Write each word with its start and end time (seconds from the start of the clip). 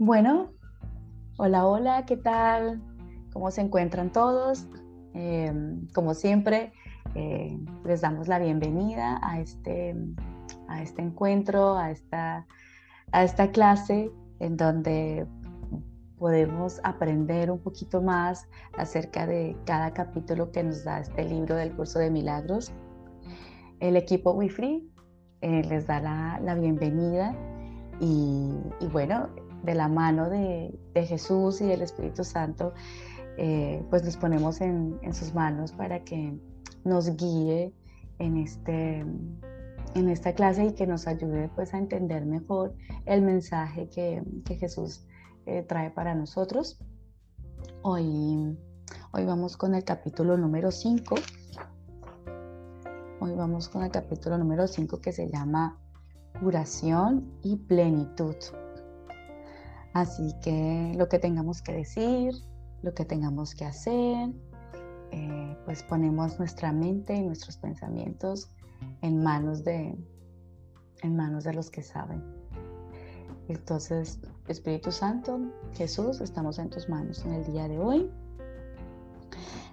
Bueno, 0.00 0.52
hola, 1.38 1.66
hola, 1.66 2.06
¿qué 2.06 2.16
tal? 2.16 2.80
¿Cómo 3.32 3.50
se 3.50 3.62
encuentran 3.62 4.12
todos? 4.12 4.68
Em, 5.12 5.88
como 5.88 6.14
siempre, 6.14 6.72
eh, 7.16 7.58
les 7.84 8.02
damos 8.02 8.28
la 8.28 8.38
bienvenida 8.38 9.18
a 9.24 9.40
este, 9.40 9.96
a 10.68 10.82
este 10.82 11.02
encuentro, 11.02 11.76
a 11.76 11.90
esta, 11.90 12.46
a 13.10 13.24
esta 13.24 13.50
clase 13.50 14.12
en 14.38 14.56
donde 14.56 15.26
podemos 16.16 16.80
aprender 16.84 17.50
un 17.50 17.58
poquito 17.58 18.00
más 18.00 18.48
acerca 18.78 19.26
de 19.26 19.56
cada 19.66 19.92
capítulo 19.92 20.52
que 20.52 20.62
nos 20.62 20.84
da 20.84 21.00
este 21.00 21.24
libro 21.24 21.56
del 21.56 21.74
curso 21.74 21.98
de 21.98 22.08
milagros. 22.08 22.70
El 23.80 23.96
equipo 23.96 24.30
WIFRI 24.30 24.88
eh, 25.40 25.62
les 25.64 25.88
da 25.88 25.98
la, 26.40 26.54
bienvenida 26.54 27.34
y, 27.98 28.52
y 28.78 28.86
bueno, 28.86 29.28
de 29.62 29.74
la 29.74 29.88
mano 29.88 30.28
de, 30.28 30.78
Jesús 30.94 31.60
y 31.60 31.66
del 31.66 31.82
Espíritu 31.82 32.24
Santo, 32.24 32.72
eh, 33.36 33.84
pues 33.90 34.04
nos 34.04 34.16
ponemos 34.16 34.60
en, 34.60 34.98
sus 35.12 35.34
manos 35.34 35.72
para 35.72 36.04
que 36.04 36.36
nos 36.84 37.16
guíe 37.16 37.72
en, 38.18 38.36
este, 38.36 38.98
en 39.94 40.08
esta 40.08 40.32
clase 40.32 40.66
y 40.66 40.72
que 40.72 40.86
nos 40.86 41.06
ayude 41.06 41.48
pues 41.54 41.72
a 41.74 41.78
entender 41.78 42.26
mejor 42.26 42.74
el 43.06 43.22
mensaje 43.22 43.88
que, 43.88 44.22
Jesús 44.58 45.06
eh, 45.46 45.62
trae 45.62 45.90
para 45.90 46.14
nosotros. 46.14 46.80
Hoy, 47.82 48.58
hoy 49.12 49.24
vamos 49.24 49.56
con 49.56 49.74
el 49.74 49.84
capítulo 49.84 50.36
número 50.36 50.70
5. 50.70 51.14
Hoy 53.20 53.34
vamos 53.34 53.68
con 53.68 53.82
el 53.82 53.90
capítulo 53.90 54.38
número 54.38 54.66
5 54.66 55.00
que 55.00 55.12
se 55.12 55.28
llama 55.28 55.78
Curación 56.40 57.32
y 57.42 57.56
Plenitud. 57.56 58.36
Así 59.98 60.32
que 60.40 60.94
lo 60.96 61.08
que 61.08 61.18
tengamos 61.18 61.60
que 61.60 61.72
decir, 61.72 62.32
lo 62.82 62.94
que 62.94 63.04
tengamos 63.04 63.52
que 63.56 63.64
hacer, 63.64 64.30
eh, 65.10 65.56
pues 65.64 65.82
ponemos 65.82 66.38
nuestra 66.38 66.70
mente 66.70 67.16
y 67.16 67.22
nuestros 67.24 67.56
pensamientos 67.56 68.48
en 69.02 69.20
manos 69.24 69.64
de, 69.64 69.98
en 71.02 71.16
manos 71.16 71.42
de 71.42 71.52
los 71.52 71.68
que 71.68 71.82
saben. 71.82 72.22
Entonces, 73.48 74.20
Espíritu 74.46 74.92
Santo, 74.92 75.40
Jesús, 75.72 76.20
estamos 76.20 76.60
en 76.60 76.70
tus 76.70 76.88
manos 76.88 77.24
en 77.24 77.32
el 77.32 77.44
día 77.46 77.66
de 77.66 77.80
hoy 77.80 78.08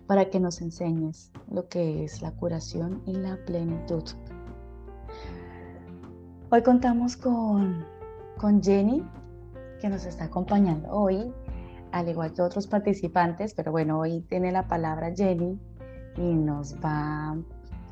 para 0.08 0.32
que 0.32 0.40
nos 0.40 0.60
enseñes 0.60 1.32
lo 1.52 1.70
que 1.70 2.04
es 2.04 2.24
la 2.24 2.32
curación 2.32 3.04
y 3.06 3.14
la 3.14 3.38
plenitud. 3.46 4.04
Hoy 6.50 6.64
contamos 6.64 7.16
con, 7.16 7.86
con 8.40 8.64
Jenny, 8.64 9.04
que 9.80 9.90
nos 9.90 10.06
está 10.06 10.26
acompañando 10.26 10.90
hoy, 10.90 11.34
al 11.92 12.10
igual 12.10 12.34
que 12.34 12.42
otros 12.42 12.68
participantes, 12.68 13.54
pero 13.54 13.72
bueno, 13.72 14.00
hoy 14.00 14.22
tiene 14.22 14.52
la 14.52 14.68
palabra 14.68 15.14
Jenny 15.16 15.60
y 16.18 16.34
nos 16.34 16.76
va 16.76 17.38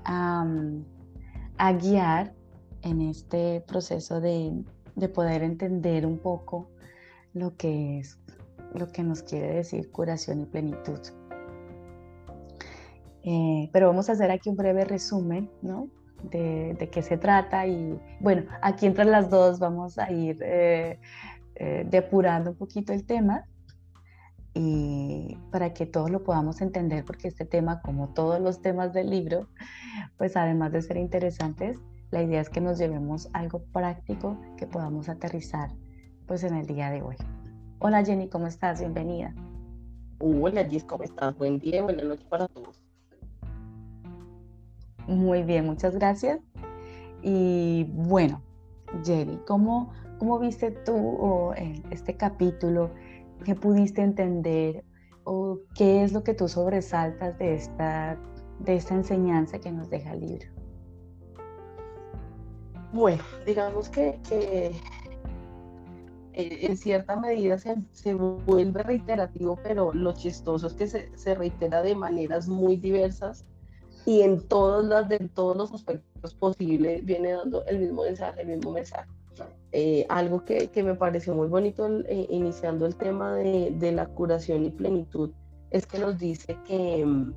a, 0.05 1.73
guiar 1.79 2.33
en 2.81 3.01
este 3.01 3.63
proceso 3.67 4.19
de, 4.19 4.63
poder 5.13 5.43
entender 5.43 6.05
un 6.05 6.19
poco 6.19 6.69
lo 7.33 7.55
que 7.55 7.99
es, 7.99 8.19
lo 8.73 8.89
que 8.89 9.03
nos 9.03 9.23
quiere 9.23 9.55
decir 9.55 9.91
curación 9.91 10.41
y 10.41 10.45
plenitud. 10.45 10.99
Eh, 13.23 13.69
pero 13.71 13.87
vamos 13.87 14.09
a 14.09 14.13
hacer 14.13 14.31
aquí 14.31 14.49
un 14.49 14.57
breve 14.57 14.83
resumen, 14.83 15.49
¿no? 15.61 15.87
De, 16.23 16.89
qué 16.91 17.01
se 17.01 17.17
trata 17.17 17.67
y 17.67 17.99
bueno, 18.21 18.43
aquí 18.61 18.85
entre 18.85 19.05
las 19.05 19.29
dos 19.29 19.59
vamos 19.59 19.97
a 19.97 20.11
ir 20.11 20.37
eh, 20.41 20.99
eh, 21.55 21.85
depurando 21.89 22.51
un 22.51 22.57
poquito 22.57 22.93
el 22.93 23.05
tema 23.05 23.45
y 24.53 25.37
para 25.51 25.73
que 25.73 25.85
todos 25.85 26.11
lo 26.11 26.23
podamos 26.23 26.61
entender, 26.61 27.03
porque 27.05 27.27
este 27.27 27.45
tema, 27.45 27.81
como 27.81 28.09
todos 28.09 28.39
los 28.39 28.61
temas 28.61 28.93
del 28.93 29.09
libro, 29.09 29.47
pues 30.17 30.37
además 30.37 30.71
de 30.71 30.81
ser 30.81 30.97
interesantes, 30.97 31.79
la 32.11 32.21
idea 32.21 32.41
es 32.41 32.49
que 32.49 32.61
nos 32.61 32.77
llevemos 32.77 33.29
algo 33.33 33.63
práctico 33.73 34.37
que 34.57 34.67
podamos 34.67 35.09
aterrizar 35.09 35.71
pues 36.27 36.43
en 36.43 36.55
el 36.55 36.67
día 36.67 36.91
de 36.91 37.01
hoy. 37.01 37.15
Hola 37.79 38.05
Jenny, 38.05 38.29
¿cómo 38.29 38.47
estás? 38.47 38.79
Bienvenida. 38.79 39.33
Hola 40.19 40.63
Gis, 40.65 40.83
¿cómo 40.83 41.03
estás? 41.03 41.35
Buen 41.37 41.59
día, 41.59 41.81
buenas 41.81 42.05
noches 42.05 42.25
para 42.25 42.47
todos. 42.47 42.79
Muy 45.07 45.43
bien, 45.43 45.65
muchas 45.65 45.95
gracias. 45.95 46.39
Y 47.21 47.85
bueno, 47.89 48.41
Jenny, 49.03 49.37
¿cómo, 49.47 49.91
¿Cómo 50.23 50.39
viste 50.39 50.71
tú 50.71 51.51
este 51.91 52.15
capítulo? 52.15 52.91
¿Qué 53.43 53.55
pudiste 53.55 54.01
entender? 54.01 54.85
¿O 55.25 55.59
qué 55.75 56.01
es 56.01 56.13
lo 56.13 56.23
que 56.23 56.33
tú 56.33 56.47
sobresaltas 56.47 57.37
de 57.39 57.55
esta, 57.55 58.17
de 58.59 58.77
esta 58.77 58.95
enseñanza 58.95 59.59
que 59.59 59.69
nos 59.69 59.89
deja 59.89 60.13
el 60.13 60.21
libro? 60.21 60.47
Bueno, 62.93 63.21
digamos 63.45 63.89
que, 63.89 64.17
eh, 64.31 64.71
en 66.31 66.77
cierta 66.77 67.17
medida 67.17 67.57
se, 67.57 68.13
vuelve 68.13 68.81
reiterativo, 68.81 69.59
pero 69.61 69.91
lo 69.93 70.13
chistoso 70.13 70.67
es 70.67 70.73
que 70.73 70.87
se, 70.87 71.35
reitera 71.35 71.81
de 71.81 71.95
maneras 71.95 72.47
muy 72.47 72.77
diversas 72.77 73.43
y 74.05 74.21
en 74.21 74.41
las, 74.47 75.09
todos 75.33 75.57
los 75.57 75.73
aspectos 75.73 76.33
posibles 76.35 77.03
viene 77.03 77.33
dando 77.33 77.65
el 77.65 77.79
mismo 77.79 78.03
mensaje, 78.03 78.43
el 78.43 78.47
mismo 78.47 78.71
mensaje. 78.71 79.09
Eh, 79.75 80.05
algo 80.07 80.45
que, 80.45 80.69
me 80.83 80.93
pareció 80.93 81.33
muy 81.33 81.47
bonito 81.47 81.87
eh, 82.05 82.27
iniciando 82.29 82.85
el 82.85 82.95
tema 82.95 83.33
de, 83.33 83.91
la 83.91 84.05
curación 84.05 84.65
y 84.65 84.69
plenitud 84.69 85.31
es 85.71 85.87
que 85.87 85.97
nos 85.97 86.19
dice 86.19 86.59
que, 86.67 87.03
mm, 87.03 87.33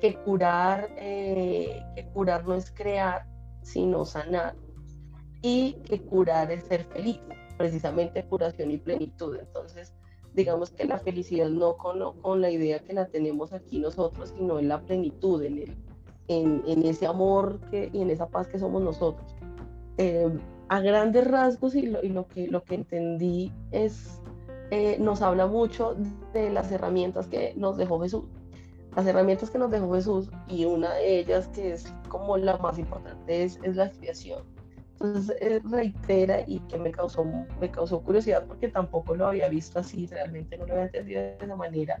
que, 0.00 0.14
curar, 0.24 0.88
eh, 0.96 1.82
que 1.94 2.06
curar 2.06 2.46
no 2.46 2.54
es 2.54 2.70
crear, 2.70 3.26
sino 3.60 4.06
sanar. 4.06 4.56
Y 5.42 5.74
que 5.84 6.00
curar 6.00 6.50
es 6.50 6.64
ser 6.64 6.84
feliz, 6.86 7.20
precisamente 7.58 8.24
curación 8.24 8.70
y 8.70 8.78
plenitud. 8.78 9.36
Entonces, 9.38 9.92
digamos 10.32 10.70
que 10.70 10.86
la 10.86 10.98
felicidad 10.98 11.50
no 11.50 11.76
con, 11.76 12.18
con 12.22 12.40
la 12.40 12.50
idea 12.50 12.78
que 12.78 12.94
la 12.94 13.08
tenemos 13.08 13.52
aquí 13.52 13.78
nosotros, 13.78 14.32
sino 14.38 14.58
en 14.58 14.68
la 14.68 14.80
plenitud, 14.80 15.42
en, 15.42 15.58
el, 15.58 15.76
en, 16.28 16.62
en 16.66 16.86
ese 16.86 17.06
amor 17.06 17.60
que, 17.70 17.90
y 17.92 18.00
en 18.00 18.08
esa 18.08 18.26
paz 18.30 18.48
que 18.48 18.58
somos 18.58 18.80
nosotros 18.80 19.34
a 20.70 20.78
grandes 20.80 21.26
rasgos 21.26 21.74
y 21.74 21.82
lo, 21.86 22.28
que, 22.28 22.46
lo 22.46 22.62
que 22.62 22.76
entendí 22.76 23.52
es, 23.72 24.22
eh, 24.70 24.98
nos 25.00 25.20
habla 25.20 25.48
mucho 25.48 25.96
de 26.32 26.48
las 26.48 26.70
herramientas 26.70 27.26
que 27.26 27.52
nos 27.56 27.76
dejó 27.76 28.00
Jesús. 28.00 28.22
Las 28.94 29.04
herramientas 29.04 29.50
que 29.50 29.58
nos 29.58 29.72
dejó 29.72 29.92
Jesús 29.94 30.30
y 30.46 30.66
una 30.66 30.94
de 30.94 31.18
ellas 31.18 31.48
que 31.48 31.72
es 31.72 31.92
como 32.08 32.36
la 32.36 32.56
más 32.58 32.78
importante 32.78 33.42
es, 33.42 33.58
es 33.64 33.74
la 33.74 33.86
expiación. 33.86 34.44
Entonces 34.92 35.36
eh, 35.40 35.60
reitera 35.64 36.44
y 36.46 36.60
que 36.60 36.78
me 36.78 36.92
causó, 36.92 37.24
me 37.60 37.68
causó 37.68 38.00
curiosidad 38.04 38.44
porque 38.46 38.68
tampoco 38.68 39.16
lo 39.16 39.26
había 39.26 39.48
visto 39.48 39.80
así, 39.80 40.06
realmente 40.06 40.56
no 40.56 40.66
lo 40.66 40.74
había 40.74 40.84
entendido 40.84 41.20
de 41.20 41.36
esa 41.40 41.56
manera 41.56 42.00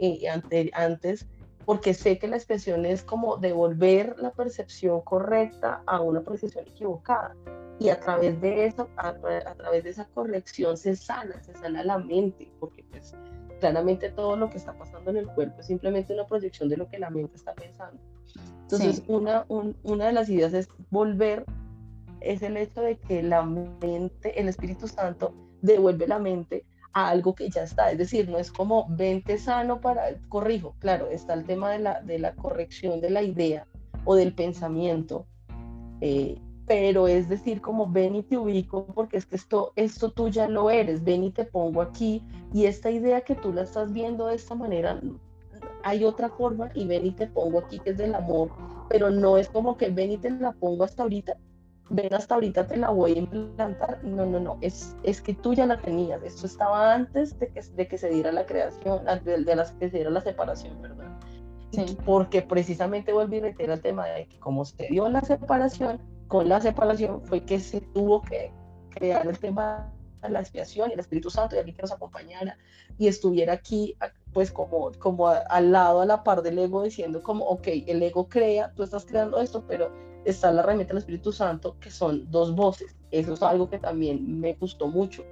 eh, 0.00 0.26
antes, 0.72 1.24
porque 1.64 1.94
sé 1.94 2.18
que 2.18 2.26
la 2.26 2.34
expiación 2.34 2.84
es 2.84 3.04
como 3.04 3.36
devolver 3.36 4.16
la 4.18 4.32
percepción 4.32 5.02
correcta 5.02 5.84
a 5.86 6.00
una 6.00 6.22
percepción 6.22 6.66
equivocada 6.66 7.36
y 7.78 7.90
a 7.90 8.00
través 8.00 8.40
de 8.40 8.66
eso, 8.66 8.88
a, 8.96 9.14
través 9.14 9.84
de 9.84 9.90
esa 9.90 10.06
corrección 10.06 10.76
se 10.76 10.96
sana, 10.96 11.42
se 11.42 11.54
sana 11.54 11.84
la 11.84 11.98
mente, 11.98 12.50
porque 12.58 12.84
pues 12.90 13.14
claramente 13.60 14.10
todo 14.10 14.36
lo 14.36 14.50
que 14.50 14.56
está 14.56 14.72
pasando 14.72 15.10
en 15.10 15.18
el 15.18 15.28
cuerpo 15.28 15.60
es 15.60 15.66
simplemente 15.66 16.12
una 16.12 16.26
proyección 16.26 16.68
de 16.68 16.76
lo 16.76 16.88
que 16.88 16.98
la 16.98 17.10
mente 17.10 17.36
está 17.36 17.54
pensando. 17.54 18.00
Entonces, 18.62 19.02
una, 19.06 19.46
una 19.48 20.06
de 20.06 20.12
las 20.12 20.28
ideas 20.28 20.52
es 20.52 20.68
volver, 20.90 21.44
es 22.20 22.42
el 22.42 22.56
hecho 22.56 22.82
de 22.82 22.98
que 22.98 23.22
la 23.22 23.42
mente, 23.42 24.38
el 24.38 24.48
Espíritu 24.48 24.88
Santo 24.88 25.32
devuelve 25.62 26.06
la 26.06 26.18
mente 26.18 26.64
a 26.92 27.08
algo 27.08 27.34
que 27.34 27.48
ya 27.48 27.62
está, 27.62 27.90
es 27.90 27.98
decir, 27.98 28.28
no 28.28 28.38
es 28.38 28.50
como 28.50 28.86
vente 28.90 29.38
sano 29.38 29.80
para, 29.80 30.18
corrijo, 30.28 30.74
claro, 30.80 31.08
está 31.10 31.34
el 31.34 31.44
tema 31.44 31.70
de 31.70 31.78
la, 31.78 32.00
de 32.02 32.18
la 32.18 32.34
corrección 32.34 33.00
de 33.00 33.10
la 33.10 33.22
idea 33.22 33.66
o 34.04 34.14
del 34.14 34.34
pensamiento, 34.34 35.26
eh, 36.00 36.40
pero 36.68 37.08
es 37.08 37.30
decir, 37.30 37.62
como 37.62 37.90
ven 37.90 38.14
y 38.14 38.22
te 38.22 38.36
ubico 38.36 38.84
porque 38.86 39.16
es 39.16 39.24
que 39.24 39.36
esto, 39.36 39.72
esto 39.74 40.10
tú 40.10 40.28
ya 40.28 40.46
lo 40.46 40.70
eres, 40.70 41.02
ven 41.02 41.24
y 41.24 41.30
te 41.30 41.46
pongo 41.46 41.80
aquí 41.80 42.22
y 42.52 42.66
esta 42.66 42.90
idea 42.90 43.22
que 43.22 43.34
tú 43.34 43.52
la 43.54 43.62
estás 43.62 43.90
viendo 43.90 44.26
de 44.26 44.36
esta 44.36 44.54
manera, 44.54 45.00
hay 45.82 46.04
otra 46.04 46.28
forma 46.28 46.70
y 46.74 46.86
ven 46.86 47.06
y 47.06 47.12
te 47.12 47.26
pongo 47.26 47.60
aquí 47.60 47.78
que 47.78 47.90
es 47.90 47.96
del 47.96 48.14
amor, 48.14 48.50
pero 48.90 49.10
no 49.10 49.38
es 49.38 49.48
como 49.48 49.78
que 49.78 49.88
ven 49.88 50.12
y 50.12 50.18
te 50.18 50.28
la 50.28 50.52
pongo 50.52 50.84
hasta 50.84 51.04
ahorita, 51.04 51.38
ven 51.88 52.12
hasta 52.12 52.34
ahorita 52.34 52.66
te 52.66 52.76
la 52.76 52.90
voy 52.90 53.12
a 53.12 53.18
implantar, 53.18 54.04
no, 54.04 54.26
no, 54.26 54.38
no, 54.38 54.58
es, 54.60 54.94
es 55.04 55.22
que 55.22 55.32
tú 55.32 55.54
ya 55.54 55.64
la 55.64 55.80
tenías, 55.80 56.22
esto 56.22 56.44
estaba 56.44 56.92
antes 56.92 57.38
de 57.38 57.48
que, 57.48 57.62
de 57.62 57.88
que 57.88 57.96
se 57.96 58.10
diera 58.10 58.30
la 58.30 58.44
creación, 58.44 59.06
de, 59.24 59.42
de 59.42 59.56
la, 59.56 59.64
que 59.78 59.88
se 59.88 59.96
diera 59.96 60.10
la 60.10 60.20
separación, 60.20 60.82
¿verdad? 60.82 61.18
Sí. 61.72 61.96
Porque 62.04 62.42
precisamente 62.42 63.12
volví 63.12 63.38
a 63.38 63.42
reiterar 63.42 63.76
el 63.76 63.82
tema 63.82 64.06
de 64.06 64.26
que 64.26 64.38
como 64.38 64.64
se 64.66 64.86
dio 64.88 65.08
la 65.08 65.20
separación, 65.22 66.00
con 66.28 66.48
la 66.48 66.60
separación 66.60 67.22
fue 67.22 67.44
que 67.44 67.58
se 67.58 67.80
tuvo 67.80 68.22
que 68.22 68.52
crear 68.90 69.26
el 69.26 69.38
tema 69.38 69.92
la 70.26 70.40
expiación 70.40 70.90
y 70.90 70.94
el 70.94 71.00
Espíritu 71.00 71.30
Santo 71.30 71.54
y 71.54 71.58
alguien 71.58 71.76
que 71.76 71.82
nos 71.82 71.92
acompañara 71.92 72.58
y 72.98 73.06
estuviera 73.06 73.52
aquí 73.52 73.96
pues 74.32 74.50
como, 74.50 74.90
como 74.98 75.28
al 75.28 75.72
lado, 75.72 76.00
a 76.00 76.06
la 76.06 76.22
par 76.22 76.42
del 76.42 76.58
ego, 76.58 76.82
diciendo 76.82 77.22
como, 77.22 77.44
ok, 77.46 77.68
el 77.86 78.02
ego 78.02 78.28
crea, 78.28 78.72
tú 78.74 78.82
estás 78.82 79.04
creando 79.04 79.40
esto, 79.40 79.64
pero 79.66 79.92
está 80.24 80.52
la 80.52 80.60
herramienta 80.62 80.92
del 80.92 80.98
Espíritu 80.98 81.32
Santo, 81.32 81.76
que 81.80 81.90
son 81.90 82.30
dos 82.30 82.54
voces. 82.54 82.96
Eso 83.10 83.34
es 83.34 83.42
algo 83.42 83.70
que 83.70 83.78
también 83.78 84.40
me 84.40 84.54
gustó 84.54 84.88
mucho. 84.88 85.24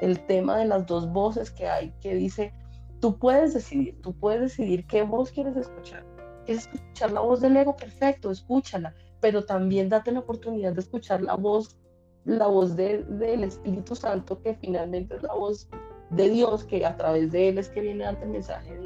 El 0.00 0.24
tema 0.26 0.58
de 0.58 0.66
las 0.66 0.86
dos 0.86 1.10
voces 1.10 1.50
que 1.50 1.66
hay, 1.66 1.92
que 2.00 2.14
dice, 2.14 2.52
tú 3.00 3.18
puedes 3.18 3.54
decidir, 3.54 4.00
tú 4.02 4.12
puedes 4.12 4.40
decidir 4.40 4.86
qué 4.86 5.02
voz 5.02 5.30
quieres 5.30 5.56
escuchar. 5.56 6.04
¿Quieres 6.44 6.68
escuchar 6.72 7.12
la 7.12 7.20
voz 7.20 7.40
del 7.40 7.56
ego? 7.56 7.76
Perfecto, 7.76 8.30
escúchala, 8.30 8.94
pero 9.20 9.44
también 9.44 9.88
date 9.88 10.12
la 10.12 10.20
oportunidad 10.20 10.72
de 10.72 10.80
escuchar 10.80 11.22
la 11.22 11.34
voz, 11.34 11.76
la 12.24 12.46
voz 12.46 12.76
del 12.76 13.44
Espíritu 13.44 13.94
Santo, 13.94 14.40
que 14.42 14.54
finalmente 14.54 15.16
es 15.16 15.22
la 15.22 15.34
voz 15.34 15.68
de 16.10 16.28
Dios, 16.28 16.64
que 16.64 16.84
a 16.86 16.96
través 16.96 17.32
de 17.32 17.48
Él 17.48 17.58
es 17.58 17.68
que 17.68 17.80
viene 17.80 18.04
darte 18.04 18.24
el 18.24 18.30
mensaje 18.30 18.78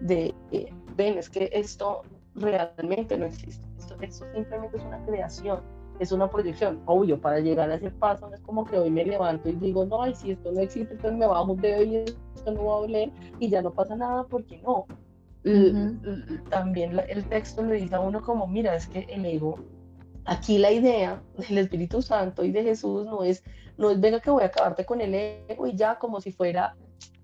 de, 0.00 0.34
de 0.48 0.74
ven, 0.96 1.18
es 1.18 1.28
que 1.28 1.50
esto 1.52 2.02
realmente 2.34 3.16
no 3.16 3.26
existe. 3.26 3.66
Esto, 3.78 3.96
esto, 4.00 4.26
simplemente 4.34 4.76
es 4.76 4.84
una 4.84 5.04
creación, 5.04 5.60
es 5.98 6.12
una 6.12 6.30
proyección. 6.30 6.80
Obvio, 6.86 7.20
para 7.20 7.40
llegar 7.40 7.70
a 7.70 7.76
ese 7.76 7.90
paso 7.90 8.28
no 8.28 8.34
es 8.34 8.40
como 8.40 8.64
que 8.64 8.78
hoy 8.78 8.90
me 8.90 9.04
levanto 9.04 9.48
y 9.48 9.52
digo, 9.52 9.84
no, 9.84 10.02
ay, 10.02 10.14
si 10.14 10.32
esto 10.32 10.52
no 10.52 10.60
existe, 10.60 10.94
entonces 10.94 11.18
me 11.18 11.26
bajo 11.26 11.52
un 11.52 11.60
dedo 11.60 11.82
y 11.82 11.96
esto 11.96 12.52
no 12.52 12.64
va 12.64 12.72
a 12.72 12.76
oler 12.78 13.10
y 13.38 13.48
ya 13.48 13.62
no 13.62 13.72
pasa 13.72 13.96
nada 13.96 14.24
porque 14.24 14.58
no. 14.58 14.86
También 16.50 16.98
el 17.08 17.24
texto 17.28 17.62
le 17.62 17.74
dice 17.74 17.94
a 17.94 18.00
uno 18.00 18.22
como, 18.22 18.46
mira, 18.46 18.74
es 18.74 18.86
que 18.86 19.00
el 19.10 19.24
ego, 19.26 19.58
aquí 20.24 20.58
la 20.58 20.72
idea 20.72 21.22
del 21.36 21.58
Espíritu 21.58 22.00
Santo 22.00 22.44
y 22.44 22.50
de 22.50 22.62
Jesús 22.62 23.04
no 23.04 23.22
es, 23.22 23.44
no 23.76 23.90
es, 23.90 24.00
venga 24.00 24.20
que 24.20 24.30
voy 24.30 24.42
a 24.42 24.46
acabarte 24.46 24.86
con 24.86 25.00
el 25.00 25.14
ego 25.14 25.66
y 25.66 25.76
ya 25.76 25.98
como 25.98 26.20
si 26.20 26.32
fuera 26.32 26.74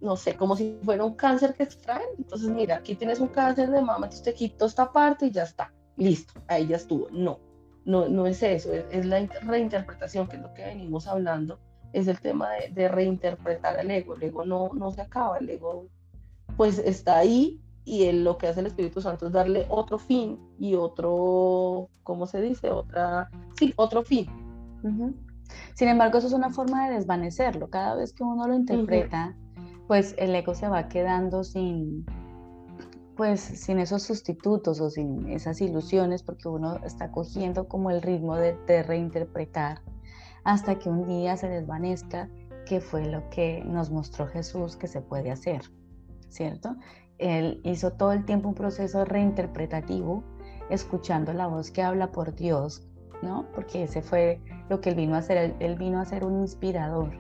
no 0.00 0.16
sé, 0.16 0.34
como 0.34 0.56
si 0.56 0.78
fuera 0.82 1.04
un 1.04 1.14
cáncer 1.14 1.54
que 1.54 1.62
extraen. 1.62 2.08
Entonces, 2.18 2.48
mira, 2.48 2.76
aquí 2.76 2.94
tienes 2.94 3.20
un 3.20 3.28
cáncer 3.28 3.70
de 3.70 3.80
mama, 3.80 4.06
entonces 4.06 4.22
te 4.22 4.34
quito 4.34 4.66
esta 4.66 4.90
parte 4.90 5.26
y 5.26 5.30
ya 5.30 5.42
está, 5.42 5.72
listo, 5.96 6.34
ahí 6.48 6.66
ya 6.66 6.76
estuvo. 6.76 7.08
No, 7.10 7.38
no, 7.84 8.08
no 8.08 8.26
es 8.26 8.42
eso, 8.42 8.72
es, 8.72 9.04
la 9.04 9.26
reinterpretación, 9.42 10.26
que 10.26 10.36
es 10.36 10.42
lo 10.42 10.52
que 10.54 10.64
venimos 10.64 11.06
hablando, 11.06 11.58
es 11.92 12.08
el 12.08 12.20
tema 12.20 12.48
de, 12.72 12.88
reinterpretar 12.88 13.78
el 13.78 13.90
ego. 13.90 14.14
El 14.14 14.22
ego 14.22 14.44
no, 14.44 14.70
no 14.74 14.90
se 14.90 15.02
acaba, 15.02 15.38
el 15.38 15.50
ego 15.50 15.86
pues 16.56 16.78
está 16.78 17.18
ahí 17.18 17.60
y 17.84 18.10
lo 18.12 18.38
que 18.38 18.48
hace 18.48 18.60
el 18.60 18.66
Espíritu 18.66 19.00
Santo 19.00 19.26
es 19.26 19.32
darle 19.32 19.66
otro 19.68 19.98
fin 19.98 20.38
y 20.58 20.74
otro, 20.74 21.88
¿cómo 22.02 22.26
se 22.26 22.40
dice? 22.40 22.70
Otra, 22.70 23.30
sí, 23.58 23.72
otro 23.76 24.02
fin. 24.02 24.26
Sin 25.74 25.88
embargo, 25.88 26.18
eso 26.18 26.26
es 26.26 26.32
una 26.32 26.50
forma 26.50 26.88
de 26.88 26.96
desvanecerlo. 26.96 27.68
Cada 27.70 27.94
vez 27.94 28.12
que 28.12 28.22
uno 28.22 28.46
lo 28.46 28.54
interpreta, 28.54 29.36
pues 29.86 30.14
el 30.18 30.34
ego 30.34 30.54
se 30.54 30.68
va 30.68 30.88
quedando 30.88 31.42
sin, 31.42 32.04
pues 33.16 33.40
sin 33.40 33.78
esos 33.78 34.02
sustitutos 34.02 34.80
o 34.80 34.88
sin 34.88 35.28
esas 35.28 35.60
ilusiones, 35.60 36.22
porque 36.22 36.48
uno 36.48 36.76
está 36.84 37.10
cogiendo 37.10 37.68
como 37.68 37.90
el 37.90 38.02
ritmo 38.02 38.36
de, 38.36 38.82
reinterpretar 38.82 39.82
hasta 40.44 40.78
que 40.78 40.88
un 40.88 41.06
día 41.06 41.36
se 41.36 41.48
desvanezca, 41.48 42.28
que 42.66 42.80
fue 42.80 43.04
lo 43.04 43.28
que 43.30 43.62
nos 43.64 43.90
mostró 43.90 44.26
Jesús 44.26 44.76
que 44.76 44.86
se 44.86 45.02
puede 45.02 45.30
hacer, 45.30 45.62
¿cierto? 46.28 46.76
Él 47.20 47.60
hizo 47.64 47.92
todo 47.92 48.12
el 48.12 48.24
tiempo 48.24 48.48
un 48.48 48.54
proceso 48.54 49.04
reinterpretativo, 49.04 50.24
escuchando 50.70 51.32
la 51.32 51.46
voz 51.46 51.70
que 51.70 51.82
habla 51.82 52.10
por 52.10 52.34
Dios, 52.34 52.88
¿no? 53.22 53.46
Porque 53.54 53.84
ese 53.84 54.02
fue 54.02 54.40
lo 54.68 54.80
que 54.80 54.90
él 54.90 54.96
vino 54.96 55.14
a 55.14 55.18
hacer, 55.18 55.54
él 55.60 55.76
vino 55.76 56.00
a 56.00 56.04
ser 56.04 56.24
un 56.24 56.40
inspirador 56.40 57.12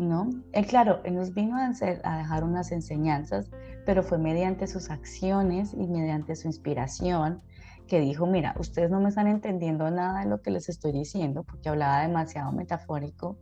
¿no? 0.00 0.30
Eh, 0.52 0.64
claro, 0.64 1.00
Él 1.04 1.14
nos 1.14 1.34
vino 1.34 1.56
a, 1.56 1.66
a 1.66 2.18
dejar 2.18 2.44
unas 2.44 2.72
enseñanzas, 2.72 3.50
pero 3.84 4.02
fue 4.02 4.18
mediante 4.18 4.66
sus 4.66 4.90
acciones 4.90 5.74
y 5.74 5.86
mediante 5.86 6.36
su 6.36 6.48
inspiración 6.48 7.42
que 7.86 8.00
dijo, 8.00 8.26
mira, 8.26 8.54
ustedes 8.58 8.90
no 8.90 9.00
me 9.00 9.08
están 9.08 9.26
entendiendo 9.26 9.90
nada 9.90 10.20
de 10.20 10.28
lo 10.28 10.40
que 10.42 10.50
les 10.50 10.68
estoy 10.68 10.92
diciendo, 10.92 11.44
porque 11.44 11.68
hablaba 11.68 12.02
demasiado 12.02 12.52
metafórico 12.52 13.36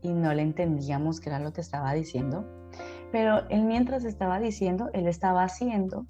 y 0.00 0.12
no 0.12 0.32
le 0.32 0.42
entendíamos 0.42 1.20
qué 1.20 1.30
era 1.30 1.38
lo 1.38 1.52
que 1.52 1.60
estaba 1.60 1.92
diciendo. 1.92 2.46
Pero 3.14 3.48
él 3.48 3.62
mientras 3.62 4.04
estaba 4.04 4.40
diciendo, 4.40 4.90
él 4.92 5.06
estaba 5.06 5.44
haciendo 5.44 6.04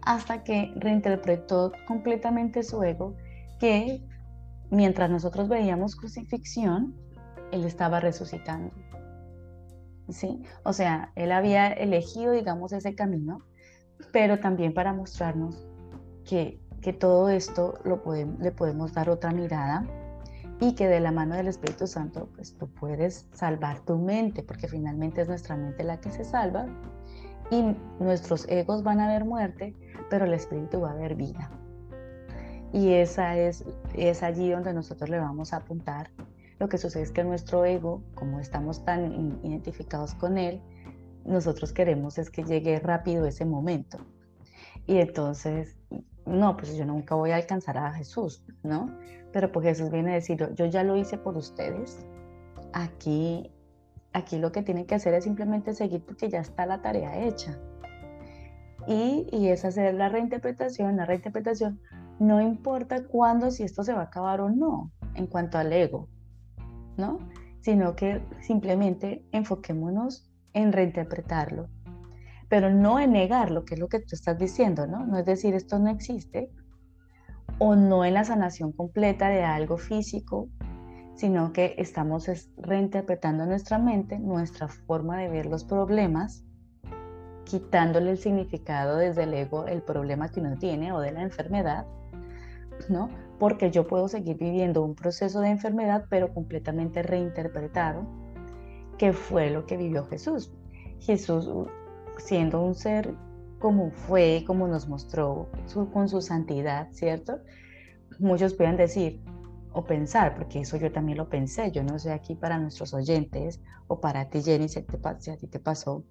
hasta 0.00 0.42
que 0.42 0.72
reinterpretó 0.76 1.72
completamente 1.86 2.62
su 2.62 2.82
ego, 2.82 3.14
que 3.60 4.02
mientras 4.70 5.10
nosotros 5.10 5.46
veíamos 5.50 5.94
crucifixión, 5.94 6.94
él 7.52 7.66
estaba 7.66 8.00
resucitando. 8.00 8.72
¿Sí? 10.08 10.42
O 10.62 10.72
sea, 10.72 11.12
él 11.16 11.32
había 11.32 11.70
elegido, 11.70 12.32
digamos, 12.32 12.72
ese 12.72 12.94
camino, 12.94 13.40
pero 14.10 14.40
también 14.40 14.72
para 14.72 14.94
mostrarnos 14.94 15.68
que, 16.24 16.62
que 16.80 16.94
todo 16.94 17.28
esto 17.28 17.74
lo 17.84 18.02
le 18.40 18.52
podemos 18.52 18.94
dar 18.94 19.10
otra 19.10 19.32
mirada 19.32 19.86
y 20.60 20.74
que 20.74 20.88
de 20.88 21.00
la 21.00 21.12
mano 21.12 21.34
del 21.34 21.48
Espíritu 21.48 21.86
Santo, 21.86 22.28
pues 22.34 22.56
tú 22.56 22.68
puedes 22.68 23.26
salvar 23.32 23.80
tu 23.80 23.96
mente, 23.98 24.42
porque 24.42 24.68
finalmente 24.68 25.22
es 25.22 25.28
nuestra 25.28 25.56
mente 25.56 25.84
la 25.84 26.00
que 26.00 26.10
se 26.10 26.24
salva 26.24 26.66
y 27.50 27.76
nuestros 28.00 28.48
egos 28.48 28.82
van 28.82 29.00
a 29.00 29.08
ver 29.08 29.24
muerte, 29.24 29.74
pero 30.10 30.24
el 30.24 30.34
Espíritu 30.34 30.80
va 30.80 30.92
a 30.92 30.94
ver 30.94 31.14
vida. 31.14 31.50
Y 32.72 32.92
esa 32.94 33.36
es, 33.36 33.64
es 33.94 34.22
allí 34.22 34.50
donde 34.50 34.72
nosotros 34.72 35.08
le 35.08 35.20
vamos 35.20 35.52
a 35.52 35.58
apuntar 35.58 36.10
lo 36.58 36.68
que 36.68 36.78
sucede 36.78 37.02
es 37.02 37.10
que 37.10 37.24
nuestro 37.24 37.64
ego, 37.64 38.02
como 38.14 38.38
estamos 38.38 38.84
tan 38.84 39.12
identificados 39.44 40.14
con 40.14 40.38
él, 40.38 40.62
nosotros 41.24 41.72
queremos 41.72 42.18
es 42.18 42.30
que 42.30 42.44
llegue 42.44 42.78
rápido 42.78 43.26
ese 43.26 43.44
momento. 43.44 43.98
Y 44.86 44.98
entonces, 44.98 45.76
no, 46.26 46.56
pues 46.56 46.76
yo 46.76 46.84
nunca 46.84 47.14
voy 47.14 47.30
a 47.30 47.36
alcanzar 47.36 47.78
a 47.78 47.92
Jesús, 47.92 48.44
¿no? 48.62 48.90
Pero 49.32 49.52
pues 49.52 49.66
Jesús 49.66 49.90
viene 49.90 50.12
a 50.12 50.14
decir, 50.14 50.48
yo 50.54 50.66
ya 50.66 50.82
lo 50.84 50.96
hice 50.96 51.18
por 51.18 51.36
ustedes. 51.36 52.06
Aquí, 52.72 53.50
aquí 54.12 54.38
lo 54.38 54.52
que 54.52 54.62
tienen 54.62 54.86
que 54.86 54.94
hacer 54.94 55.14
es 55.14 55.24
simplemente 55.24 55.74
seguir 55.74 56.02
porque 56.04 56.28
ya 56.28 56.40
está 56.40 56.66
la 56.66 56.82
tarea 56.82 57.24
hecha. 57.24 57.58
Y, 58.86 59.26
y 59.32 59.48
es 59.48 59.64
hacer 59.64 59.94
la 59.94 60.08
reinterpretación, 60.08 60.96
la 60.96 61.06
reinterpretación, 61.06 61.80
no 62.18 62.40
importa 62.40 63.04
cuándo, 63.04 63.50
si 63.50 63.62
esto 63.62 63.82
se 63.82 63.92
va 63.92 64.00
a 64.00 64.04
acabar 64.04 64.40
o 64.40 64.50
no, 64.50 64.92
en 65.14 65.26
cuanto 65.26 65.58
al 65.58 65.72
ego. 65.72 66.08
¿no? 66.96 67.18
Sino 67.60 67.96
que 67.96 68.22
simplemente 68.40 69.24
enfoquémonos 69.32 70.30
en 70.52 70.72
reinterpretarlo, 70.72 71.68
pero 72.54 72.70
no 72.70 73.00
en 73.00 73.10
negarlo, 73.10 73.64
que 73.64 73.74
es 73.74 73.80
lo 73.80 73.88
que 73.88 73.98
tú 73.98 74.10
estás 74.12 74.38
diciendo, 74.38 74.86
¿no? 74.86 75.04
No 75.04 75.18
es 75.18 75.24
decir, 75.24 75.54
esto 75.54 75.80
no 75.80 75.90
existe, 75.90 76.52
o 77.58 77.74
no 77.74 78.04
en 78.04 78.14
la 78.14 78.22
sanación 78.22 78.70
completa 78.70 79.28
de 79.28 79.42
algo 79.42 79.76
físico, 79.76 80.48
sino 81.16 81.52
que 81.52 81.74
estamos 81.78 82.30
reinterpretando 82.56 83.44
nuestra 83.44 83.80
mente, 83.80 84.20
nuestra 84.20 84.68
forma 84.68 85.18
de 85.18 85.30
ver 85.30 85.46
los 85.46 85.64
problemas, 85.64 86.44
quitándole 87.44 88.12
el 88.12 88.18
significado 88.18 88.98
desde 88.98 89.24
el 89.24 89.34
ego, 89.34 89.66
el 89.66 89.82
problema 89.82 90.28
que 90.28 90.38
uno 90.38 90.56
tiene 90.56 90.92
o 90.92 91.00
de 91.00 91.10
la 91.10 91.22
enfermedad, 91.22 91.86
¿no? 92.88 93.10
porque 93.40 93.72
yo 93.72 93.88
puedo 93.88 94.06
seguir 94.06 94.38
viviendo 94.38 94.84
un 94.84 94.94
proceso 94.94 95.40
de 95.40 95.48
enfermedad, 95.48 96.04
pero 96.08 96.32
completamente 96.32 97.02
reinterpretado, 97.02 98.06
que 98.96 99.12
fue 99.12 99.50
lo 99.50 99.66
que 99.66 99.76
vivió 99.76 100.06
Jesús. 100.06 100.52
Jesús, 101.00 101.50
siendo 102.18 102.62
un 102.62 102.74
ser 102.74 103.14
como 103.58 103.90
fue, 103.90 104.44
como 104.46 104.68
nos 104.68 104.88
mostró 104.88 105.48
con 105.92 106.08
su 106.08 106.20
santidad, 106.20 106.88
¿cierto? 106.90 107.38
Muchos 108.18 108.54
pueden 108.54 108.76
decir 108.76 109.22
o 109.72 109.84
pensar, 109.84 110.34
porque 110.34 110.60
eso 110.60 110.76
yo 110.76 110.92
también 110.92 111.18
lo 111.18 111.28
pensé, 111.28 111.72
yo 111.72 111.82
no 111.82 111.98
sé 111.98 112.12
aquí 112.12 112.34
para 112.34 112.58
nuestros 112.58 112.92
oyentes 112.94 113.60
o 113.86 114.00
para 114.00 114.28
ti, 114.28 114.42
Jenny, 114.42 114.68
si, 114.68 114.84
si 115.18 115.30
a 115.30 115.36
ti 115.36 115.46
te 115.46 115.58
pasó, 115.58 116.04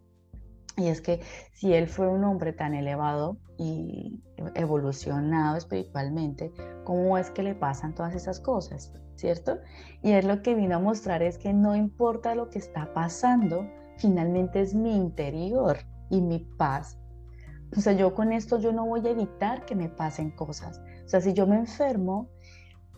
y 0.75 0.87
es 0.87 1.01
que 1.01 1.21
si 1.53 1.73
él 1.73 1.87
fue 1.87 2.07
un 2.07 2.23
hombre 2.23 2.51
tan 2.51 2.73
elevado 2.73 3.37
y 3.57 4.19
evolucionado 4.55 5.55
espiritualmente, 5.55 6.51
¿cómo 6.83 7.17
es 7.17 7.29
que 7.29 7.43
le 7.43 7.53
pasan 7.53 7.93
todas 7.93 8.15
esas 8.15 8.39
cosas? 8.39 8.91
¿Cierto? 9.15 9.59
Y 10.01 10.13
es 10.13 10.25
lo 10.25 10.41
que 10.41 10.55
vino 10.55 10.77
a 10.77 10.79
mostrar 10.79 11.21
es 11.21 11.37
que 11.37 11.53
no 11.53 11.75
importa 11.75 12.33
lo 12.33 12.49
que 12.49 12.57
está 12.57 12.91
pasando, 12.93 13.69
finalmente 13.97 14.59
es 14.59 14.73
mi 14.73 14.95
interior 14.95 15.77
y 16.09 16.21
mi 16.21 16.39
paz. 16.57 16.97
O 17.75 17.81
sea, 17.81 17.93
yo 17.93 18.13
con 18.13 18.31
esto 18.31 18.59
yo 18.59 18.71
no 18.71 18.85
voy 18.85 19.05
a 19.07 19.11
evitar 19.11 19.65
que 19.65 19.75
me 19.75 19.89
pasen 19.89 20.31
cosas. 20.31 20.79
O 21.05 21.09
sea, 21.09 21.21
si 21.21 21.33
yo 21.33 21.47
me 21.47 21.55
enfermo, 21.55 22.29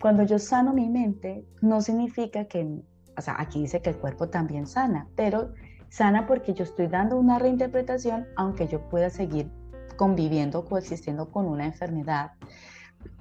cuando 0.02 0.24
yo 0.24 0.38
sano 0.38 0.74
mi 0.74 0.90
mente, 0.90 1.48
no 1.62 1.82
significa 1.82 2.46
que, 2.46 2.82
o 3.18 3.22
sea, 3.22 3.36
aquí 3.40 3.62
dice 3.62 3.82
que 3.82 3.92
el 3.92 3.98
cuerpo 3.98 4.28
también 4.30 4.68
sana, 4.68 5.08
pero 5.16 5.54
Sana 5.96 6.28
porque 6.28 6.54
yo 6.54 6.66
estoy 6.66 6.88
dando 6.88 7.18
una 7.18 7.40
reinterpretación, 7.40 8.28
aunque 8.36 8.68
yo 8.68 8.82
pueda 8.90 9.10
seguir 9.10 9.50
conviviendo, 9.96 10.66
coexistiendo 10.66 11.32
con 11.32 11.46
una 11.46 11.66
enfermedad. 11.66 12.32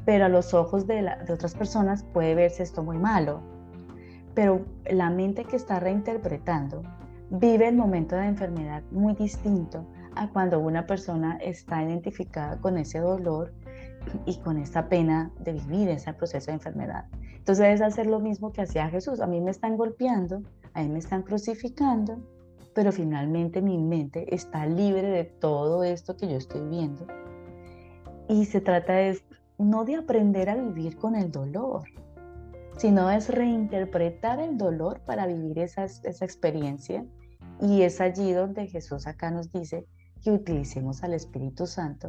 Pero 0.04 0.24
a 0.24 0.28
los 0.28 0.54
ojos 0.54 0.84
de, 0.88 1.06
otras 1.32 1.54
personas 1.54 2.02
puede 2.02 2.34
verse 2.34 2.64
esto 2.64 2.82
muy 2.82 2.98
malo. 2.98 3.42
pero 4.34 4.64
la 4.90 5.08
mente 5.10 5.44
que 5.44 5.54
está 5.54 5.78
reinterpretando 5.78 6.82
vive 7.30 7.68
el 7.68 7.76
momento 7.76 8.16
de 8.16 8.26
enfermedad 8.26 8.82
muy 8.90 9.14
distinto 9.14 9.86
a 10.16 10.28
cuando 10.28 10.60
una 10.60 10.86
persona 10.86 11.38
está 11.40 11.82
identificada 11.82 12.60
con 12.60 12.78
ese 12.78 13.00
dolor 13.00 13.52
y 14.26 14.36
con 14.38 14.58
esta 14.58 14.88
pena 14.88 15.32
de 15.40 15.54
vivir 15.54 15.88
ese 15.88 16.12
proceso 16.12 16.46
de 16.46 16.54
enfermedad. 16.54 17.06
Entonces 17.36 17.74
es 17.74 17.80
hacer 17.82 18.06
lo 18.06 18.20
mismo 18.20 18.52
que 18.52 18.62
hacía 18.62 18.88
Jesús. 18.88 19.20
A 19.20 19.26
mí 19.26 19.40
me 19.40 19.50
están 19.50 19.76
golpeando, 19.76 20.42
a 20.72 20.82
mí 20.82 20.88
me 20.88 20.98
están 20.98 21.22
crucificando, 21.22 22.18
pero 22.74 22.92
finalmente 22.92 23.60
mi 23.62 23.78
mente 23.78 24.34
está 24.34 24.66
libre 24.66 25.02
de 25.02 25.24
todo 25.24 25.84
esto 25.84 26.16
que 26.16 26.28
yo 26.28 26.36
estoy 26.36 26.66
viendo. 26.68 27.06
Y 28.28 28.46
se 28.46 28.60
trata 28.60 28.94
de, 28.94 29.20
no 29.58 29.84
de 29.84 29.96
aprender 29.96 30.48
a 30.48 30.56
vivir 30.56 30.96
con 30.96 31.14
el 31.16 31.30
dolor, 31.30 31.82
sino 32.76 33.10
es 33.10 33.28
reinterpretar 33.28 34.40
el 34.40 34.58
dolor 34.58 35.00
para 35.04 35.26
vivir 35.26 35.58
esa, 35.58 35.84
esa 35.84 36.24
experiencia. 36.24 37.06
Y 37.60 37.82
es 37.82 38.00
allí 38.00 38.32
donde 38.32 38.66
Jesús 38.66 39.06
acá 39.06 39.30
nos 39.30 39.52
dice 39.52 39.86
que 40.22 40.32
utilicemos 40.32 41.02
al 41.02 41.14
Espíritu 41.14 41.66
Santo, 41.66 42.08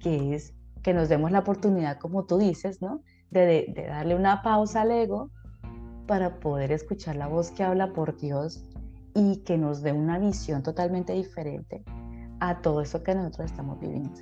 que 0.00 0.34
es 0.34 0.54
que 0.82 0.94
nos 0.94 1.08
demos 1.08 1.32
la 1.32 1.40
oportunidad, 1.40 1.98
como 1.98 2.24
tú 2.24 2.38
dices, 2.38 2.80
¿no? 2.80 3.02
De, 3.30 3.72
de, 3.74 3.86
darle 3.88 4.14
una 4.14 4.42
pausa 4.42 4.82
al 4.82 4.92
ego 4.92 5.30
para 6.06 6.40
poder 6.40 6.72
escuchar 6.72 7.16
la 7.16 7.26
voz 7.26 7.50
que 7.50 7.62
habla 7.62 7.92
por 7.92 8.16
Dios 8.16 8.64
y 9.14 9.38
que 9.44 9.58
nos 9.58 9.82
dé 9.82 9.92
una 9.92 10.18
visión 10.18 10.62
totalmente 10.62 11.12
diferente 11.12 11.84
a 12.40 12.62
todo 12.62 12.80
eso 12.80 13.02
que 13.02 13.14
nosotros 13.14 13.50
estamos 13.50 13.78
viviendo. 13.80 14.20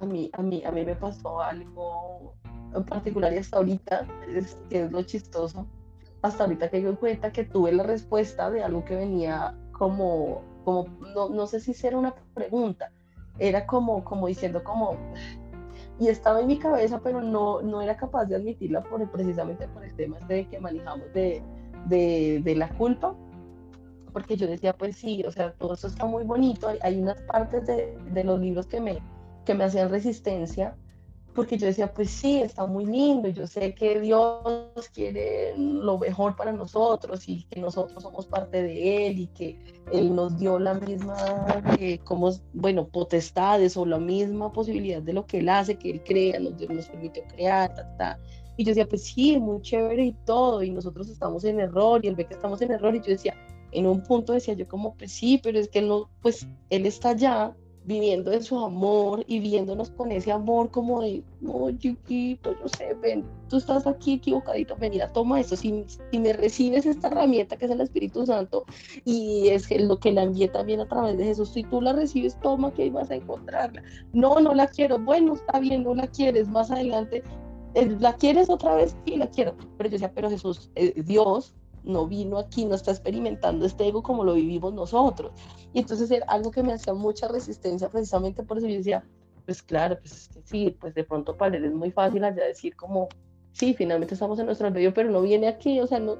A 0.00 0.06
mí, 0.06 0.30
a 0.32 0.42
mí, 0.42 0.62
a 0.64 0.72
mí 0.72 0.84
me 0.84 0.96
pasó 0.96 1.40
algo 1.40 2.34
en 2.74 2.84
particular 2.84 3.32
y 3.32 3.38
hasta 3.38 3.58
ahorita, 3.58 4.06
es, 4.28 4.56
que 4.68 4.84
es 4.84 4.92
lo 4.92 5.02
chistoso, 5.02 5.66
hasta 6.22 6.44
ahorita 6.44 6.70
que 6.70 6.82
doy 6.82 6.94
cuenta 6.96 7.32
que 7.32 7.44
tuve 7.44 7.72
la 7.72 7.82
respuesta 7.82 8.50
de 8.50 8.62
algo 8.62 8.84
que 8.84 8.96
venía 8.96 9.56
como, 9.72 10.42
como 10.64 10.86
no, 11.14 11.28
no 11.28 11.46
sé 11.46 11.60
si 11.60 11.74
era 11.86 11.98
una 11.98 12.14
pregunta, 12.34 12.92
era 13.38 13.66
como, 13.66 14.04
como 14.04 14.28
diciendo 14.28 14.62
como, 14.62 14.96
y 15.98 16.08
estaba 16.08 16.40
en 16.40 16.46
mi 16.46 16.58
cabeza, 16.58 17.00
pero 17.02 17.20
no, 17.20 17.62
no 17.62 17.82
era 17.82 17.96
capaz 17.96 18.26
de 18.26 18.36
admitirla 18.36 18.82
por, 18.82 19.08
precisamente 19.10 19.68
por 19.68 19.84
el 19.84 19.94
tema 19.94 20.18
de 20.28 20.46
que 20.48 20.60
manejamos 20.60 21.12
de, 21.12 21.42
de, 21.86 22.40
de, 22.42 22.54
la 22.54 22.68
culpa, 22.70 23.14
porque 24.12 24.36
yo 24.36 24.46
decía, 24.46 24.76
pues 24.76 24.96
sí, 24.96 25.24
o 25.26 25.30
sea, 25.30 25.52
todo 25.54 25.74
eso 25.74 25.88
está 25.88 26.04
muy 26.04 26.24
bonito, 26.24 26.68
hay, 26.68 26.78
hay 26.82 27.00
unas 27.00 27.20
partes 27.22 27.66
de, 27.66 27.98
de, 28.12 28.24
los 28.24 28.38
libros 28.40 28.66
que 28.66 28.80
me, 28.80 28.98
que 29.44 29.54
me 29.54 29.64
hacían 29.64 29.90
resistencia, 29.90 30.76
porque 31.34 31.56
yo 31.56 31.66
decía, 31.66 31.92
pues 31.92 32.10
sí, 32.10 32.40
está 32.40 32.66
muy 32.66 32.84
lindo, 32.84 33.28
yo 33.28 33.46
sé 33.46 33.74
que 33.74 34.00
Dios 34.00 34.42
quiere 34.92 35.54
lo 35.56 35.98
mejor 35.98 36.36
para 36.36 36.52
nosotros 36.52 37.28
y 37.28 37.44
que 37.44 37.60
nosotros 37.60 38.02
somos 38.02 38.26
parte 38.26 38.62
de 38.62 39.06
Él 39.06 39.18
y 39.20 39.26
que 39.28 39.58
Él 39.92 40.14
nos 40.14 40.38
dio 40.38 40.58
la 40.58 40.74
misma, 40.74 41.16
eh, 41.78 41.98
como, 42.04 42.32
bueno, 42.52 42.86
potestades 42.86 43.76
o 43.76 43.86
la 43.86 43.98
misma 43.98 44.52
posibilidad 44.52 45.00
de 45.00 45.12
lo 45.14 45.26
que 45.26 45.38
Él 45.38 45.48
hace, 45.48 45.76
que 45.76 45.90
Él 45.90 46.02
crea, 46.04 46.38
nos, 46.38 46.52
nos 46.68 46.88
permitió 46.88 47.22
crear, 47.34 47.74
ta, 47.74 47.96
ta. 47.96 48.18
Y 48.56 48.64
yo 48.64 48.70
decía, 48.70 48.86
pues 48.86 49.04
sí, 49.04 49.38
muy 49.38 49.62
chévere 49.62 50.04
y 50.04 50.12
todo, 50.26 50.62
y 50.62 50.70
nosotros 50.70 51.08
estamos 51.08 51.44
en 51.44 51.60
error 51.60 52.04
y 52.04 52.08
Él 52.08 52.14
ve 52.14 52.26
que 52.26 52.34
estamos 52.34 52.60
en 52.60 52.72
error 52.72 52.94
y 52.94 53.00
yo 53.00 53.06
decía, 53.06 53.34
en 53.72 53.86
un 53.86 54.02
punto 54.02 54.34
decía 54.34 54.54
yo 54.54 54.68
como, 54.68 54.94
pues 54.96 55.12
sí, 55.12 55.40
pero 55.42 55.58
es 55.58 55.68
que 55.68 55.78
Él 55.78 55.88
no, 55.88 56.10
pues 56.20 56.46
Él 56.68 56.84
está 56.84 57.10
allá 57.10 57.56
viviendo 57.84 58.32
en 58.32 58.42
su 58.42 58.58
amor 58.58 59.24
y 59.26 59.40
viéndonos 59.40 59.90
con 59.90 60.12
ese 60.12 60.30
amor 60.30 60.70
como 60.70 61.02
de, 61.02 61.22
no, 61.40 61.70
chiquito, 61.78 62.54
yo 62.60 62.68
sé, 62.68 62.94
ven, 62.94 63.24
tú 63.48 63.56
estás 63.56 63.86
aquí 63.86 64.14
equivocadito, 64.14 64.76
mira, 64.76 65.12
toma 65.12 65.40
esto, 65.40 65.56
si, 65.56 65.84
si 66.10 66.18
me 66.18 66.32
recibes 66.32 66.86
esta 66.86 67.08
herramienta 67.08 67.56
que 67.56 67.64
es 67.64 67.70
el 67.70 67.80
Espíritu 67.80 68.24
Santo 68.24 68.64
y 69.04 69.48
es 69.48 69.68
lo 69.80 69.98
que 69.98 70.12
la 70.12 70.22
envié 70.22 70.48
también 70.48 70.80
a 70.80 70.88
través 70.88 71.18
de 71.18 71.24
Jesús, 71.24 71.50
si 71.50 71.64
tú 71.64 71.80
la 71.80 71.92
recibes, 71.92 72.38
toma 72.40 72.72
que 72.72 72.82
ahí 72.82 72.90
vas 72.90 73.10
a 73.10 73.16
encontrarla. 73.16 73.82
No, 74.12 74.38
no 74.40 74.54
la 74.54 74.68
quiero, 74.68 74.98
bueno, 74.98 75.34
está 75.34 75.58
bien, 75.58 75.82
no 75.82 75.94
la 75.94 76.06
quieres, 76.06 76.48
más 76.48 76.70
adelante, 76.70 77.22
eh, 77.74 77.96
¿la 77.98 78.14
quieres 78.14 78.48
otra 78.48 78.76
vez? 78.76 78.96
Sí, 79.06 79.16
la 79.16 79.28
quiero, 79.28 79.56
pero 79.76 79.88
yo 79.88 79.94
decía, 79.94 80.12
pero 80.14 80.30
Jesús, 80.30 80.70
eh, 80.76 81.02
Dios 81.02 81.54
no 81.84 82.06
vino 82.06 82.38
aquí, 82.38 82.64
no 82.64 82.74
está 82.74 82.90
experimentando 82.90 83.66
este 83.66 83.86
ego 83.86 84.02
como 84.02 84.24
lo 84.24 84.34
vivimos 84.34 84.72
nosotros. 84.72 85.32
Y 85.72 85.80
entonces 85.80 86.10
era 86.10 86.26
algo 86.26 86.50
que 86.50 86.62
me 86.62 86.72
hacía 86.72 86.94
mucha 86.94 87.28
resistencia 87.28 87.88
precisamente 87.88 88.42
por 88.42 88.58
eso 88.58 88.66
yo 88.68 88.76
decía, 88.76 89.04
pues 89.44 89.62
claro, 89.62 89.98
pues 90.00 90.30
sí, 90.44 90.76
pues 90.80 90.94
de 90.94 91.04
pronto 91.04 91.36
para 91.36 91.56
él 91.56 91.64
es 91.64 91.74
muy 91.74 91.90
fácil 91.90 92.24
allá 92.24 92.44
decir 92.44 92.76
como, 92.76 93.08
sí, 93.52 93.74
finalmente 93.74 94.14
estamos 94.14 94.38
en 94.38 94.46
nuestro 94.46 94.70
medio, 94.70 94.94
pero 94.94 95.10
no 95.10 95.22
viene 95.22 95.48
aquí, 95.48 95.80
o 95.80 95.86
sea, 95.86 95.98
no, 95.98 96.16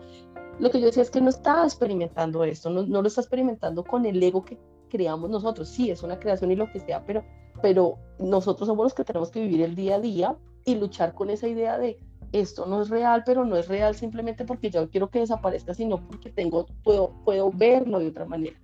lo 0.58 0.70
que 0.70 0.80
yo 0.80 0.86
decía 0.86 1.02
es 1.02 1.10
que 1.10 1.20
no 1.20 1.30
está 1.30 1.64
experimentando 1.64 2.44
esto, 2.44 2.70
no, 2.70 2.82
no 2.82 3.02
lo 3.02 3.08
está 3.08 3.20
experimentando 3.20 3.84
con 3.84 4.06
el 4.06 4.22
ego 4.22 4.44
que 4.44 4.58
creamos 4.88 5.30
nosotros, 5.30 5.68
sí, 5.68 5.90
es 5.90 6.02
una 6.02 6.18
creación 6.18 6.50
y 6.50 6.56
lo 6.56 6.70
que 6.70 6.80
sea, 6.80 7.04
pero, 7.06 7.24
pero 7.62 7.98
nosotros 8.18 8.66
somos 8.66 8.84
los 8.84 8.94
que 8.94 9.04
tenemos 9.04 9.30
que 9.30 9.40
vivir 9.40 9.62
el 9.62 9.74
día 9.74 9.96
a 9.96 10.00
día 10.00 10.36
y 10.64 10.74
luchar 10.76 11.14
con 11.14 11.30
esa 11.30 11.48
idea 11.48 11.78
de 11.78 11.98
esto 12.32 12.66
no 12.66 12.82
es 12.82 12.88
real, 12.88 13.22
pero 13.24 13.44
no 13.44 13.56
es 13.56 13.68
real 13.68 13.94
simplemente 13.94 14.44
porque 14.44 14.70
yo 14.70 14.90
quiero 14.90 15.10
que 15.10 15.20
desaparezca, 15.20 15.74
sino 15.74 15.98
porque 16.06 16.30
tengo, 16.30 16.66
puedo, 16.82 17.12
puedo 17.24 17.50
verlo 17.50 17.98
de 17.98 18.08
otra 18.08 18.24
manera. 18.24 18.56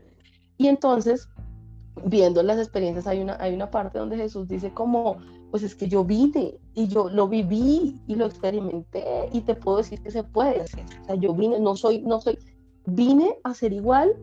Y 0.56 0.66
entonces, 0.66 1.28
viendo 2.04 2.42
las 2.42 2.58
experiencias, 2.58 3.06
hay 3.06 3.20
una, 3.20 3.36
hay 3.40 3.54
una 3.54 3.70
parte 3.70 3.98
donde 3.98 4.16
Jesús 4.16 4.48
dice 4.48 4.72
como, 4.72 5.18
pues 5.50 5.62
es 5.62 5.74
que 5.74 5.88
yo 5.88 6.04
vine 6.04 6.58
y 6.74 6.88
yo 6.88 7.08
lo 7.08 7.28
viví 7.28 8.00
y 8.06 8.14
lo 8.14 8.26
experimenté 8.26 9.28
y 9.32 9.42
te 9.42 9.54
puedo 9.54 9.78
decir 9.78 10.02
que 10.02 10.10
se 10.10 10.24
puede 10.24 10.62
hacer. 10.62 10.84
O 11.02 11.04
sea, 11.04 11.14
yo 11.14 11.34
vine, 11.34 11.60
no 11.60 11.76
soy, 11.76 12.00
no 12.00 12.20
soy, 12.20 12.38
vine 12.86 13.36
a 13.44 13.54
ser 13.54 13.72
igual, 13.72 14.14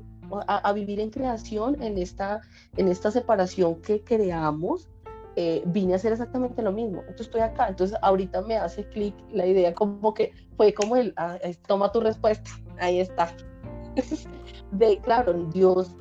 a, 0.47 0.57
a 0.57 0.73
vivir 0.73 0.99
en 0.99 1.11
creación, 1.11 1.81
en 1.81 1.97
esta, 1.97 2.41
en 2.77 2.87
esta 2.87 3.11
separación 3.11 3.81
que 3.81 4.03
creamos, 4.03 4.89
eh, 5.35 5.63
vine 5.65 5.93
a 5.93 5.95
hacer 5.97 6.13
exactamente 6.13 6.61
lo 6.61 6.71
mismo. 6.71 6.99
Entonces 7.01 7.27
estoy 7.27 7.41
acá. 7.41 7.67
Entonces 7.67 7.97
ahorita 8.01 8.41
me 8.41 8.57
hace 8.57 8.87
clic 8.89 9.15
la 9.31 9.45
idea 9.45 9.73
como 9.73 10.13
que 10.13 10.31
fue 10.57 10.73
como 10.73 10.95
el, 10.95 11.13
ah, 11.17 11.37
toma 11.67 11.91
tu 11.91 11.99
respuesta, 11.99 12.49
ahí 12.79 12.99
está. 12.99 13.35
de, 14.71 14.99
claro, 14.99 15.33
Dios, 15.53 15.95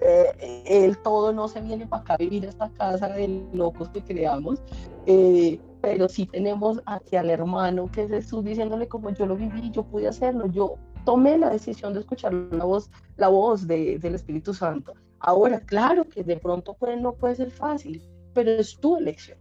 eh, 0.00 0.62
el 0.66 0.98
todo 0.98 1.32
no 1.32 1.48
se 1.48 1.60
viene 1.60 1.86
para 1.86 2.02
acá 2.02 2.14
a 2.14 2.16
vivir 2.18 2.44
esta 2.44 2.70
casa 2.70 3.08
de 3.08 3.46
locos 3.52 3.88
que 3.90 4.02
creamos. 4.02 4.62
Eh, 5.06 5.60
pero 5.80 6.08
sí 6.08 6.24
tenemos 6.24 6.80
aquí 6.86 7.16
al 7.16 7.28
hermano 7.28 7.90
que 7.92 8.04
es 8.04 8.08
Jesús 8.08 8.42
diciéndole 8.42 8.88
como 8.88 9.10
yo 9.10 9.26
lo 9.26 9.36
viví, 9.36 9.70
yo 9.70 9.82
pude 9.82 10.08
hacerlo, 10.08 10.46
yo 10.46 10.76
tomé 11.04 11.36
la 11.36 11.50
decisión 11.50 11.92
de 11.92 12.00
escuchar 12.00 12.32
la 12.32 12.64
voz, 12.64 12.90
la 13.18 13.28
voz 13.28 13.66
de, 13.66 13.98
del 13.98 14.14
Espíritu 14.14 14.54
Santo. 14.54 14.94
Ahora, 15.18 15.60
claro 15.60 16.08
que 16.08 16.24
de 16.24 16.38
pronto 16.38 16.72
puede, 16.74 16.96
no 16.96 17.12
puede 17.12 17.34
ser 17.34 17.50
fácil, 17.50 18.02
pero 18.34 18.50
es 18.50 18.78
tu 18.78 18.96
elección. 18.96 19.38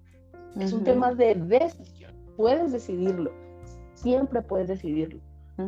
Es 0.59 0.71
un 0.71 0.83
tema 0.83 1.13
de 1.13 1.35
decisión. 1.35 2.13
Puedes 2.37 2.71
decidirlo. 2.71 3.31
Siempre 3.95 4.41
puedes 4.41 4.67
decidirlo. 4.67 5.19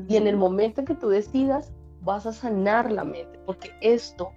Y 0.08 0.15
en 0.15 0.27
el 0.27 0.38
momento 0.38 0.82
en 0.82 0.88
que 0.88 0.96
tú 0.96 1.10
decidas, 1.10 1.74
vas 2.01 2.25
a 2.25 2.32
sanar 2.32 2.91
la 2.91 3.03
mente, 3.03 3.39
porque 3.46 3.72
esto, 3.82 4.32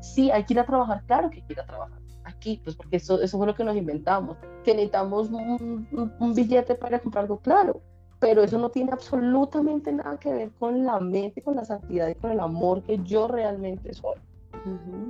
sí, 0.00 0.30
hay 0.30 0.44
que 0.44 0.54
ir 0.54 0.60
a 0.60 0.66
trabajar, 0.66 1.02
claro 1.06 1.30
que 1.30 1.36
hay 1.36 1.42
que 1.46 1.52
ir 1.54 1.60
a 1.60 1.66
trabajar. 1.66 1.98
Aquí, 2.24 2.60
pues 2.62 2.76
porque 2.76 2.96
eso, 2.96 3.20
eso 3.20 3.38
fue 3.38 3.46
lo 3.46 3.54
que 3.54 3.64
nos 3.64 3.76
inventamos, 3.76 4.36
que 4.64 4.72
necesitamos 4.72 5.28
un, 5.30 5.88
un 6.18 6.34
billete 6.34 6.74
para 6.74 7.00
comprar 7.00 7.24
algo, 7.24 7.38
claro, 7.38 7.80
pero 8.20 8.44
eso 8.44 8.58
no 8.58 8.70
tiene 8.70 8.92
absolutamente 8.92 9.92
nada 9.92 10.16
que 10.18 10.32
ver 10.32 10.50
con 10.58 10.84
la 10.84 11.00
mente, 11.00 11.42
con 11.42 11.56
la 11.56 11.64
santidad 11.64 12.08
y 12.08 12.14
con 12.14 12.30
el 12.30 12.40
amor 12.40 12.82
que 12.82 12.98
yo 13.02 13.26
realmente 13.26 13.92
soy. 13.92 14.16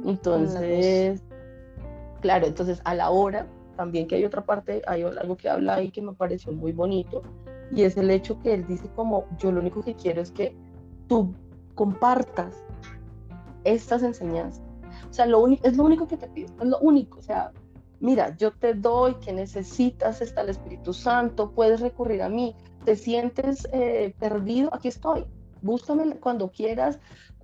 Entonces, 0.07 1.23
Claro, 2.23 2.47
entonces 2.47 2.81
a 2.85 2.95
la 2.95 3.11
hora, 3.11 3.47
también 3.76 4.07
que 4.07 4.14
hay 4.14 4.25
otra 4.25 4.45
parte, 4.45 4.81
hay 4.87 5.02
algo 5.02 5.37
que 5.37 5.50
habla 5.50 5.75
ahí 5.75 5.91
que 5.91 6.00
me 6.00 6.14
pareció 6.14 6.52
muy 6.52 6.73
bonito, 6.73 7.23
y 7.73 7.83
es 7.83 7.97
el 7.97 8.11
hecho 8.11 8.38
que 8.41 8.55
él 8.55 8.67
dice 8.67 8.88
como, 8.95 9.26
yo 9.38 9.50
lo 9.50 9.61
único 9.61 9.83
que 9.83 9.95
quiero 9.95 10.23
es 10.23 10.31
que 10.31 10.57
tú 11.09 11.35
compartas 11.75 12.55
estas 13.64 14.02
enseñanzas. 14.02 14.62
O 15.11 15.12
sea, 15.12 15.26
lo 15.26 15.47
es 15.49 15.76
lo 15.76 15.85
único 15.85 16.07
que 16.07 16.17
te 16.17 16.29
pido, 16.29 16.49
es 16.61 16.69
lo 16.69 16.79
único. 16.79 17.19
O 17.19 17.23
sea, 17.23 17.50
mira, 17.99 18.37
yo 18.37 18.52
te 18.52 18.75
doy 18.75 19.14
que 19.17 19.33
necesitas, 19.33 20.23
está 20.23 20.43
el 20.43 20.50
Espíritu 20.50 20.93
Santo, 20.93 21.50
puedes 21.50 21.81
recurrir 21.81 22.23
a 22.23 22.29
mí, 22.29 22.55
te 22.85 22.95
sientes 22.95 23.67
eh, 23.73 24.14
perdido, 24.19 24.73
aquí 24.73 24.88
estoy. 24.88 25.25
Búscame 25.61 26.17
cuando 26.17 26.50
quieras, 26.50 26.99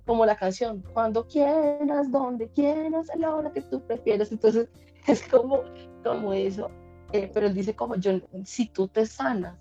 como 0.09 0.25
la 0.25 0.35
canción, 0.35 0.83
cuando 0.91 1.27
quieras, 1.27 2.11
donde 2.11 2.49
quieras, 2.49 3.11
a 3.11 3.15
la 3.15 3.35
hora 3.35 3.51
que 3.51 3.61
tú 3.61 3.79
prefieras. 3.85 4.31
Entonces 4.31 4.67
es 5.07 5.21
como, 5.27 5.61
como 6.03 6.33
eso. 6.33 6.71
Eh, 7.11 7.29
pero 7.31 7.45
él 7.45 7.53
dice 7.53 7.75
como 7.75 7.95
yo, 7.95 8.13
si 8.43 8.67
tú 8.69 8.87
te 8.87 9.05
sanas 9.05 9.55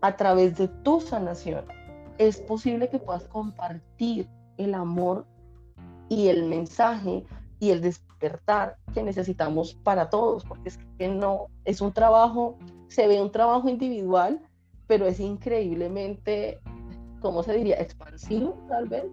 a 0.00 0.16
través 0.16 0.56
de 0.58 0.68
tu 0.68 1.00
sanación, 1.00 1.64
es 2.18 2.40
posible 2.40 2.88
que 2.88 3.00
puedas 3.00 3.26
compartir 3.26 4.28
el 4.58 4.74
amor 4.74 5.26
y 6.08 6.28
el 6.28 6.44
mensaje 6.44 7.24
y 7.58 7.70
el 7.70 7.80
despertar 7.80 8.76
que 8.94 9.02
necesitamos 9.02 9.74
para 9.74 10.08
todos, 10.08 10.44
porque 10.44 10.68
es 10.68 10.78
que 10.98 11.08
no, 11.08 11.48
es 11.64 11.80
un 11.80 11.92
trabajo, 11.92 12.58
se 12.86 13.08
ve 13.08 13.20
un 13.20 13.32
trabajo 13.32 13.68
individual, 13.68 14.40
pero 14.86 15.04
es 15.06 15.18
increíblemente 15.18 16.60
¿cómo 17.22 17.42
se 17.42 17.54
diría? 17.54 17.80
Expansivo, 17.80 18.58
tal 18.68 18.88
vez. 18.88 19.04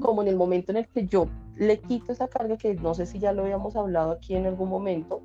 Como 0.00 0.22
en 0.22 0.28
el 0.28 0.36
momento 0.36 0.72
en 0.72 0.78
el 0.78 0.88
que 0.88 1.06
yo 1.06 1.26
le 1.56 1.80
quito 1.80 2.12
esa 2.12 2.28
carga, 2.28 2.56
que 2.56 2.74
no 2.74 2.94
sé 2.94 3.04
si 3.04 3.18
ya 3.18 3.32
lo 3.32 3.42
habíamos 3.42 3.76
hablado 3.76 4.12
aquí 4.12 4.34
en 4.34 4.46
algún 4.46 4.70
momento, 4.70 5.20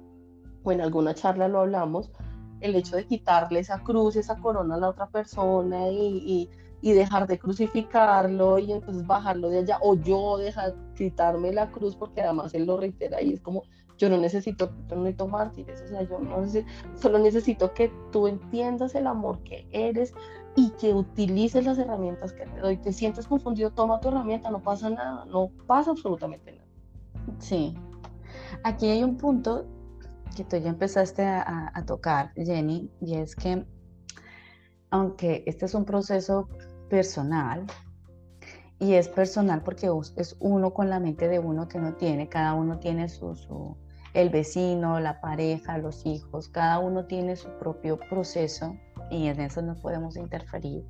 o 0.63 0.72
en 0.72 0.82
alguna 0.82 1.13
charla 1.13 1.48
lo 1.48 1.62
hablamos, 1.62 2.12
el 2.60 2.75
hecho 2.75 2.96
de 2.96 3.06
quitarle 3.06 3.60
esa 3.60 3.80
cruz, 3.84 4.15
esa 4.15 4.38
corona 4.38 4.75
a 4.75 4.77
la 4.77 4.89
otra 4.89 5.08
persona 5.08 5.89
y, 5.89 6.50
y, 6.82 6.94
dejar 6.94 7.25
de 7.25 7.39
crucificarlo 7.39 8.60
y 8.60 8.72
entonces 8.72 9.08
bajarlo 9.08 9.50
de 9.50 9.60
allá, 9.60 9.80
o 9.82 9.96
yo 9.96 10.38
dejar 10.38 10.75
quitarme 10.96 11.51
la 11.51 11.72
cruz, 11.72 11.96
porque 11.96 12.22
además 12.22 12.54
él 12.54 12.65
lo 12.65 12.77
reitera 12.77 13.22
y 13.24 13.34
es 13.34 13.42
como, 13.42 13.63
yo 13.98 14.10
no 14.10 14.18
necesito, 14.18 14.72
yo 14.88 14.96
no 14.96 15.04
necesito 15.04 15.27
mártires, 15.27 15.82
o 15.82 15.88
sea, 15.88 16.04
yo 16.04 16.20
no 16.20 16.42
necesito, 16.42 16.72
solo 16.96 17.18
necesito 17.18 17.74
que 17.74 17.92
tú 18.12 18.27
entiendas 18.27 18.94
el 18.94 19.08
amor 19.08 19.42
que 19.44 19.68
eres 19.72 20.13
y 20.56 20.70
que 20.72 20.94
utilices 20.94 21.66
las 21.66 21.78
herramientas 21.78 22.34
que 22.34 22.46
te 22.46 22.60
doy. 22.60 22.78
Te 22.78 22.94
sientes 22.94 23.28
confundido, 23.28 23.72
toma 23.72 24.00
tu 24.00 24.08
herramienta, 24.08 24.50
no 24.50 24.62
pasa 24.62 24.90
nada, 24.90 25.26
no 25.26 25.50
pasa 25.68 25.92
absolutamente 25.92 26.54
nada. 26.54 26.66
Sí. 27.40 27.76
Aquí 28.64 28.88
hay 28.88 29.04
un 29.04 29.18
punto 29.18 29.66
que 30.36 30.44
tú 30.44 30.58
ya 30.58 30.70
empezaste 30.70 31.26
a, 31.26 31.84
tocar, 31.86 32.34
Jenny, 32.36 32.90
y 33.00 33.16
es 33.16 33.36
que 33.36 33.66
aunque 34.90 35.44
este 35.46 35.66
es 35.66 35.74
un 35.74 35.86
proceso 35.86 36.50
personal, 36.90 37.66
y 38.80 38.94
es 38.94 39.08
personal 39.08 39.64
porque 39.64 39.90
es 40.18 40.36
uno 40.40 40.74
con 40.74 40.90
la 40.90 41.00
mente 41.00 41.28
de 41.28 41.40
uno 41.40 41.68
que 41.68 41.80
no 41.80 41.94
tiene, 41.94 42.28
cada 42.28 42.54
uno 42.54 42.80
tiene 42.80 43.08
su, 43.08 43.78
el 44.14 44.30
vecino, 44.30 45.00
la 45.00 45.22
pareja, 45.22 45.78
los 45.78 46.06
hijos, 46.06 46.50
cada 46.50 46.80
uno 46.80 47.06
tiene 47.06 47.38
su 47.38 47.50
propio 47.58 47.98
proceso 47.98 48.76
y 49.10 49.28
en 49.28 49.40
eso 49.40 49.62
no 49.62 49.76
podemos 49.76 50.18
interferir. 50.18 50.86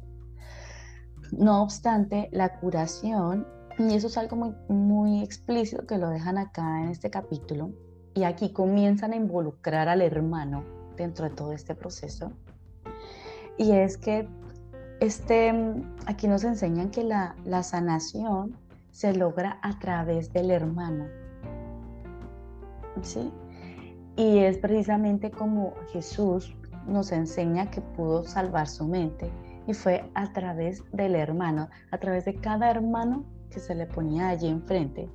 No 1.31 1.63
obstante, 1.63 2.29
la 2.31 2.59
curación, 2.59 3.47
y 3.77 3.93
eso 3.93 4.07
es 4.07 4.17
algo 4.17 4.35
muy, 4.35 4.53
muy 4.69 5.23
explícito 5.23 5.85
que 5.85 5.97
lo 5.97 6.09
dejan 6.09 6.37
acá 6.37 6.81
en 6.83 6.89
este 6.89 7.09
capítulo, 7.09 7.71
y 8.13 8.23
aquí 8.23 8.53
comienzan 8.53 9.13
a 9.13 9.15
involucrar 9.15 9.89
al 9.89 10.01
hermano 10.01 10.63
dentro 10.95 11.25
de 11.25 11.35
todo 11.35 11.51
este 11.51 11.75
proceso. 11.75 12.31
Y 13.57 13.71
es 13.71 13.97
que 13.97 14.27
este, 14.99 15.53
aquí 16.05 16.27
nos 16.27 16.43
enseñan 16.43 16.89
que 16.89 17.03
la, 17.03 17.35
la 17.43 17.63
sanación 17.63 18.55
se 18.91 19.13
logra 19.13 19.59
a 19.61 19.77
través 19.79 20.31
del 20.31 20.51
hermano. 20.51 21.05
¿Sí? 23.01 23.31
Y 24.15 24.39
es 24.39 24.57
precisamente 24.57 25.31
como 25.31 25.73
Jesús 25.91 26.55
nos 26.87 27.11
enseña 27.11 27.71
que 27.71 27.81
pudo 27.81 28.23
salvar 28.23 28.67
su 28.67 28.87
mente 28.87 29.29
y 29.67 29.73
fue 29.73 30.09
a 30.13 30.31
través 30.33 30.83
del 30.91 31.15
hermano, 31.15 31.69
a 31.91 31.97
través 31.97 32.25
de 32.25 32.35
cada 32.35 32.69
hermano 32.69 33.25
que 33.49 33.59
se 33.59 33.75
le 33.75 33.85
ponía 33.85 34.29
allí 34.29 34.47
enfrente 34.47 35.09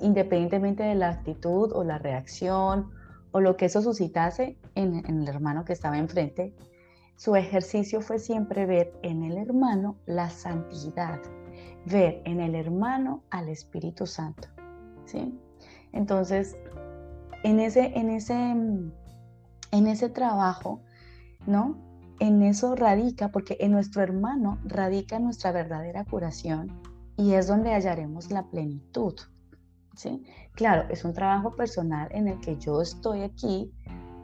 independientemente 0.00 0.82
de 0.82 0.94
la 0.94 1.10
actitud 1.10 1.72
o 1.72 1.84
la 1.84 1.98
reacción 1.98 2.90
o 3.32 3.40
lo 3.40 3.56
que 3.56 3.66
eso 3.66 3.82
suscitase 3.82 4.56
en, 4.74 5.04
el 5.06 5.28
hermano 5.28 5.64
que 5.64 5.72
estaba 5.72 5.98
enfrente, 5.98 6.54
su 7.16 7.36
ejercicio 7.36 8.00
fue 8.00 8.18
siempre 8.18 8.66
ver 8.66 8.92
en 9.02 9.22
el 9.22 9.36
hermano 9.36 9.96
la 10.06 10.30
santidad, 10.30 11.20
ver 11.86 12.22
en 12.24 12.40
el 12.40 12.54
hermano 12.54 13.22
al 13.30 13.48
Espíritu 13.48 14.06
Santo. 14.06 14.48
¿sí? 15.06 15.38
Entonces, 15.92 16.56
en 17.42 17.60
ese, 17.60 17.92
en 17.98 18.10
ese, 18.10 18.54
en 19.70 19.86
ese 19.86 20.08
trabajo, 20.08 20.80
¿no? 21.46 21.76
En 22.18 22.42
eso 22.42 22.74
radica, 22.74 23.28
porque 23.28 23.56
en 23.60 23.72
nuestro 23.72 24.02
hermano 24.02 24.58
radica 24.64 25.18
nuestra 25.18 25.52
verdadera 25.52 26.04
curación 26.04 26.80
y 27.16 27.32
es 27.32 27.46
donde 27.46 27.74
hallaremos 27.74 28.30
la 28.30 28.44
plenitud. 28.44 29.14
Claro, 30.54 30.88
es 30.90 31.04
un 31.04 31.14
trabajo 31.14 31.54
personal 31.54 32.08
en 32.10 32.28
el 32.28 32.40
que 32.40 32.56
yo 32.58 32.82
estoy 32.82 33.22
aquí 33.22 33.72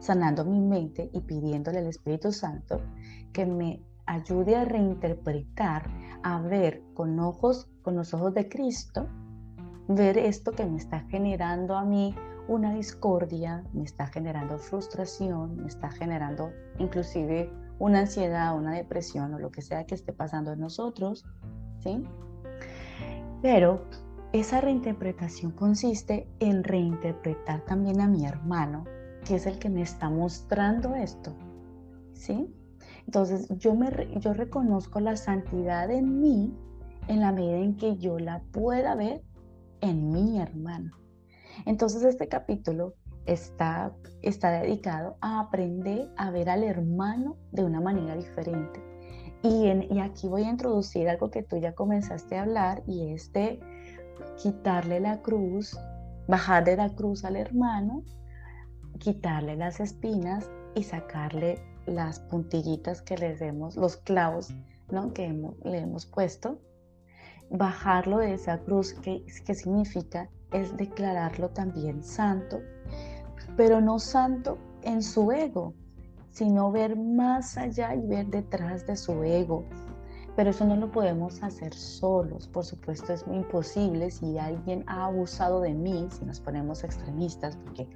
sanando 0.00 0.44
mi 0.44 0.60
mente 0.60 1.10
y 1.12 1.20
pidiéndole 1.20 1.78
al 1.78 1.86
Espíritu 1.86 2.32
Santo 2.32 2.80
que 3.32 3.46
me 3.46 3.80
ayude 4.06 4.56
a 4.56 4.64
reinterpretar, 4.64 5.88
a 6.22 6.40
ver 6.40 6.82
con 6.94 7.18
ojos, 7.20 7.68
con 7.82 7.96
los 7.96 8.12
ojos 8.12 8.34
de 8.34 8.48
Cristo, 8.48 9.06
ver 9.88 10.18
esto 10.18 10.52
que 10.52 10.66
me 10.66 10.76
está 10.76 11.00
generando 11.08 11.76
a 11.76 11.84
mí 11.84 12.14
una 12.52 12.74
discordia, 12.74 13.64
me 13.72 13.84
está 13.84 14.06
generando 14.06 14.58
frustración, 14.58 15.56
me 15.56 15.68
está 15.68 15.90
generando 15.90 16.52
inclusive 16.78 17.50
una 17.78 18.00
ansiedad, 18.00 18.56
una 18.56 18.72
depresión 18.74 19.34
o 19.34 19.38
lo 19.38 19.50
que 19.50 19.62
sea 19.62 19.86
que 19.86 19.94
esté 19.94 20.12
pasando 20.12 20.52
en 20.52 20.60
nosotros, 20.60 21.24
¿sí? 21.80 22.04
Pero 23.40 23.84
esa 24.32 24.60
reinterpretación 24.60 25.52
consiste 25.52 26.28
en 26.38 26.62
reinterpretar 26.62 27.64
también 27.64 28.00
a 28.00 28.08
mi 28.08 28.24
hermano, 28.24 28.84
que 29.24 29.36
es 29.36 29.46
el 29.46 29.58
que 29.58 29.68
me 29.68 29.82
está 29.82 30.08
mostrando 30.10 30.94
esto. 30.94 31.34
¿Sí? 32.14 32.54
Entonces 33.06 33.48
yo, 33.58 33.74
me, 33.74 33.90
yo 34.20 34.32
reconozco 34.32 35.00
la 35.00 35.16
santidad 35.16 35.90
en 35.90 36.20
mí 36.20 36.54
en 37.08 37.20
la 37.20 37.32
medida 37.32 37.58
en 37.58 37.76
que 37.76 37.96
yo 37.96 38.18
la 38.18 38.42
pueda 38.52 38.94
ver 38.94 39.22
en 39.80 40.12
mi 40.12 40.40
hermano. 40.40 41.01
Entonces 41.66 42.02
este 42.02 42.28
capítulo 42.28 42.94
está, 43.26 43.92
está 44.22 44.50
dedicado 44.50 45.16
a 45.20 45.40
aprender 45.40 46.10
a 46.16 46.30
ver 46.30 46.48
al 46.50 46.64
hermano 46.64 47.36
de 47.52 47.64
una 47.64 47.80
manera 47.80 48.16
diferente. 48.16 48.80
Y, 49.42 49.66
y 49.92 50.00
aquí 50.00 50.28
voy 50.28 50.44
a 50.44 50.50
introducir 50.50 51.08
algo 51.08 51.30
que 51.30 51.42
tú 51.42 51.56
ya 51.56 51.74
comenzaste 51.74 52.36
a 52.36 52.42
hablar 52.42 52.82
y 52.86 53.12
es 53.12 53.32
de 53.32 53.60
quitarle 54.40 55.00
la 55.00 55.20
cruz, 55.20 55.76
bajar 56.28 56.64
de 56.64 56.76
la 56.76 56.90
cruz 56.90 57.24
al 57.24 57.36
hermano, 57.36 58.04
quitarle 58.98 59.56
las 59.56 59.80
espinas 59.80 60.48
y 60.74 60.84
sacarle 60.84 61.58
las 61.86 62.20
puntillitas 62.20 63.02
que 63.02 63.16
le 63.16 63.34
demos, 63.34 63.76
los 63.76 63.96
clavos 63.96 64.54
¿no? 64.90 65.12
que 65.12 65.28
le 65.64 65.78
hemos 65.78 66.06
puesto, 66.06 66.60
bajarlo 67.50 68.18
de 68.18 68.34
esa 68.34 68.58
cruz, 68.58 68.94
que, 68.94 69.24
que 69.44 69.54
significa 69.54 70.30
es 70.52 70.76
declararlo 70.76 71.50
también 71.50 72.02
santo, 72.02 72.60
pero 73.56 73.80
no 73.80 73.98
santo 73.98 74.58
en 74.82 75.02
su 75.02 75.32
ego, 75.32 75.74
sino 76.30 76.72
ver 76.72 76.96
más 76.96 77.56
allá 77.56 77.94
y 77.94 78.06
ver 78.06 78.26
detrás 78.26 78.86
de 78.86 78.96
su 78.96 79.22
ego, 79.22 79.64
pero 80.34 80.50
eso 80.50 80.64
no 80.64 80.76
lo 80.76 80.90
podemos 80.90 81.42
hacer 81.42 81.74
solos, 81.74 82.48
por 82.48 82.64
supuesto 82.64 83.12
es 83.12 83.26
muy 83.26 83.38
imposible 83.38 84.10
si 84.10 84.38
alguien 84.38 84.84
ha 84.86 85.04
abusado 85.04 85.60
de 85.60 85.74
mí, 85.74 86.08
si 86.10 86.24
nos 86.24 86.40
ponemos 86.40 86.84
extremistas, 86.84 87.56
porque 87.56 87.88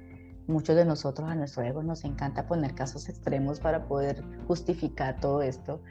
muchos 0.47 0.75
de 0.75 0.85
nosotros 0.85 1.29
a 1.29 1.35
nuestro 1.35 1.63
ego 1.63 1.83
nos 1.83 2.03
encanta 2.05 2.45
poner 2.47 2.73
casos 2.75 3.09
extremos 3.09 3.59
para 3.59 3.85
poder 3.85 4.23
justificar 4.47 5.19
todo 5.19 5.41
esto. 5.41 5.81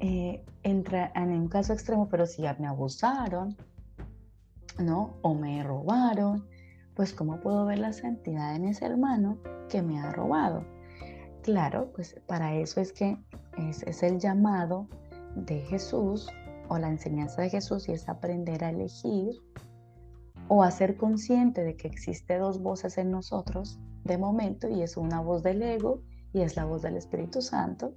Eh, 0.00 0.44
entra 0.62 1.10
en 1.14 1.30
un 1.30 1.48
caso 1.48 1.72
extremo, 1.72 2.08
pero 2.08 2.26
si 2.26 2.42
ya 2.42 2.54
me 2.58 2.66
abusaron, 2.66 3.56
¿no? 4.78 5.16
O 5.22 5.34
me 5.34 5.62
robaron, 5.62 6.46
pues 6.94 7.12
¿cómo 7.12 7.40
puedo 7.40 7.66
ver 7.66 7.78
la 7.78 7.92
santidad 7.92 8.54
en 8.54 8.66
ese 8.66 8.86
hermano 8.86 9.38
que 9.68 9.82
me 9.82 10.00
ha 10.00 10.10
robado? 10.10 10.64
Claro, 11.42 11.90
pues 11.94 12.20
para 12.26 12.54
eso 12.54 12.80
es 12.80 12.92
que 12.92 13.18
es, 13.58 13.82
es 13.82 14.02
el 14.02 14.18
llamado 14.18 14.88
de 15.34 15.60
Jesús 15.60 16.28
o 16.68 16.78
la 16.78 16.88
enseñanza 16.88 17.42
de 17.42 17.50
Jesús 17.50 17.88
y 17.88 17.92
es 17.92 18.08
aprender 18.08 18.64
a 18.64 18.70
elegir 18.70 19.34
o 20.48 20.62
a 20.62 20.70
ser 20.70 20.96
consciente 20.96 21.62
de 21.62 21.76
que 21.76 21.88
existe 21.88 22.38
dos 22.38 22.62
voces 22.62 22.98
en 22.98 23.10
nosotros 23.10 23.78
de 24.04 24.18
momento 24.18 24.68
y 24.68 24.82
es 24.82 24.96
una 24.96 25.20
voz 25.20 25.42
del 25.42 25.62
ego 25.62 26.02
y 26.32 26.42
es 26.42 26.56
la 26.56 26.64
voz 26.64 26.82
del 26.82 26.96
Espíritu 26.96 27.42
Santo 27.42 27.94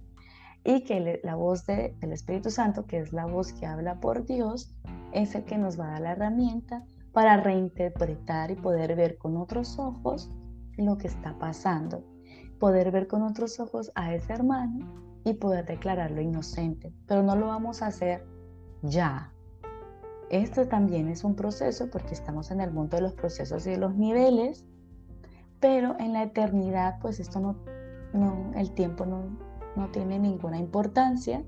y 0.65 0.81
que 0.81 1.21
la 1.23 1.35
voz 1.35 1.65
del 1.67 1.93
Espíritu 2.11 2.49
Santo, 2.49 2.87
que 2.87 2.97
es 2.97 3.13
la 3.13 3.27
voz 3.27 3.53
que 3.53 3.67
habla 3.67 3.99
por 3.99 4.25
Dios, 4.25 4.73
es 5.13 5.35
el 5.35 5.45
que 5.45 5.59
nos 5.59 5.79
va 5.79 5.89
a 5.89 5.91
dar 5.91 6.01
la 6.01 6.11
herramienta 6.13 6.83
para 7.13 7.37
reinterpretar 7.37 8.49
y 8.49 8.55
poder 8.55 8.95
ver 8.95 9.19
con 9.19 9.37
otros 9.37 9.77
ojos 9.77 10.31
lo 10.75 10.97
que 10.97 11.07
está 11.07 11.37
pasando, 11.37 12.03
poder 12.59 12.91
ver 12.91 13.07
con 13.07 13.21
otros 13.21 13.59
ojos 13.59 13.91
a 13.93 14.13
ese 14.15 14.33
hermano 14.33 15.21
y 15.23 15.33
poder 15.33 15.65
declararlo 15.65 16.19
inocente, 16.19 16.91
pero 17.05 17.21
no 17.21 17.35
lo 17.35 17.47
vamos 17.47 17.83
a 17.83 17.87
hacer 17.87 18.25
ya. 18.81 19.31
Esto 20.31 20.67
también 20.67 21.09
es 21.09 21.23
un 21.23 21.35
proceso 21.35 21.91
porque 21.91 22.15
estamos 22.15 22.49
en 22.49 22.59
el 22.59 22.71
mundo 22.71 22.97
de 22.97 23.03
los 23.03 23.13
procesos 23.13 23.67
y 23.67 23.71
de 23.71 23.77
los 23.77 23.95
niveles, 23.95 24.65
pero 25.59 25.95
en 25.99 26.13
la 26.13 26.23
eternidad 26.23 26.97
pues 27.01 27.19
esto 27.19 27.39
no, 27.39 27.55
no 28.13 28.51
el 28.55 28.73
tiempo 28.73 29.05
no, 29.05 29.44
no 29.75 29.89
tiene 29.91 30.19
ninguna 30.19 30.57
importancia, 30.57 31.43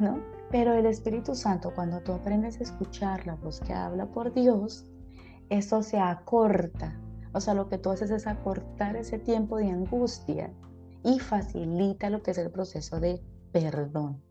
¿no? 0.00 0.20
Pero 0.50 0.74
el 0.74 0.86
Espíritu 0.86 1.34
Santo, 1.34 1.72
cuando 1.74 2.00
tú 2.00 2.12
aprendes 2.12 2.60
a 2.60 2.62
escuchar 2.62 3.26
la 3.26 3.34
voz 3.34 3.60
que 3.60 3.72
habla 3.72 4.06
por 4.06 4.32
Dios, 4.32 4.86
eso 5.50 5.82
se 5.82 5.98
acorta. 5.98 7.00
O 7.32 7.40
sea, 7.40 7.54
lo 7.54 7.68
que 7.68 7.78
tú 7.78 7.90
haces 7.90 8.10
es 8.10 8.26
acortar 8.26 8.96
ese 8.96 9.18
tiempo 9.18 9.58
de 9.58 9.70
angustia 9.70 10.52
y 11.02 11.18
facilita 11.18 12.10
lo 12.10 12.22
que 12.22 12.30
es 12.30 12.38
el 12.38 12.50
proceso 12.50 13.00
de 13.00 13.22
perdón. 13.52 14.22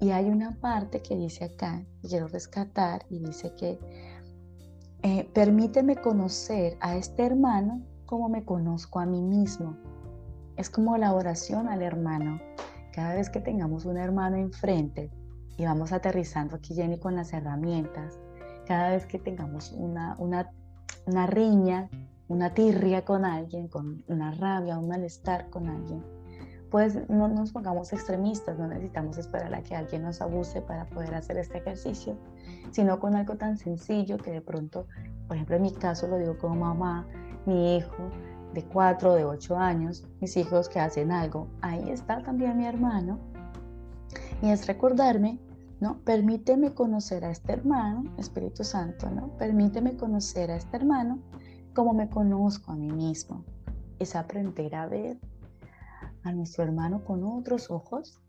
Y 0.00 0.10
hay 0.10 0.28
una 0.28 0.60
parte 0.60 1.00
que 1.00 1.16
dice 1.16 1.44
acá, 1.44 1.84
quiero 2.02 2.26
rescatar, 2.28 3.06
y 3.08 3.20
dice 3.20 3.54
que 3.54 3.78
eh, 5.02 5.30
permíteme 5.32 5.96
conocer 5.96 6.76
a 6.80 6.96
este 6.96 7.24
hermano 7.24 7.82
como 8.04 8.28
me 8.28 8.44
conozco 8.44 8.98
a 8.98 9.06
mí 9.06 9.22
mismo. 9.22 9.76
Es 10.56 10.70
como 10.70 10.96
la 10.96 11.12
oración 11.12 11.68
al 11.68 11.82
hermano. 11.82 12.40
Cada 12.92 13.14
vez 13.14 13.28
que 13.28 13.40
tengamos 13.40 13.84
un 13.84 13.98
hermano 13.98 14.36
enfrente 14.36 15.10
y 15.58 15.66
vamos 15.66 15.92
aterrizando 15.92 16.56
aquí 16.56 16.74
Jenny 16.74 16.98
con 16.98 17.14
las 17.14 17.32
herramientas, 17.34 18.18
cada 18.66 18.90
vez 18.90 19.04
que 19.04 19.18
tengamos 19.18 19.72
una, 19.72 20.16
una, 20.18 20.50
una 21.06 21.26
riña, 21.26 21.90
una 22.28 22.54
tirria 22.54 23.04
con 23.04 23.26
alguien, 23.26 23.68
con 23.68 24.02
una 24.08 24.32
rabia, 24.32 24.78
un 24.78 24.88
malestar 24.88 25.50
con 25.50 25.68
alguien, 25.68 26.02
pues 26.70 27.08
no 27.08 27.28
nos 27.28 27.52
pongamos 27.52 27.92
extremistas, 27.92 28.58
no 28.58 28.66
necesitamos 28.66 29.18
esperar 29.18 29.54
a 29.54 29.62
que 29.62 29.76
alguien 29.76 30.02
nos 30.02 30.22
abuse 30.22 30.62
para 30.62 30.86
poder 30.86 31.14
hacer 31.14 31.36
este 31.36 31.58
ejercicio, 31.58 32.16
sino 32.70 32.98
con 32.98 33.14
algo 33.14 33.36
tan 33.36 33.58
sencillo 33.58 34.16
que 34.16 34.32
de 34.32 34.40
pronto, 34.40 34.86
por 35.28 35.36
ejemplo 35.36 35.56
en 35.56 35.62
mi 35.62 35.72
caso 35.72 36.08
lo 36.08 36.16
digo 36.16 36.38
como 36.38 36.56
mamá, 36.56 37.06
mi 37.44 37.76
hijo 37.76 38.10
de 38.56 38.64
4, 38.64 39.14
de 39.14 39.24
8 39.26 39.58
años, 39.58 40.08
mis 40.18 40.34
hijos 40.38 40.70
que 40.70 40.80
hacen 40.80 41.12
algo, 41.12 41.46
ahí 41.60 41.90
está 41.90 42.22
también 42.22 42.56
mi 42.56 42.64
hermano, 42.64 43.18
y 44.40 44.48
es 44.48 44.66
recordarme, 44.66 45.38
¿no? 45.78 45.98
Permíteme 46.04 46.72
conocer 46.72 47.26
a 47.26 47.30
este 47.30 47.52
hermano, 47.52 48.04
Espíritu 48.16 48.64
Santo, 48.64 49.10
¿no? 49.10 49.28
Permíteme 49.36 49.98
conocer 49.98 50.50
a 50.50 50.56
este 50.56 50.78
hermano 50.78 51.18
como 51.74 51.92
me 51.92 52.08
conozco 52.08 52.72
a 52.72 52.76
mí 52.76 52.90
mismo. 52.90 53.44
Es 53.98 54.16
aprender 54.16 54.74
a 54.74 54.86
ver 54.86 55.18
a 56.22 56.32
nuestro 56.32 56.64
hermano 56.64 57.04
con 57.04 57.24
otros 57.24 57.70
ojos 57.70 58.22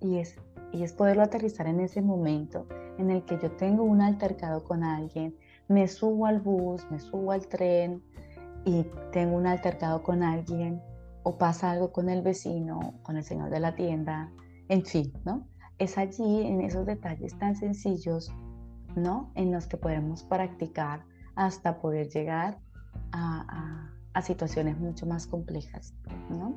y 0.00 0.18
es, 0.18 0.34
y 0.72 0.82
es 0.82 0.92
poderlo 0.92 1.22
aterrizar 1.22 1.68
en 1.68 1.78
ese 1.78 2.02
momento 2.02 2.66
en 2.98 3.10
el 3.10 3.24
que 3.24 3.38
yo 3.38 3.52
tengo 3.52 3.84
un 3.84 4.00
altercado 4.00 4.64
con 4.64 4.82
alguien, 4.82 5.36
me 5.68 5.86
subo 5.86 6.26
al 6.26 6.40
bus, 6.40 6.84
me 6.90 6.98
subo 6.98 7.30
al 7.30 7.46
tren 7.46 8.02
y 8.68 8.86
tengo 9.12 9.36
un 9.36 9.46
altercado 9.46 10.02
con 10.02 10.22
alguien 10.22 10.82
o 11.22 11.38
pasa 11.38 11.70
algo 11.70 11.90
con 11.90 12.10
el 12.10 12.20
vecino, 12.22 12.94
con 13.02 13.16
el 13.16 13.24
señor 13.24 13.48
de 13.48 13.60
la 13.60 13.74
tienda, 13.74 14.30
en 14.68 14.84
fin, 14.84 15.12
¿no? 15.24 15.46
Es 15.78 15.96
allí, 15.96 16.46
en 16.46 16.60
esos 16.60 16.84
detalles 16.84 17.36
tan 17.38 17.56
sencillos, 17.56 18.30
¿no? 18.94 19.30
En 19.36 19.52
los 19.52 19.66
que 19.66 19.78
podemos 19.78 20.22
practicar 20.24 21.04
hasta 21.34 21.80
poder 21.80 22.08
llegar 22.10 22.58
a, 23.12 23.90
a 24.12 24.22
situaciones 24.22 24.78
mucho 24.78 25.06
más 25.06 25.26
complejas, 25.26 25.94
¿no? 26.28 26.54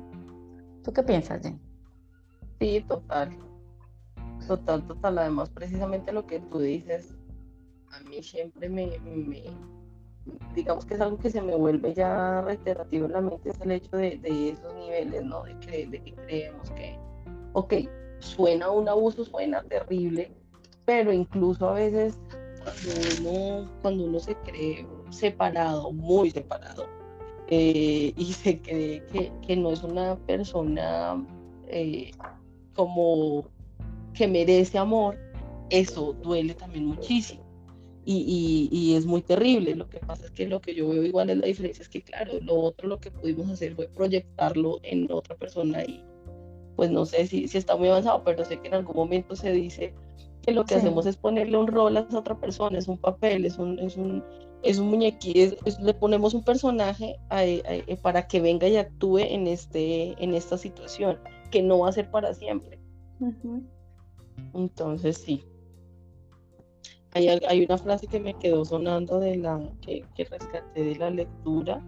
¿Tú 0.84 0.92
qué 0.92 1.02
piensas, 1.02 1.42
Jen? 1.42 1.60
Sí, 2.60 2.84
total. 2.86 3.38
Total, 4.46 4.86
total. 4.86 5.18
Además, 5.18 5.48
precisamente 5.48 6.12
lo 6.12 6.26
que 6.26 6.40
tú 6.40 6.58
dices, 6.58 7.14
a 7.90 8.00
mí 8.08 8.22
siempre 8.22 8.68
me, 8.68 8.90
digamos 10.54 10.84
que 10.84 10.94
es 10.94 11.00
algo 11.00 11.18
que 11.18 11.30
se 11.30 11.42
me 11.42 11.54
vuelve 11.54 11.94
ya 11.94 12.40
reiterativo 12.42 13.06
en 13.06 13.12
la 13.12 13.20
mente, 13.20 13.50
es 13.50 13.60
el 13.60 13.70
hecho 13.72 13.96
de, 13.96 14.20
esos 14.50 14.74
niveles, 14.74 15.24
¿no? 15.24 15.42
De, 15.42 15.86
de 15.86 16.02
que 16.02 16.12
creemos 16.12 16.70
que, 16.70 16.98
ok, 17.52 17.74
suena 18.18 18.70
un 18.70 18.88
abuso, 18.88 19.24
suena 19.24 19.62
terrible, 19.64 20.32
pero 20.84 21.12
incluso 21.12 21.68
a 21.68 21.74
veces 21.74 22.18
cuando 22.62 23.30
uno, 23.30 23.70
cuando 23.82 24.04
uno 24.04 24.20
se 24.20 24.34
cree 24.36 24.86
separado, 25.10 25.92
muy 25.92 26.30
separado, 26.30 26.86
eh, 27.48 28.12
y 28.16 28.32
se 28.32 28.60
cree 28.60 29.04
que, 29.46 29.56
no 29.56 29.72
es 29.72 29.82
una 29.82 30.16
persona 30.16 31.22
eh, 31.66 32.12
como 32.74 33.44
que 34.14 34.26
merece 34.26 34.78
amor, 34.78 35.18
eso 35.70 36.12
duele 36.22 36.54
también 36.54 36.86
muchísimo. 36.86 37.41
Y, 38.04 38.94
es 38.96 39.06
muy 39.06 39.22
terrible. 39.22 39.74
Lo 39.74 39.88
que 39.88 39.98
pasa 39.98 40.26
es 40.26 40.30
que 40.32 40.46
lo 40.46 40.60
que 40.60 40.74
yo 40.74 40.88
veo 40.88 41.04
igual 41.04 41.30
es 41.30 41.38
la 41.38 41.46
diferencia, 41.46 41.82
es 41.82 41.88
que 41.88 42.02
claro, 42.02 42.32
lo 42.40 42.54
otro 42.56 42.88
lo 42.88 42.98
que 42.98 43.10
pudimos 43.10 43.48
hacer 43.48 43.74
fue 43.74 43.88
proyectarlo 43.88 44.80
en 44.82 45.10
otra 45.10 45.36
persona 45.36 45.84
y 45.84 46.02
pues 46.76 46.90
no 46.90 47.04
sé 47.06 47.26
si, 47.26 47.48
si 47.48 47.58
está 47.58 47.76
muy 47.76 47.88
avanzado, 47.88 48.22
pero 48.24 48.44
sé 48.44 48.58
que 48.58 48.68
en 48.68 48.74
algún 48.74 48.96
momento 48.96 49.36
se 49.36 49.52
dice 49.52 49.94
que 50.42 50.52
lo 50.52 50.64
que 50.64 50.74
hacemos 50.74 51.06
es 51.06 51.16
ponerle 51.16 51.56
un 51.56 51.68
rol 51.68 51.96
a 51.96 52.00
esa 52.00 52.18
otra 52.18 52.38
persona, 52.38 52.78
es 52.78 52.88
un 52.88 52.98
papel, 52.98 53.44
es 53.44 53.58
un, 53.58 53.78
es 53.78 53.96
un, 53.96 54.24
es 54.62 54.78
un 54.78 54.88
muñequito, 54.88 55.56
le 55.80 55.94
ponemos 55.94 56.34
un 56.34 56.44
personaje 56.44 57.16
para 58.02 58.26
que 58.26 58.40
venga 58.40 58.66
y 58.68 58.76
actúe 58.76 59.18
en, 59.18 59.46
este, 59.46 60.14
en 60.22 60.34
esta 60.34 60.58
situación, 60.58 61.18
que 61.50 61.62
no 61.62 61.80
va 61.80 61.90
a 61.90 61.92
ser 61.92 62.10
para 62.10 62.34
siempre. 62.34 62.80
Entonces 64.54 65.18
sí. 65.18 65.44
Hay, 67.14 67.28
hay, 67.28 67.64
una 67.64 67.76
frase 67.76 68.06
que 68.06 68.20
me 68.20 68.34
quedó 68.34 68.64
sonando 68.64 69.20
de 69.20 69.36
la 69.36 69.60
que, 69.82 70.04
que 70.14 70.24
rescaté 70.24 70.82
de 70.82 70.96
la 70.96 71.10
lectura, 71.10 71.82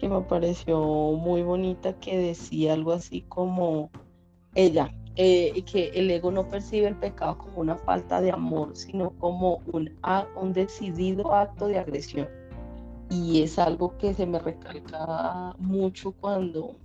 que 0.00 0.08
me 0.08 0.20
pareció 0.22 0.80
muy 1.12 1.42
bonita, 1.42 1.92
que 2.00 2.18
decía 2.18 2.72
algo 2.72 2.92
así 2.92 3.22
como 3.28 3.90
ella, 4.54 4.92
eh, 5.14 5.62
que 5.70 5.88
el 5.94 6.10
ego 6.10 6.30
no 6.30 6.48
percibe 6.48 6.88
el 6.88 6.96
pecado 6.96 7.38
como 7.38 7.60
una 7.60 7.76
falta 7.76 8.20
de 8.20 8.32
amor, 8.32 8.74
sino 8.74 9.10
como 9.18 9.60
un, 9.72 9.96
un 10.36 10.52
decidido 10.52 11.34
acto 11.34 11.68
de 11.68 11.78
agresión. 11.78 12.28
Y 13.10 13.42
es 13.42 13.58
algo 13.58 13.96
que 13.98 14.14
se 14.14 14.26
me 14.26 14.38
recalca 14.38 15.54
mucho 15.58 16.12
cuando, 16.12 16.76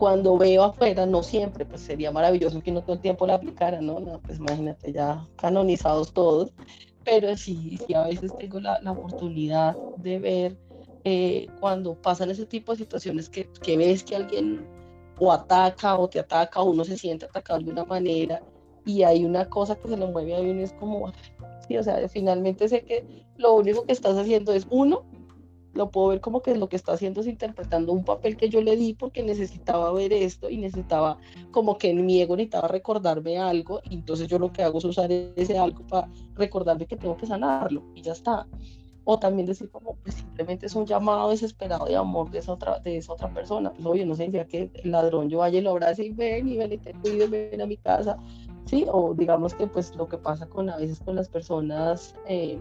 cuando 0.00 0.38
veo 0.38 0.64
afuera, 0.64 1.04
no 1.04 1.22
siempre, 1.22 1.66
pues 1.66 1.82
sería 1.82 2.10
maravilloso 2.10 2.62
que 2.62 2.72
no 2.72 2.80
todo 2.80 2.94
el 2.94 3.02
tiempo 3.02 3.26
la 3.26 3.34
aplicara, 3.34 3.82
¿no? 3.82 4.00
no 4.00 4.18
pues 4.22 4.38
imagínate, 4.38 4.94
ya 4.94 5.28
canonizados 5.36 6.14
todos, 6.14 6.54
pero 7.04 7.36
sí, 7.36 7.78
sí 7.86 7.92
a 7.92 8.04
veces 8.04 8.34
tengo 8.38 8.60
la, 8.60 8.80
la 8.80 8.92
oportunidad 8.92 9.76
de 9.98 10.18
ver 10.18 10.56
eh, 11.04 11.48
cuando 11.60 12.00
pasan 12.00 12.30
ese 12.30 12.46
tipo 12.46 12.72
de 12.72 12.78
situaciones 12.78 13.28
que, 13.28 13.46
que 13.62 13.76
ves 13.76 14.02
que 14.02 14.16
alguien 14.16 14.66
o 15.18 15.30
ataca 15.30 15.98
o 15.98 16.08
te 16.08 16.18
ataca 16.18 16.62
o 16.62 16.70
uno 16.70 16.82
se 16.82 16.96
siente 16.96 17.26
atacado 17.26 17.60
de 17.60 17.70
una 17.70 17.84
manera 17.84 18.40
y 18.86 19.02
hay 19.02 19.26
una 19.26 19.50
cosa 19.50 19.76
que 19.76 19.86
se 19.86 19.98
le 19.98 20.06
mueve 20.06 20.34
a 20.34 20.40
uno 20.40 20.62
es 20.62 20.72
como, 20.72 21.12
sí, 21.68 21.76
o 21.76 21.82
sea, 21.82 22.08
finalmente 22.08 22.70
sé 22.70 22.86
que 22.86 23.04
lo 23.36 23.52
único 23.52 23.84
que 23.84 23.92
estás 23.92 24.16
haciendo 24.16 24.54
es 24.54 24.66
uno, 24.70 25.04
lo 25.72 25.90
puedo 25.90 26.08
ver 26.08 26.20
como 26.20 26.42
que 26.42 26.54
lo 26.56 26.68
que 26.68 26.76
está 26.76 26.92
haciendo 26.92 27.20
es 27.20 27.26
interpretando 27.26 27.92
un 27.92 28.04
papel 28.04 28.36
que 28.36 28.48
yo 28.48 28.60
le 28.60 28.76
di 28.76 28.94
porque 28.94 29.22
necesitaba 29.22 29.92
ver 29.92 30.12
esto 30.12 30.50
y 30.50 30.58
necesitaba 30.58 31.18
como 31.50 31.78
que 31.78 31.90
en 31.90 32.04
mi 32.04 32.20
ego 32.20 32.36
necesitaba 32.36 32.68
recordarme 32.68 33.38
algo 33.38 33.80
y 33.84 33.94
entonces 33.94 34.28
yo 34.28 34.38
lo 34.38 34.52
que 34.52 34.62
hago 34.62 34.78
es 34.78 34.84
usar 34.84 35.10
ese 35.12 35.58
algo 35.58 35.86
para 35.86 36.08
recordarme 36.34 36.86
que 36.86 36.96
tengo 36.96 37.16
que 37.16 37.26
sanarlo 37.26 37.84
y 37.94 38.02
ya 38.02 38.12
está. 38.12 38.46
O 39.04 39.18
también 39.18 39.46
decir 39.46 39.70
como 39.70 39.96
pues 39.96 40.16
simplemente 40.16 40.66
es 40.66 40.74
un 40.74 40.86
llamado 40.86 41.30
desesperado 41.30 41.86
de 41.86 41.96
amor 41.96 42.30
de 42.30 42.38
esa 42.38 42.52
otra, 42.52 42.78
de 42.80 42.98
esa 42.98 43.12
otra 43.12 43.32
persona, 43.32 43.72
pues 43.72 43.86
oye, 43.86 44.04
no 44.04 44.14
ya 44.14 44.44
que 44.44 44.70
el 44.74 44.90
ladrón 44.90 45.30
yo 45.30 45.38
vaya 45.38 45.58
y 45.58 45.62
lo 45.62 45.70
abrace 45.70 46.04
y 46.04 46.10
ven 46.10 46.48
y 46.48 46.58
ven 46.58 46.72
y 46.72 46.78
te 46.78 46.92
cuide, 46.94 47.26
ven 47.26 47.60
a 47.60 47.66
mi 47.66 47.76
casa, 47.78 48.18
sí, 48.66 48.84
o 48.92 49.14
digamos 49.14 49.54
que 49.54 49.66
pues 49.66 49.96
lo 49.96 50.06
que 50.06 50.18
pasa 50.18 50.46
con 50.46 50.68
a 50.68 50.76
veces 50.76 51.00
con 51.00 51.16
las 51.16 51.28
personas 51.28 52.14
eh, 52.28 52.58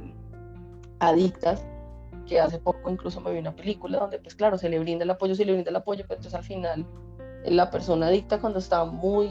adictas, 0.99 1.65
que 2.29 2.39
hace 2.39 2.59
poco 2.59 2.89
incluso 2.89 3.19
me 3.19 3.33
vi 3.33 3.39
una 3.39 3.55
película 3.55 3.97
donde 3.97 4.19
pues 4.19 4.35
claro, 4.35 4.57
se 4.57 4.69
le 4.69 4.79
brinda 4.79 5.03
el 5.03 5.09
apoyo, 5.09 5.33
se 5.35 5.45
le 5.45 5.53
brinda 5.53 5.71
el 5.71 5.75
apoyo, 5.75 6.03
pero 6.07 6.19
entonces 6.19 6.35
al 6.35 6.43
final 6.45 6.85
la 7.45 7.71
persona 7.71 8.07
adicta 8.07 8.39
cuando 8.39 8.59
está 8.59 8.85
muy 8.85 9.29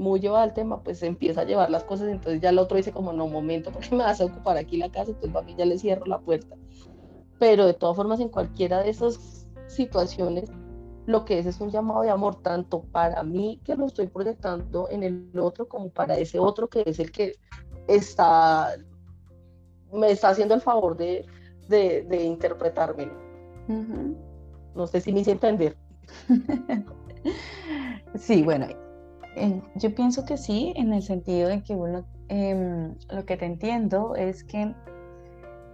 muy 0.00 0.18
llevada 0.18 0.44
al 0.44 0.54
tema, 0.54 0.82
pues 0.82 1.02
empieza 1.02 1.42
a 1.42 1.44
llevar 1.44 1.70
las 1.70 1.84
cosas, 1.84 2.08
entonces 2.08 2.40
ya 2.40 2.48
el 2.48 2.58
otro 2.58 2.78
dice 2.78 2.90
como, 2.90 3.12
no, 3.12 3.28
momento, 3.28 3.70
porque 3.72 3.90
me 3.90 4.02
vas 4.02 4.20
a 4.20 4.24
ocupar 4.24 4.56
aquí 4.56 4.78
la 4.78 4.90
casa, 4.90 5.10
entonces 5.10 5.44
mí 5.44 5.54
ya 5.56 5.66
le 5.66 5.78
cierro 5.78 6.06
la 6.06 6.18
puerta. 6.18 6.56
Pero 7.38 7.66
de 7.66 7.74
todas 7.74 7.96
formas, 7.96 8.18
en 8.20 8.30
cualquiera 8.30 8.82
de 8.82 8.90
esas 8.90 9.46
situaciones, 9.68 10.50
lo 11.06 11.24
que 11.24 11.38
es 11.38 11.46
es 11.46 11.60
un 11.60 11.70
llamado 11.70 12.02
de 12.02 12.10
amor, 12.10 12.36
tanto 12.36 12.82
para 12.82 13.22
mí 13.22 13.60
que 13.62 13.76
lo 13.76 13.86
estoy 13.86 14.06
proyectando 14.06 14.88
en 14.90 15.02
el 15.02 15.38
otro, 15.38 15.68
como 15.68 15.90
para 15.90 16.16
ese 16.16 16.38
otro 16.38 16.68
que 16.68 16.82
es 16.86 16.98
el 16.98 17.12
que 17.12 17.34
está, 17.86 18.74
me 19.92 20.10
está 20.10 20.30
haciendo 20.30 20.54
el 20.54 20.62
favor 20.62 20.96
de, 20.96 21.26
de, 21.70 22.02
de 22.02 22.24
interpretármelo. 22.24 23.14
No 24.74 24.86
sé 24.86 25.00
si 25.00 25.12
me 25.12 25.20
hice 25.20 25.32
entender. 25.32 25.76
sí, 28.16 28.42
bueno, 28.42 28.66
yo 29.76 29.94
pienso 29.94 30.24
que 30.24 30.36
sí, 30.36 30.72
en 30.76 30.92
el 30.92 31.02
sentido 31.02 31.48
de 31.48 31.62
que 31.62 31.74
uno, 31.74 32.04
em, 32.28 32.94
lo 33.10 33.24
que 33.24 33.36
te 33.36 33.46
entiendo 33.46 34.14
es 34.16 34.44
que 34.44 34.74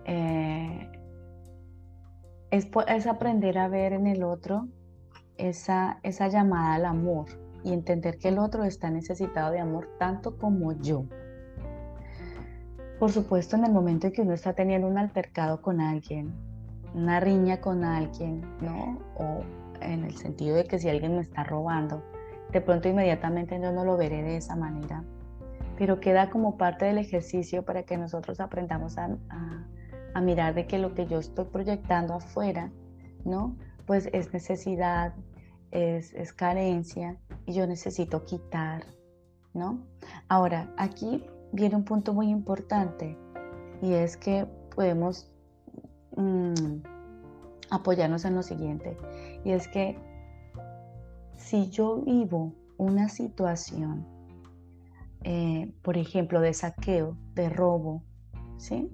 eh, 0.05 0.93
es, 2.51 2.69
es, 2.89 3.07
aprender 3.07 3.59
a 3.59 3.69
ver 3.69 3.93
en 3.93 4.07
el 4.07 4.23
otro 4.23 4.69
esa, 5.37 5.99
esa 6.03 6.29
llamada 6.29 6.75
al 6.75 6.85
amor 6.85 7.27
y 7.65 7.73
entender 7.73 8.19
que 8.19 8.29
el 8.29 8.39
otro 8.39 8.65
está 8.65 8.91
necesitado 8.91 9.51
de 9.53 9.61
amor 9.61 9.89
tanto 9.99 10.39
como 10.39 10.73
yo. 10.81 11.05
Por 12.99 13.13
supuesto, 13.13 13.57
en 13.57 13.65
el 13.65 13.73
momento 13.73 14.07
en 14.07 14.13
que 14.13 14.23
uno 14.23 14.33
está 14.33 14.55
teniendo 14.55 14.89
un 14.89 14.99
altercado 14.99 15.61
con 15.61 15.81
alguien, 15.81 16.33
una 16.95 17.21
riña 17.21 17.61
con 17.61 17.85
alguien, 17.85 18.41
¿no? 18.61 18.99
O 19.17 19.43
en 19.81 20.05
el 20.05 20.17
sentido 20.17 20.57
de 20.57 20.65
que 20.65 20.79
si 20.79 20.89
alguien 20.89 21.15
me 21.15 21.21
está 21.21 21.45
robando, 21.45 22.03
de 22.53 22.61
pronto 22.61 22.89
inmediatamente 22.89 23.61
yo 23.61 23.73
no 23.73 23.85
lo 23.85 23.97
veré 23.97 24.23
de 24.23 24.37
esa 24.39 24.57
manera. 24.57 25.05
pero 25.77 26.01
queda 26.01 26.31
como 26.31 26.57
parte 26.57 26.87
del 26.87 26.99
ejercicio 26.99 27.65
para 27.65 27.83
que 27.83 27.97
nosotros 27.99 28.41
aprendamos 28.41 28.97
a, 28.99 29.17
a 30.15 30.21
mirar 30.21 30.55
de 30.55 30.67
que 30.67 30.79
lo 30.79 30.95
que 30.95 31.07
yo 31.07 31.19
estoy 31.19 31.45
proyectando 31.47 32.15
afuera, 32.15 32.71
¿no? 33.25 33.57
Pues 33.87 34.09
es 34.13 34.33
necesidad, 34.33 35.15
es, 35.71 36.15
es 36.15 36.33
carencia 36.33 37.19
y 37.45 37.53
yo 37.53 37.67
necesito 37.67 38.25
quitar, 38.25 38.85
¿no? 39.53 39.81
Ahora, 40.29 40.73
aquí 40.79 41.25
viene 41.53 41.77
un 41.77 41.85
punto 41.85 42.13
muy 42.15 42.31
importante 42.31 43.17
y 43.83 43.93
es 43.93 44.17
que 44.17 44.47
podemos 44.75 45.31
mm, 46.17 46.83
apoyarnos 47.71 48.25
en 48.25 48.35
lo 48.35 48.43
siguiente 48.43 48.97
y 49.45 49.53
es 49.53 49.69
que 49.69 49.99
si 51.37 51.71
yo 51.71 52.03
vivo 52.03 52.53
una 52.79 53.09
situación, 53.09 54.07
eh, 55.23 55.73
por 55.83 55.97
ejemplo, 55.97 56.41
de 56.41 56.53
saqueo, 56.55 57.17
de 57.35 57.49
robo, 57.49 58.03
¿sí? 58.59 58.93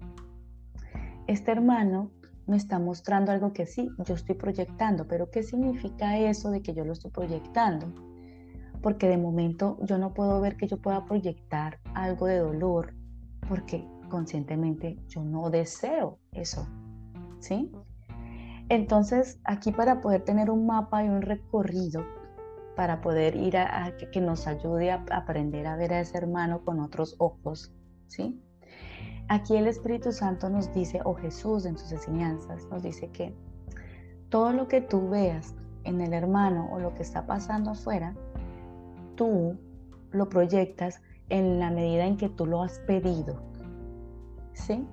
Este 1.26 1.52
hermano 1.52 2.10
me 2.46 2.56
está 2.56 2.78
mostrando 2.78 3.32
algo 3.32 3.52
que 3.52 3.66
sí, 3.66 3.88
yo 4.06 4.14
estoy 4.14 4.34
proyectando, 4.34 5.06
pero 5.06 5.30
¿qué 5.30 5.42
significa 5.42 6.18
eso 6.18 6.50
de 6.50 6.62
que 6.62 6.74
yo 6.74 6.84
lo 6.84 6.92
estoy 6.92 7.10
proyectando? 7.10 8.11
Porque 8.82 9.08
de 9.08 9.16
momento 9.16 9.78
yo 9.82 9.98
no 9.98 10.12
puedo 10.12 10.40
ver 10.40 10.56
que 10.56 10.66
yo 10.66 10.78
pueda 10.78 11.04
proyectar 11.04 11.78
algo 11.94 12.26
de 12.26 12.38
dolor, 12.38 12.94
porque 13.48 13.86
conscientemente 14.08 14.98
yo 15.08 15.24
no 15.24 15.50
deseo 15.50 16.18
eso, 16.32 16.66
¿sí? 17.38 17.72
Entonces, 18.68 19.40
aquí 19.44 19.72
para 19.72 20.00
poder 20.00 20.22
tener 20.22 20.50
un 20.50 20.66
mapa 20.66 21.04
y 21.04 21.08
un 21.08 21.22
recorrido, 21.22 22.04
para 22.76 23.00
poder 23.00 23.36
ir 23.36 23.56
a, 23.56 23.94
que, 23.96 24.20
nos 24.20 24.46
ayude 24.46 24.90
a 24.90 25.04
aprender 25.10 25.66
a 25.66 25.76
ver 25.76 25.92
a 25.92 26.00
ese 26.00 26.18
hermano 26.18 26.64
con 26.64 26.80
otros 26.80 27.16
ojos, 27.18 27.72
¿sí? 28.08 28.42
Aquí 29.28 29.56
el 29.56 29.66
Espíritu 29.66 30.12
Santo 30.12 30.48
nos 30.50 30.72
dice, 30.74 31.00
o 31.04 31.14
Jesús 31.14 31.64
en 31.66 31.78
sus 31.78 31.92
enseñanzas, 31.92 32.66
nos 32.70 32.82
dice 32.82 33.08
que 33.10 33.34
todo 34.28 34.52
lo 34.52 34.68
que 34.68 34.80
tú 34.80 35.08
veas 35.08 35.54
en 35.84 36.00
el 36.00 36.12
hermano 36.12 36.68
o 36.72 36.78
lo 36.78 36.94
que 36.94 37.02
está 37.02 37.26
pasando 37.26 37.70
afuera, 37.70 38.14
tú 39.22 39.56
lo 40.10 40.28
proyectas 40.28 41.00
en 41.28 41.60
la 41.60 41.70
medida 41.70 42.06
en 42.06 42.16
que 42.16 42.28
tú 42.28 42.44
lo 42.44 42.60
has 42.60 42.80
pedido. 42.80 43.40
¿Sí? 44.52 44.84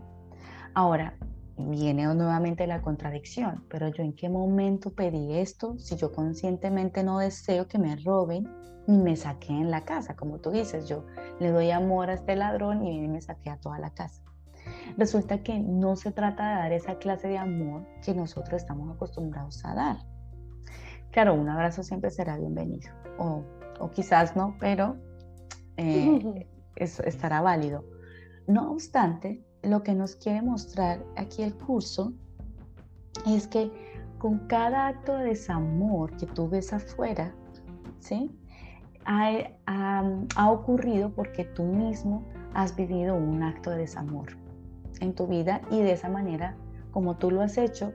Ahora, 0.76 1.18
viene 1.58 2.04
nuevamente 2.14 2.68
la 2.68 2.84
contradicción, 2.84 3.66
pero 3.70 3.88
yo 3.88 4.04
en 4.04 4.14
qué 4.14 4.30
momento 4.30 4.92
pedí 4.92 5.40
esto 5.40 5.80
si 5.80 5.96
yo 5.96 6.12
conscientemente 6.12 7.04
no 7.04 7.18
deseo 7.18 7.68
que 7.68 7.80
me 7.80 7.96
roben 7.96 8.48
ni 8.86 9.00
me 9.00 9.16
saqueen 9.16 9.72
la 9.72 9.84
casa, 9.84 10.16
como 10.16 10.38
tú 10.38 10.52
dices, 10.52 10.88
yo 10.88 11.08
le 11.40 11.50
doy 11.50 11.72
amor 11.72 12.12
a 12.12 12.14
este 12.14 12.36
ladrón 12.36 12.86
y 12.86 13.08
me 13.08 13.22
saquea 13.22 13.58
toda 13.58 13.80
la 13.80 13.96
casa. 13.96 14.22
Resulta 14.96 15.42
que 15.42 15.60
no 15.60 15.96
se 15.96 16.12
trata 16.12 16.50
de 16.50 16.56
dar 16.56 16.72
esa 16.72 17.00
clase 17.00 17.30
de 17.30 17.40
amor 17.40 17.88
que 18.06 18.14
nosotros 18.14 18.62
estamos 18.62 18.96
acostumbrados 18.96 19.66
a 19.66 19.74
dar. 19.74 19.98
Claro, 21.10 21.34
un 21.34 21.50
abrazo 21.50 21.82
siempre 21.82 22.12
será 22.12 22.38
bienvenido, 22.38 22.92
o, 23.18 23.44
o 23.80 23.90
quizás 23.92 24.36
no, 24.36 24.56
pero 24.60 24.98
eh, 25.78 26.48
estará 26.76 27.42
válido. 27.42 27.84
No 28.48 28.72
obstante, 28.72 29.44
lo 29.64 29.84
que 29.84 29.94
nos 29.94 30.16
quiere 30.16 30.42
mostrar 30.42 31.04
aquí 31.16 31.44
el 31.44 31.54
curso 31.54 32.14
es 33.28 33.48
que 33.48 33.72
con 34.18 34.40
cada 34.48 34.88
acto 34.88 35.16
de 35.16 35.26
desamor 35.26 36.16
que 36.18 36.26
tú 36.26 36.50
ves 36.50 36.74
afuera, 36.74 37.34
¿sí? 38.00 38.32
Ha, 39.06 39.50
ha, 39.66 40.52
ocurrido 40.52 41.10
porque 41.10 41.46
tú 41.46 41.64
mismo 41.64 42.24
has 42.54 42.76
vivido 42.76 43.16
un 43.16 43.42
acto 43.42 43.72
de 43.72 43.78
desamor 43.80 44.28
en 45.00 45.16
tu 45.16 45.26
vida 45.26 45.62
y 45.72 45.80
de 45.80 45.94
esa 45.94 46.10
manera, 46.10 46.56
como 46.92 47.18
tú 47.18 47.32
lo 47.32 47.42
has 47.42 47.58
hecho, 47.58 47.94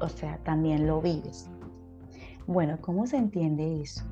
o 0.00 0.08
sea, 0.08 0.38
también 0.44 0.86
lo 0.86 1.00
vives. 1.00 1.50
Bueno, 2.46 2.78
¿cómo 2.80 3.06
se 3.06 3.16
entiende 3.16 3.82
eso? 3.82 4.04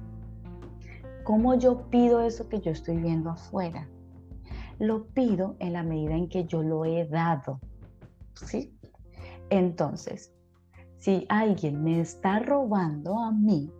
¿Cómo 1.28 1.52
yo 1.56 1.90
pido 1.90 2.22
eso 2.22 2.48
que 2.48 2.58
yo 2.62 2.70
estoy 2.70 2.96
viendo 2.96 3.28
afuera? 3.28 3.86
Lo 4.78 5.08
pido 5.08 5.56
en 5.58 5.74
la 5.74 5.82
medida 5.82 6.14
en 6.14 6.30
que 6.30 6.46
yo 6.46 6.62
lo 6.62 6.86
he 6.86 7.06
dado. 7.06 7.60
¿Sí? 8.32 8.74
Entonces, 9.50 10.32
si 10.96 11.26
alguien 11.28 11.84
me 11.84 12.00
está 12.00 12.38
robando 12.38 13.18
a 13.18 13.30
mí, 13.30 13.70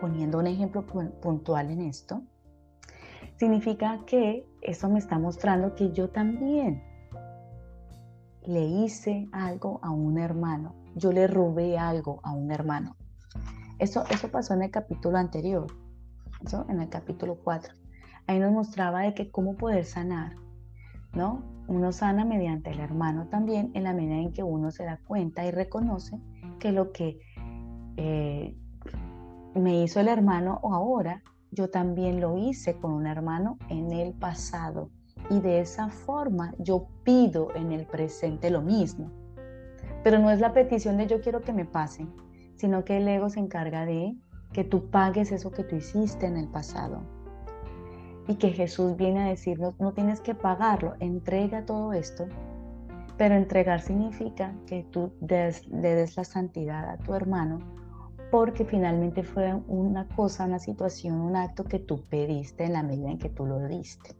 poniendo 0.00 0.40
un 0.40 0.48
ejemplo 0.48 0.84
puntual 1.22 1.70
en 1.70 1.82
esto, 1.82 2.22
significa 3.36 4.00
que 4.04 4.44
eso 4.60 4.88
me 4.88 4.98
está 4.98 5.16
mostrando 5.16 5.76
que 5.76 5.92
yo 5.92 6.10
también 6.10 6.82
le 8.42 8.64
hice 8.64 9.28
algo 9.30 9.78
a 9.80 9.90
un 9.90 10.18
hermano, 10.18 10.74
yo 10.96 11.12
le 11.12 11.28
robé 11.28 11.78
algo 11.78 12.18
a 12.24 12.32
un 12.32 12.50
hermano. 12.50 12.96
Eso, 13.78 14.02
eso 14.10 14.28
pasó 14.28 14.54
en 14.54 14.64
el 14.64 14.72
capítulo 14.72 15.18
anterior, 15.18 15.68
eso 16.44 16.66
en 16.68 16.80
el 16.80 16.88
capítulo 16.88 17.36
4 17.42 17.74
ahí 18.26 18.38
nos 18.38 18.52
mostraba 18.52 19.02
de 19.02 19.14
que 19.14 19.30
cómo 19.30 19.56
poder 19.56 19.84
sanar, 19.84 20.36
¿no? 21.12 21.42
Uno 21.66 21.92
sana 21.92 22.24
mediante 22.24 22.70
el 22.70 22.80
hermano 22.80 23.28
también 23.28 23.70
en 23.74 23.84
la 23.84 23.94
medida 23.94 24.16
en 24.16 24.32
que 24.32 24.42
uno 24.42 24.70
se 24.70 24.84
da 24.84 24.98
cuenta 25.06 25.44
y 25.46 25.50
reconoce 25.50 26.18
que 26.58 26.72
lo 26.72 26.92
que 26.92 27.18
eh, 27.96 28.56
me 29.54 29.82
hizo 29.82 30.00
el 30.00 30.08
hermano 30.08 30.58
o 30.62 30.74
ahora, 30.74 31.22
yo 31.50 31.70
también 31.70 32.20
lo 32.20 32.36
hice 32.36 32.76
con 32.76 32.92
un 32.92 33.06
hermano 33.06 33.58
en 33.68 33.92
el 33.92 34.12
pasado. 34.12 34.90
Y 35.30 35.40
de 35.40 35.60
esa 35.60 35.88
forma 35.88 36.52
yo 36.58 36.88
pido 37.04 37.54
en 37.54 37.72
el 37.72 37.86
presente 37.86 38.50
lo 38.50 38.60
mismo. 38.60 39.10
Pero 40.02 40.18
no 40.18 40.30
es 40.30 40.40
la 40.40 40.52
petición 40.52 40.98
de 40.98 41.06
yo 41.06 41.20
quiero 41.20 41.40
que 41.40 41.52
me 41.52 41.64
pase, 41.64 42.06
sino 42.56 42.84
que 42.84 42.98
el 42.98 43.08
ego 43.08 43.30
se 43.30 43.40
encarga 43.40 43.86
de 43.86 44.14
que 44.54 44.64
tú 44.64 44.88
pagues 44.88 45.32
eso 45.32 45.50
que 45.50 45.64
tú 45.64 45.76
hiciste 45.76 46.26
en 46.26 46.38
el 46.38 46.48
pasado 46.48 47.02
y 48.28 48.36
que 48.36 48.50
Jesús 48.50 48.96
viene 48.96 49.24
a 49.24 49.28
decirnos, 49.28 49.78
no 49.78 49.92
tienes 49.92 50.20
que 50.20 50.34
pagarlo, 50.34 50.94
entrega 51.00 51.66
todo 51.66 51.92
esto, 51.92 52.26
pero 53.18 53.34
entregar 53.34 53.82
significa 53.82 54.54
que 54.66 54.84
tú 54.84 55.12
le 55.20 55.94
des 55.94 56.16
la 56.16 56.24
santidad 56.24 56.88
a 56.88 56.96
tu 56.98 57.14
hermano, 57.14 57.58
porque 58.30 58.64
finalmente 58.64 59.24
fue 59.24 59.52
una 59.66 60.08
cosa, 60.08 60.46
una 60.46 60.58
situación, 60.58 61.20
un 61.20 61.36
acto 61.36 61.64
que 61.64 61.80
tú 61.80 62.02
pediste 62.08 62.64
en 62.64 62.72
la 62.72 62.82
medida 62.82 63.10
en 63.10 63.18
que 63.18 63.28
tú 63.28 63.44
lo 63.44 63.58
diste. 63.68 64.16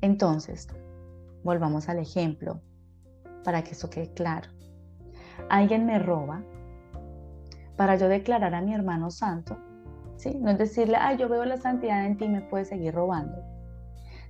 Entonces, 0.00 0.68
volvamos 1.44 1.88
al 1.88 1.98
ejemplo 1.98 2.60
para 3.44 3.62
que 3.62 3.70
eso 3.70 3.88
quede 3.88 4.12
claro. 4.12 4.50
Alguien 5.48 5.86
me 5.86 5.98
roba 5.98 6.42
para 7.80 7.96
yo 7.96 8.10
declarar 8.10 8.54
a 8.54 8.60
mi 8.60 8.74
hermano 8.74 9.10
santo 9.10 9.56
no 10.38 10.50
es 10.50 10.58
decirle, 10.58 10.96
ay, 11.00 11.16
yo 11.16 11.30
veo 11.30 11.46
la 11.46 11.56
santidad 11.56 12.04
en 12.04 12.18
ti, 12.18 12.28
me 12.28 12.42
puedes 12.42 12.68
seguir 12.68 12.94
robando. 12.94 13.42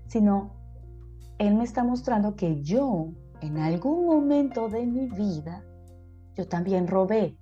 Sino, 0.06 0.52
Él 1.38 1.56
me 1.56 1.64
está 1.64 1.82
mostrando 1.82 2.36
que 2.36 2.62
yo, 2.62 3.08
en 3.40 3.58
algún 3.58 4.06
momento 4.06 4.68
de 4.68 4.86
mi 4.86 5.08
vida, 5.08 5.64
yo 6.36 6.46
también 6.46 6.86
robé. 6.86 7.36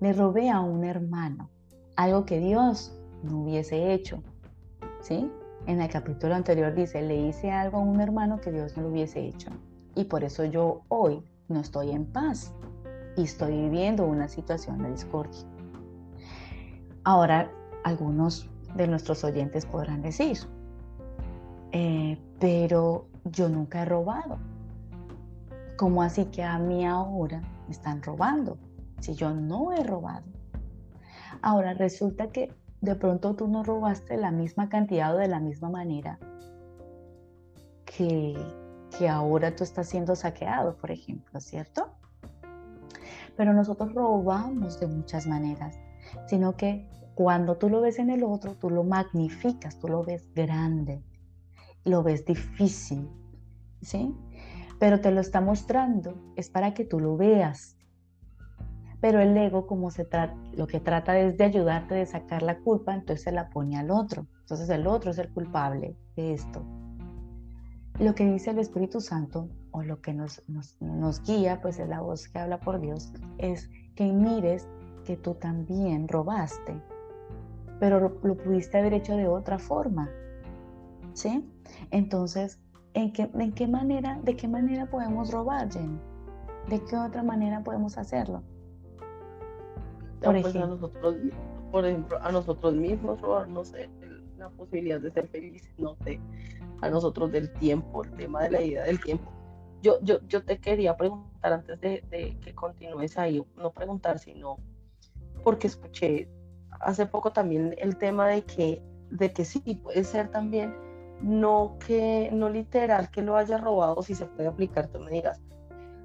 Le 0.00 0.12
robé 0.12 0.50
a 0.50 0.58
un 0.58 0.82
hermano, 0.82 1.48
algo 1.94 2.24
que 2.24 2.40
Dios 2.40 2.92
no 3.22 3.42
hubiese 3.42 3.92
hecho. 3.92 4.20
¿Sí? 5.00 5.30
En 5.68 5.80
el 5.80 5.88
capítulo 5.88 6.34
anterior 6.34 6.74
dice, 6.74 7.02
le 7.02 7.14
hice 7.28 7.52
algo 7.52 7.78
a 7.78 7.82
un 7.82 8.00
hermano 8.00 8.40
que 8.40 8.50
Dios 8.50 8.76
no 8.76 8.82
lo 8.82 8.88
hubiese 8.88 9.28
hecho. 9.28 9.50
Y 9.94 10.06
por 10.06 10.24
eso 10.24 10.44
yo 10.44 10.82
hoy 10.88 11.22
no 11.46 11.60
estoy 11.60 11.92
en 11.92 12.04
paz 12.06 12.52
y 13.16 13.22
estoy 13.22 13.52
viviendo 13.52 14.04
una 14.04 14.28
situación 14.28 14.82
de 14.82 14.90
discordia. 14.90 15.40
Ahora, 17.04 17.50
algunos 17.84 18.48
de 18.74 18.86
nuestros 18.86 19.24
oyentes 19.24 19.64
podrán 19.64 20.02
decir, 20.02 20.38
eh, 21.72 22.18
pero 22.38 23.08
yo 23.24 23.48
nunca 23.48 23.82
he 23.82 23.84
robado. 23.84 24.38
¿Cómo 25.76 26.02
así 26.02 26.26
que 26.26 26.42
a 26.42 26.58
mí 26.58 26.86
ahora 26.86 27.40
me 27.66 27.72
están 27.72 28.02
robando? 28.02 28.58
Si 29.00 29.14
yo 29.14 29.32
no 29.34 29.72
he 29.72 29.82
robado. 29.82 30.24
Ahora 31.42 31.74
resulta 31.74 32.28
que 32.28 32.52
de 32.80 32.94
pronto 32.94 33.34
tú 33.34 33.48
no 33.48 33.62
robaste 33.62 34.16
la 34.16 34.30
misma 34.30 34.68
cantidad 34.68 35.14
o 35.14 35.18
de 35.18 35.28
la 35.28 35.40
misma 35.40 35.70
manera 35.70 36.18
que, 37.84 38.36
que 38.98 39.08
ahora 39.08 39.54
tú 39.54 39.64
estás 39.64 39.88
siendo 39.88 40.16
saqueado, 40.16 40.76
por 40.76 40.90
ejemplo, 40.90 41.40
¿cierto? 41.40 41.90
Pero 43.36 43.52
nosotros 43.52 43.94
robamos 43.94 44.80
de 44.80 44.86
muchas 44.86 45.26
maneras 45.26 45.78
sino 46.26 46.56
que 46.56 46.88
cuando 47.14 47.56
tú 47.56 47.68
lo 47.68 47.80
ves 47.80 47.98
en 47.98 48.10
el 48.10 48.24
otro, 48.24 48.54
tú 48.56 48.70
lo 48.70 48.84
magnificas, 48.84 49.78
tú 49.78 49.88
lo 49.88 50.04
ves 50.04 50.28
grande, 50.34 51.02
lo 51.84 52.02
ves 52.02 52.24
difícil, 52.24 53.08
¿sí? 53.80 54.14
Pero 54.78 55.00
te 55.00 55.10
lo 55.10 55.20
está 55.20 55.40
mostrando, 55.40 56.14
es 56.36 56.50
para 56.50 56.74
que 56.74 56.84
tú 56.84 57.00
lo 57.00 57.16
veas. 57.16 57.76
Pero 59.00 59.20
el 59.20 59.36
ego, 59.36 59.66
como 59.66 59.90
se 59.90 60.04
trata, 60.04 60.36
lo 60.52 60.66
que 60.66 60.80
trata 60.80 61.18
es 61.18 61.36
de 61.38 61.44
ayudarte, 61.44 61.94
de 61.94 62.06
sacar 62.06 62.42
la 62.42 62.58
culpa, 62.58 62.94
entonces 62.94 63.22
se 63.22 63.32
la 63.32 63.48
pone 63.48 63.78
al 63.78 63.90
otro. 63.90 64.26
Entonces 64.40 64.68
el 64.68 64.86
otro 64.86 65.10
es 65.10 65.18
el 65.18 65.32
culpable 65.32 65.96
de 66.16 66.34
esto. 66.34 66.62
Lo 67.98 68.14
que 68.14 68.30
dice 68.30 68.50
el 68.50 68.58
Espíritu 68.58 69.00
Santo 69.00 69.48
o 69.76 69.82
lo 69.82 70.00
que 70.00 70.14
nos, 70.14 70.42
nos, 70.80 71.22
guía, 71.22 71.60
pues 71.60 71.78
es 71.78 71.86
la 71.86 72.00
voz 72.00 72.28
que 72.28 72.38
habla 72.38 72.58
por 72.58 72.80
Dios, 72.80 73.12
es 73.36 73.68
que 73.94 74.10
mires 74.10 74.66
que 75.04 75.18
tú 75.18 75.34
también 75.34 76.08
robaste, 76.08 76.80
pero 77.78 78.00
lo, 78.00 78.36
pudiste 78.38 78.78
haber 78.78 78.94
hecho 78.94 79.14
de 79.16 79.28
otra 79.28 79.58
forma. 79.58 80.08
¿Sí? 81.12 81.46
Entonces, 81.90 82.58
¿en 82.94 83.12
qué, 83.12 83.30
¿en 83.34 83.52
qué 83.52 83.68
manera, 83.68 84.18
de 84.22 84.34
qué 84.34 84.48
manera 84.48 84.86
podemos 84.86 85.30
robar, 85.30 85.70
Jenny? 85.70 86.00
¿De 86.70 86.82
qué 86.82 86.96
otra 86.96 87.22
manera 87.22 87.62
podemos 87.62 87.98
hacerlo? 87.98 88.42
Por, 90.22 90.40
pues, 90.40 90.46
ejemplo. 90.46 90.64
A 90.64 90.68
nosotros, 90.68 91.16
por 91.70 91.86
ejemplo, 91.86 92.18
a 92.22 92.32
nosotros 92.32 92.74
mismos 92.74 93.20
robar, 93.20 93.46
no 93.46 93.62
sé, 93.62 93.90
la 94.38 94.48
posibilidad 94.48 95.00
de 95.02 95.10
ser 95.10 95.28
felices, 95.28 95.70
no 95.76 95.96
sé, 96.02 96.18
a 96.80 96.88
nosotros 96.88 97.30
del 97.30 97.52
tiempo, 97.52 98.04
el 98.04 98.12
tema 98.12 98.44
de 98.44 98.50
la 98.50 98.62
idea 98.62 98.84
del 98.84 98.98
tiempo. 98.98 99.35
Yo, 99.86 100.00
yo, 100.02 100.18
yo 100.26 100.42
te 100.42 100.58
quería 100.58 100.96
preguntar 100.96 101.52
antes 101.52 101.80
de, 101.80 102.36
que 102.42 102.54
continúes 102.56 103.16
ahí, 103.18 103.40
no 103.56 103.70
preguntar, 103.70 104.18
sino 104.18 104.56
porque 105.44 105.68
escuché 105.68 106.28
hace 106.80 107.06
poco 107.06 107.32
también 107.32 107.72
el 107.78 107.96
tema 107.96 108.26
de 108.26 108.42
que, 108.42 108.82
de 109.10 109.32
que 109.32 109.44
sí, 109.44 109.60
puede 109.80 110.02
ser 110.02 110.28
también, 110.32 110.74
no 111.22 111.76
que, 111.86 112.30
no 112.32 112.50
literal 112.50 113.12
que 113.12 113.22
lo 113.22 113.36
haya 113.36 113.58
robado, 113.58 114.02
si 114.02 114.16
se 114.16 114.26
puede 114.26 114.48
aplicar, 114.48 114.88
tú 114.88 114.98
me 114.98 115.12
digas, 115.12 115.40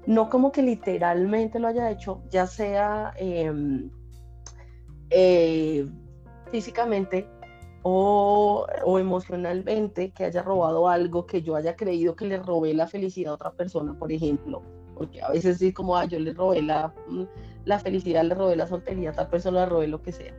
no 0.06 0.30
como 0.30 0.52
que 0.52 0.62
literalmente 0.62 1.58
lo 1.58 1.66
haya 1.66 1.90
hecho, 1.90 2.22
ya 2.30 2.46
sea 2.46 3.12
em, 3.16 3.90
eh, 5.10 5.88
físicamente 6.52 7.28
o, 7.82 8.66
o, 8.84 8.98
emocionalmente, 8.98 10.10
que 10.12 10.24
haya 10.24 10.42
robado 10.42 10.88
algo 10.88 11.26
que 11.26 11.42
yo 11.42 11.56
haya 11.56 11.76
creído 11.76 12.14
que 12.14 12.26
le 12.26 12.38
robé 12.38 12.74
la 12.74 12.86
felicidad 12.86 13.32
a 13.32 13.34
otra 13.34 13.52
persona, 13.52 13.98
por 13.98 14.12
ejemplo, 14.12 14.62
porque 14.94 15.20
a 15.22 15.30
veces 15.30 15.58
sí 15.58 15.72
como, 15.72 15.96
ah, 15.96 16.04
yo 16.04 16.18
le 16.18 16.32
robé 16.32 16.62
la, 16.62 16.94
la 17.64 17.78
felicidad, 17.78 18.24
le 18.24 18.34
robé 18.34 18.56
la 18.56 18.66
soltería, 18.66 19.10
a 19.10 19.14
tal 19.14 19.28
persona 19.28 19.60
le 19.60 19.66
robé 19.66 19.88
lo 19.88 20.00
que 20.00 20.12
sea, 20.12 20.34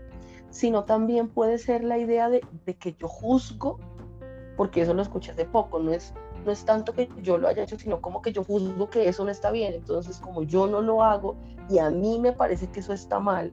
sino 0.49 0.85
también 0.85 1.27
puede 1.27 1.57
ser 1.57 1.83
la 1.83 1.97
idea 1.97 2.29
de, 2.29 2.41
de 2.65 2.75
que 2.75 2.93
yo 2.93 3.07
juzgo, 3.07 3.79
porque 4.55 4.81
eso 4.81 4.93
lo 4.93 5.01
escuché 5.01 5.31
hace 5.31 5.45
poco, 5.45 5.79
no 5.79 5.91
es, 5.91 6.13
no 6.45 6.51
es 6.51 6.63
tanto 6.63 6.93
que 6.93 7.09
yo 7.21 7.37
lo 7.37 7.47
haya 7.47 7.63
hecho, 7.63 7.77
sino 7.77 8.01
como 8.01 8.21
que 8.21 8.31
yo 8.31 8.43
juzgo 8.43 8.89
que 8.89 9.09
eso 9.09 9.25
no 9.25 9.31
está 9.31 9.51
bien, 9.51 9.73
entonces 9.73 10.19
como 10.19 10.43
yo 10.43 10.67
no 10.67 10.81
lo 10.81 11.03
hago 11.03 11.35
y 11.69 11.79
a 11.79 11.89
mí 11.89 12.19
me 12.19 12.31
parece 12.31 12.67
que 12.67 12.79
eso 12.79 12.93
está 12.93 13.19
mal, 13.19 13.51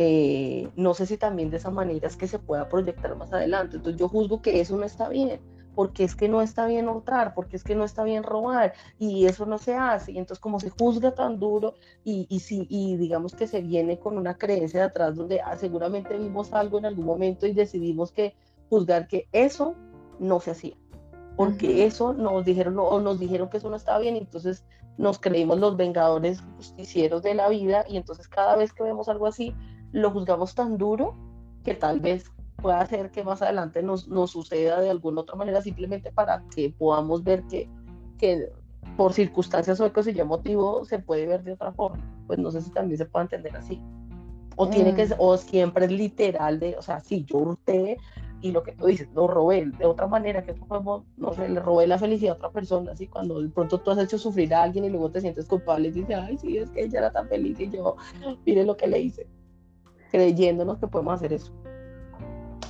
eh, 0.00 0.70
no 0.76 0.94
sé 0.94 1.06
si 1.06 1.16
también 1.16 1.50
de 1.50 1.56
esa 1.56 1.70
manera 1.70 2.06
es 2.06 2.16
que 2.16 2.28
se 2.28 2.38
pueda 2.38 2.68
proyectar 2.68 3.16
más 3.16 3.32
adelante. 3.32 3.76
Entonces 3.76 3.98
yo 3.98 4.08
juzgo 4.08 4.40
que 4.40 4.60
eso 4.60 4.76
no 4.76 4.84
está 4.84 5.08
bien, 5.08 5.40
porque 5.74 6.04
es 6.04 6.14
que 6.14 6.28
no 6.28 6.40
está 6.40 6.66
bien 6.66 6.88
hurtar, 6.88 7.34
porque 7.34 7.56
es 7.56 7.64
que 7.64 7.74
no 7.74 7.84
está 7.84 8.04
bien 8.04 8.22
robar, 8.22 8.74
y 9.00 9.26
eso 9.26 9.44
no 9.44 9.58
se 9.58 9.74
hace. 9.74 10.12
Y 10.12 10.18
entonces 10.18 10.40
como 10.40 10.60
se 10.60 10.70
juzga 10.70 11.16
tan 11.16 11.40
duro 11.40 11.74
y, 12.04 12.26
y, 12.30 12.38
si, 12.40 12.68
y 12.70 12.96
digamos 12.96 13.34
que 13.34 13.48
se 13.48 13.60
viene 13.60 13.98
con 13.98 14.16
una 14.16 14.38
creencia 14.38 14.80
de 14.80 14.86
atrás 14.86 15.16
donde 15.16 15.40
ah, 15.40 15.56
seguramente 15.56 16.16
vimos 16.16 16.52
algo 16.52 16.78
en 16.78 16.86
algún 16.86 17.04
momento 17.04 17.48
y 17.48 17.52
decidimos 17.52 18.12
que 18.12 18.36
juzgar 18.70 19.08
que 19.08 19.26
eso 19.32 19.74
no 20.20 20.38
se 20.38 20.52
hacía, 20.52 20.76
porque 21.36 21.86
eso 21.86 22.12
nos 22.12 22.44
dijeron 22.44 22.76
o 22.78 23.00
nos 23.00 23.18
dijeron 23.18 23.50
que 23.50 23.56
eso 23.56 23.68
no 23.68 23.76
estaba 23.76 23.98
bien, 23.98 24.14
y 24.14 24.20
entonces 24.20 24.64
nos 24.96 25.18
creímos 25.18 25.58
los 25.58 25.76
vengadores 25.76 26.40
justicieros 26.56 27.22
de 27.22 27.34
la 27.34 27.48
vida 27.48 27.84
y 27.88 27.96
entonces 27.96 28.28
cada 28.28 28.56
vez 28.56 28.72
que 28.72 28.82
vemos 28.82 29.08
algo 29.08 29.26
así 29.26 29.54
lo 29.92 30.10
juzgamos 30.10 30.54
tan 30.54 30.78
duro 30.78 31.14
que 31.64 31.74
tal 31.74 32.00
vez 32.00 32.30
pueda 32.56 32.80
hacer 32.80 33.10
que 33.10 33.22
más 33.22 33.40
adelante 33.42 33.82
nos, 33.82 34.08
nos 34.08 34.32
suceda 34.32 34.80
de 34.80 34.90
alguna 34.90 35.20
otra 35.20 35.36
manera, 35.36 35.62
simplemente 35.62 36.10
para 36.12 36.42
que 36.54 36.74
podamos 36.76 37.22
ver 37.22 37.44
que, 37.44 37.68
que 38.18 38.50
por 38.96 39.12
circunstancias 39.12 39.80
o 39.80 39.86
y 39.86 40.22
motivo 40.24 40.84
se 40.84 40.98
puede 40.98 41.26
ver 41.26 41.44
de 41.44 41.52
otra 41.52 41.72
forma. 41.72 42.02
Pues 42.26 42.38
no 42.38 42.50
sé 42.50 42.60
si 42.60 42.70
también 42.70 42.98
se 42.98 43.06
puede 43.06 43.24
entender 43.24 43.56
así. 43.56 43.80
O 44.56 44.68
tiene 44.68 44.94
que 44.94 45.06
mm. 45.06 45.14
o 45.18 45.36
siempre 45.36 45.84
es 45.84 45.92
literal 45.92 46.58
de, 46.58 46.76
o 46.76 46.82
sea, 46.82 46.98
si 46.98 47.24
yo 47.24 47.38
hurté 47.38 47.96
y 48.40 48.50
lo 48.50 48.62
que 48.64 48.72
tú 48.72 48.86
dices, 48.86 49.08
lo 49.14 49.28
robé 49.28 49.66
de 49.66 49.84
otra 49.84 50.08
manera, 50.08 50.42
que 50.42 50.54
podemos, 50.54 51.04
no 51.16 51.32
sé, 51.32 51.48
le 51.48 51.60
robé 51.60 51.86
la 51.86 51.98
felicidad 51.98 52.34
a 52.34 52.36
otra 52.36 52.50
persona, 52.50 52.92
así 52.92 53.06
cuando 53.06 53.40
de 53.40 53.48
pronto 53.48 53.78
tú 53.78 53.90
has 53.90 53.98
hecho 53.98 54.18
sufrir 54.18 54.52
a 54.54 54.62
alguien 54.62 54.84
y 54.84 54.90
luego 54.90 55.10
te 55.10 55.20
sientes 55.20 55.46
culpable 55.46 55.88
y 55.88 55.92
dices, 55.92 56.16
ay, 56.16 56.38
sí, 56.38 56.58
es 56.58 56.70
que 56.70 56.84
ella 56.84 56.98
era 57.00 57.12
tan 57.12 57.28
feliz 57.28 57.58
y 57.60 57.70
yo, 57.70 57.96
mire 58.46 58.64
lo 58.64 58.76
que 58.76 58.86
le 58.86 59.00
hice 59.00 59.26
creyéndonos 60.10 60.78
que 60.78 60.86
podemos 60.86 61.14
hacer 61.14 61.32
eso. 61.32 61.52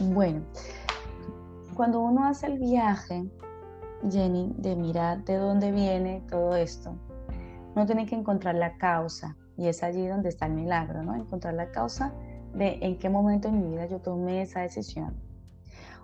Bueno, 0.01 0.43
cuando 1.75 2.01
uno 2.01 2.25
hace 2.25 2.47
el 2.47 2.59
viaje, 2.59 3.29
Jenny, 4.11 4.53
de 4.57 4.77
mirar 4.77 5.25
de 5.25 5.37
dónde 5.37 5.73
viene 5.73 6.23
todo 6.29 6.55
esto, 6.55 6.97
uno 7.75 7.87
tiene 7.87 8.07
que 8.07 8.15
encontrar 8.15 8.55
la 8.55 8.77
causa 8.77 9.37
y 9.57 9.67
es 9.67 9.83
allí 9.83 10.07
donde 10.07 10.29
está 10.29 10.47
el 10.47 10.55
milagro, 10.55 11.03
¿no? 11.03 11.15
Encontrar 11.15 11.55
la 11.55 11.71
causa 11.71 12.13
de 12.55 12.79
en 12.81 12.99
qué 12.99 13.09
momento 13.09 13.49
en 13.49 13.61
mi 13.61 13.71
vida 13.71 13.87
yo 13.87 14.01
tomé 14.01 14.43
esa 14.43 14.61
decisión. 14.61 15.15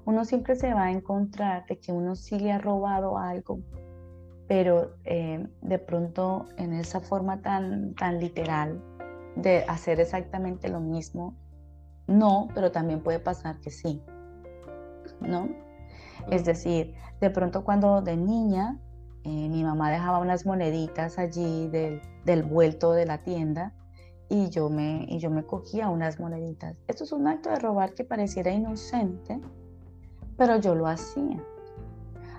Uno 0.04 0.24
siempre 0.24 0.56
se 0.56 0.74
va 0.74 0.84
a 0.84 0.90
encontrar 0.90 1.64
de 1.66 1.78
que 1.78 1.92
uno 1.92 2.14
sí 2.14 2.38
le 2.38 2.52
ha 2.52 2.58
robado 2.58 3.16
algo, 3.16 3.60
pero 4.46 4.96
eh, 5.04 5.46
de 5.62 5.78
pronto 5.78 6.46
en 6.58 6.74
esa 6.74 7.00
forma 7.00 7.40
tan, 7.40 7.94
tan 7.94 8.20
literal, 8.20 8.82
de 9.36 9.64
hacer 9.68 10.00
exactamente 10.00 10.68
lo 10.68 10.80
mismo. 10.80 11.34
No, 12.06 12.48
pero 12.54 12.70
también 12.70 13.02
puede 13.02 13.18
pasar 13.18 13.60
que 13.60 13.70
sí. 13.70 14.02
¿No? 15.20 15.48
Es 16.30 16.44
decir, 16.44 16.94
de 17.20 17.30
pronto 17.30 17.64
cuando 17.64 18.02
de 18.02 18.16
niña 18.16 18.78
eh, 19.24 19.48
mi 19.48 19.64
mamá 19.64 19.90
dejaba 19.90 20.18
unas 20.18 20.44
moneditas 20.44 21.18
allí 21.18 21.68
del, 21.68 22.00
del, 22.24 22.42
vuelto 22.42 22.92
de 22.92 23.06
la 23.06 23.18
tienda 23.18 23.72
y 24.28 24.48
yo, 24.50 24.68
me, 24.68 25.06
y 25.08 25.18
yo 25.18 25.30
me 25.30 25.44
cogía 25.44 25.88
unas 25.88 26.20
moneditas. 26.20 26.76
Esto 26.88 27.04
es 27.04 27.12
un 27.12 27.26
acto 27.26 27.50
de 27.50 27.56
robar 27.56 27.94
que 27.94 28.04
pareciera 28.04 28.52
inocente, 28.52 29.40
pero 30.36 30.58
yo 30.58 30.74
lo 30.74 30.86
hacía. 30.86 31.42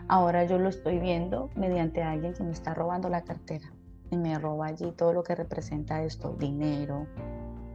Ahora 0.08 0.44
yo 0.44 0.60
lo 0.60 0.70
estoy 0.70 1.00
viendo 1.00 1.50
mediante 1.56 2.04
alguien 2.04 2.34
que 2.34 2.44
me 2.44 2.52
está 2.52 2.74
robando 2.76 3.10
la 3.10 3.24
cartera 3.24 3.75
y 4.12 4.18
me 4.18 4.38
roba 4.38 4.68
allí 4.68 4.92
todo 4.92 5.14
lo 5.14 5.24
que 5.24 5.36
representa 5.36 6.04
esto, 6.04 6.36
dinero, 6.40 7.08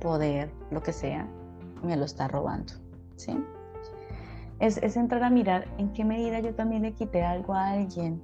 poder, 0.00 0.52
lo 0.70 0.82
que 0.82 0.92
sea, 0.92 1.28
me 1.82 1.96
lo 1.96 2.04
está 2.04 2.28
robando. 2.28 2.74
¿sí? 3.16 3.36
Es, 4.58 4.78
es 4.78 4.96
entrar 4.96 5.22
a 5.22 5.30
mirar 5.30 5.66
en 5.78 5.92
qué 5.92 6.04
medida 6.04 6.40
yo 6.40 6.54
también 6.54 6.82
le 6.82 6.92
quité 6.92 7.22
algo 7.22 7.54
a 7.54 7.70
alguien, 7.70 8.22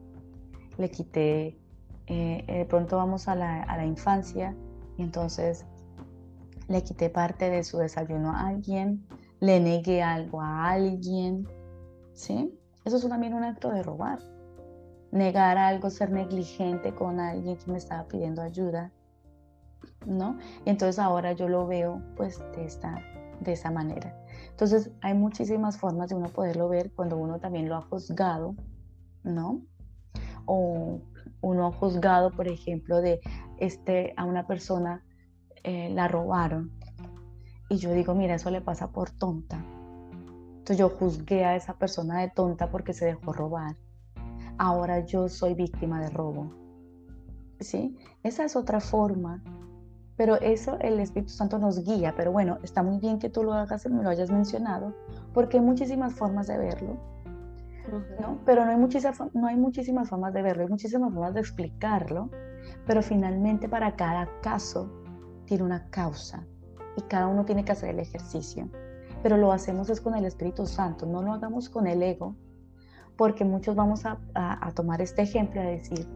le 0.79 0.91
quité, 0.91 1.59
eh, 2.07 2.45
de 2.47 2.65
pronto 2.67 2.97
vamos 2.97 3.29
a 3.29 3.35
la, 3.35 3.63
a 3.63 3.77
la 3.77 3.87
infancia 3.87 4.55
y 4.97 5.03
entonces 5.03 5.65
le 6.69 6.83
quité 6.83 7.11
parte 7.11 7.51
de 7.51 7.65
su 7.65 7.79
desayuno 7.79 8.33
a 8.33 8.49
alguien, 8.49 9.07
le 9.41 9.61
negué 9.61 10.03
algo 10.03 10.41
a 10.41 10.71
alguien, 10.71 11.47
¿sí? 12.13 12.59
Eso 12.85 12.97
es 12.97 13.09
también 13.09 13.35
un 13.35 13.45
acto 13.45 13.71
de 13.71 13.83
robar 13.83 14.19
negar 15.17 15.59
algo, 15.59 15.91
ser 15.91 16.11
negligente 16.11 16.95
con 16.95 17.21
alguien 17.21 17.57
que 17.57 17.71
me 17.71 17.79
estaba 17.79 18.07
pidiendo 18.07 18.43
ayuda, 18.43 18.93
¿no? 20.07 20.39
Entonces 20.65 20.99
ahora 20.99 21.33
yo 21.33 21.49
lo 21.49 21.67
veo 21.67 22.03
pues 22.17 22.39
de, 22.55 22.65
esta, 22.65 23.03
de 23.41 23.53
esa 23.53 23.71
manera. 23.71 24.17
Entonces 24.51 24.91
hay 25.01 25.15
muchísimas 25.15 25.79
formas 25.79 26.09
de 26.09 26.15
uno 26.15 26.29
poderlo 26.29 26.69
ver 26.69 26.93
cuando 26.93 27.17
uno 27.17 27.39
también 27.39 27.69
lo 27.69 27.77
ha 27.77 27.83
juzgado, 27.83 28.55
¿no? 29.23 29.63
O 30.45 31.01
uno 31.41 31.67
ha 31.67 31.73
juzgado, 31.73 32.31
por 32.31 32.49
ejemplo, 32.49 33.01
de 33.01 33.21
este, 33.59 34.15
a 34.17 34.25
una 34.25 34.47
persona 34.47 35.05
eh, 35.65 35.91
la 35.91 36.09
robaron 36.09 36.73
y 37.69 37.79
yo 37.79 37.93
digo, 37.93 38.15
mira, 38.15 38.37
eso 38.37 38.51
le 38.51 38.61
pasa 38.61 38.93
por 38.93 39.11
tonta. 39.11 39.65
Entonces 40.59 40.79
yo 40.79 40.89
juzgué 40.89 41.45
a 41.45 41.57
esa 41.57 41.75
persona 41.75 42.21
de 42.21 42.31
tonta 42.31 42.71
porque 42.71 42.93
se 42.93 43.07
dejó 43.07 43.33
robar 43.33 43.77
ahora 44.59 45.01
yo 45.01 45.29
soy 45.29 45.55
víctima 45.55 46.01
de 46.01 46.11
robo. 46.11 46.53
¿Sí? 47.61 47.97
Esa 48.23 48.45
es 48.45 48.57
otra 48.57 48.81
forma. 48.81 49.43
Pero 50.17 50.37
eso 50.37 50.79
el 50.81 50.99
Espíritu 51.01 51.33
Santo 51.33 51.59
nos 51.59 51.85
guía. 51.85 52.15
Pero 52.17 52.33
bueno, 52.33 52.59
está 52.63 52.83
muy 52.83 52.99
bien 52.99 53.19
que 53.19 53.29
tú 53.29 53.45
lo 53.45 53.53
hagas 53.53 53.85
y 53.85 53.91
me 53.91 54.03
lo 54.03 54.09
hayas 54.09 54.31
mencionado, 54.31 54.95
porque 55.35 55.59
hay 55.59 55.63
muchísimas 55.63 56.15
formas 56.15 56.47
de 56.47 56.59
verlo. 56.59 56.97
¿no? 58.21 58.39
Pero 58.45 58.65
no 58.65 58.71
hay, 58.71 58.77
muchísimas, 58.77 59.21
no 59.35 59.47
hay 59.47 59.57
muchísimas 59.57 60.09
formas 60.09 60.33
de 60.33 60.43
verlo, 60.43 60.63
hay 60.63 60.69
muchísimas 60.69 61.13
formas 61.13 61.35
de 61.35 61.41
explicarlo. 61.41 62.31
Pero 62.87 63.03
finalmente 63.03 63.69
para 63.69 63.95
cada 63.97 64.29
caso 64.41 64.91
tiene 65.45 65.63
una 65.65 65.89
causa 65.91 66.45
y 66.97 67.03
cada 67.03 67.27
uno 67.27 67.45
tiene 67.45 67.65
que 67.65 67.73
hacer 67.73 67.91
el 67.91 68.01
ejercicio. 68.01 68.69
Pero 69.23 69.37
lo 69.37 69.53
hacemos 69.53 69.91
es 69.91 70.01
con 70.01 70.15
el 70.15 70.25
Espíritu 70.25 70.67
Santo, 70.67 71.07
no 71.07 71.23
lo 71.23 71.33
hagamos 71.33 71.69
con 71.69 71.87
el 71.87 72.03
ego, 72.03 72.37
porque 73.17 73.45
muchos 73.45 73.75
vamos 73.75 74.05
a, 74.05 74.19
tomar 74.75 75.01
este 75.01 75.23
ejemplo 75.23 75.63
y 75.63 75.67
a 75.67 75.71
decir, 75.71 76.07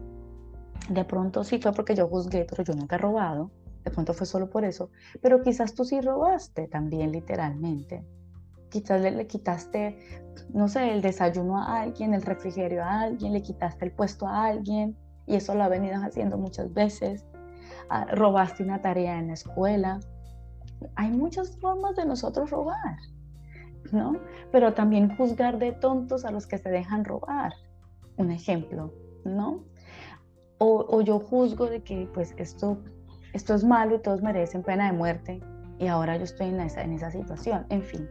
de 0.89 1.05
pronto 1.05 1.43
sí 1.43 1.59
fue 1.59 1.73
porque 1.73 1.95
yo 1.95 2.07
juzgué, 2.07 2.45
pero 2.49 2.63
yo 2.63 2.73
nunca 2.73 2.95
he 2.95 2.99
robado, 2.99 3.51
de 3.83 3.91
pronto 3.91 4.13
fue 4.13 4.27
solo 4.27 4.49
por 4.49 4.63
eso, 4.63 4.91
pero 5.21 5.41
quizás 5.41 5.73
tú 5.73 5.83
sí 5.83 5.99
robaste 6.01 6.67
también 6.67 7.11
literalmente. 7.11 8.05
quizás 8.69 9.01
le, 9.01 9.27
quitaste, 9.27 9.97
no 10.53 10.67
sé, 10.67 10.93
el 10.93 11.01
desayuno 11.01 11.57
a 11.57 11.81
alguien, 11.81 12.13
el 12.13 12.21
refrigerio 12.21 12.83
a 12.83 13.01
alguien, 13.01 13.33
le 13.33 13.41
quitaste 13.41 13.85
el 13.85 13.91
puesto 13.91 14.27
a 14.27 14.45
alguien 14.45 14.95
y 15.25 15.35
eso 15.35 15.55
lo 15.55 15.63
ha 15.63 15.67
venido 15.67 15.95
haciendo 16.01 16.37
muchas 16.37 16.73
veces. 16.73 17.25
Ah, 17.89 18.05
robaste 18.05 18.63
una 18.63 18.81
tarea 18.81 19.19
en 19.19 19.27
la 19.27 19.33
escuela. 19.33 19.99
Hay 20.95 21.11
muchas 21.11 21.57
formas 21.59 21.95
de 21.95 22.05
nosotros 22.05 22.49
robar, 22.49 22.97
¿no? 23.91 24.17
Pero 24.51 24.73
también 24.73 25.15
juzgar 25.15 25.59
de 25.59 25.71
tontos 25.71 26.25
a 26.25 26.31
los 26.31 26.47
que 26.47 26.57
se 26.57 26.69
dejan 26.69 27.05
robar. 27.05 27.53
Un 28.17 28.31
ejemplo, 28.31 28.93
¿no? 29.25 29.63
O, 30.57 31.01
yo 31.01 31.19
juzgo 31.19 31.65
de 31.65 31.81
que 31.81 32.07
pues 32.13 32.35
esto, 32.37 32.77
esto 33.33 33.55
es 33.55 33.63
malo 33.63 33.95
y 33.95 33.99
todos 33.99 34.21
merecen 34.21 34.61
pena 34.61 34.85
de 34.85 34.95
muerte 34.95 35.41
y 35.79 35.87
ahora 35.87 36.17
yo 36.17 36.23
estoy 36.23 36.49
en 36.49 36.59
esa, 36.59 36.83
en 36.83 36.93
esa 36.93 37.09
situación. 37.09 37.65
En 37.69 37.81
fin, 37.81 38.07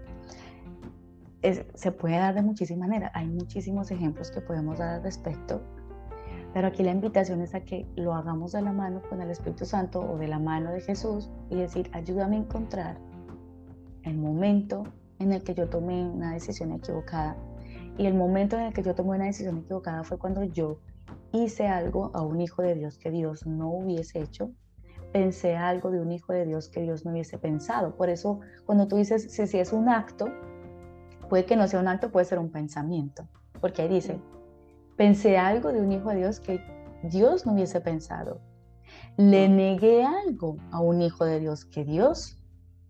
se 1.75 1.93
puede 1.93 2.17
dar 2.17 2.35
de 2.35 2.43
muchísimas 2.43 2.89
maneras. 2.89 3.13
Hay 3.15 3.29
muchísimos 3.29 3.91
ejemplos 3.93 4.33
que 4.33 4.41
podemos 4.41 4.79
dar 4.79 4.97
al 4.97 5.03
respecto. 5.03 5.61
Pero 6.53 6.67
aquí 6.67 6.83
la 6.83 6.91
invitación 6.91 7.41
es 7.43 7.55
a 7.55 7.61
que 7.61 7.87
lo 7.95 8.15
hagamos 8.15 8.53
de 8.53 8.63
la 8.63 8.73
mano 8.73 9.01
con 9.09 9.23
el 9.23 9.31
Espíritu 9.31 9.65
Santo 9.65 10.01
o 10.01 10.19
de 10.19 10.27
la 10.27 10.41
mano 10.41 10.73
de 10.73 10.81
Jesús 10.81 11.31
y 11.49 11.57
decir, 11.57 11.89
ayúdame 11.93 12.37
a 12.37 12.41
encontrar 12.41 12.99
el 14.03 14.17
momento 14.17 14.83
en 15.21 15.33
el 15.33 15.45
que 15.45 15.55
yo 15.55 15.69
tomé 15.69 16.05
una 16.05 16.33
decisión 16.33 16.73
equivocada. 16.73 17.37
Y 17.97 18.07
el 18.07 18.15
momento 18.15 18.57
en 18.57 18.65
el 18.65 18.73
que 18.73 18.83
yo 18.83 18.95
tomé 18.95 19.11
una 19.11 19.27
decisión 19.27 19.59
equivocada 19.59 20.03
fue 20.03 20.19
cuando 20.19 20.43
yo 20.43 20.81
hice 21.33 21.69
algo 21.69 22.11
a 22.15 22.23
un 22.23 22.41
hijo 22.41 22.63
de 22.63 22.75
Dios 22.75 22.99
que 22.99 23.13
Dios 23.13 23.47
no 23.47 23.71
hubiese 23.71 24.21
hecho 24.21 24.51
pensé 25.13 25.57
algo 25.57 25.91
de 25.91 26.01
un 26.01 26.13
hijo 26.13 26.33
de 26.33 26.47
Dios 26.47 26.69
que 26.69 26.83
Dios 26.83 27.05
no 27.05 27.13
hubiese 27.13 27.39
pensado. 27.39 27.97
Por 27.97 28.09
eso, 28.09 28.41
cuando 28.65 28.89
tú 28.89 28.97
dices, 28.97 29.31
si, 29.31 29.47
si 29.47 29.59
es 29.59 29.73
un 29.73 29.89
acto, 29.89 30.29
puede 31.29 31.45
que 31.45 31.57
no 31.57 31.67
sea 31.69 31.81
un 31.81 31.89
acto, 31.89 32.11
puede 32.11 32.27
ser 32.27 32.39
un 32.39 32.51
pensamiento. 32.51 33.27
Porque 33.61 33.83
ahí 33.83 33.89
dice, 33.89 34.21
pensé 34.97 35.39
algo 35.39 35.73
de 35.73 35.81
un 35.81 35.93
hijo 35.93 36.11
de 36.11 36.17
Dios 36.17 36.41
que 36.41 36.61
Dios 37.03 37.47
no 37.47 37.53
hubiese 37.55 37.81
pensado. 37.81 38.41
Le 39.17 39.49
negué 39.49 40.05
algo 40.05 40.57
a 40.71 40.81
un 40.81 41.03
hijo 41.03 41.25
de 41.25 41.41
Dios 41.41 41.65
que 41.65 41.85
Dios 41.85 42.39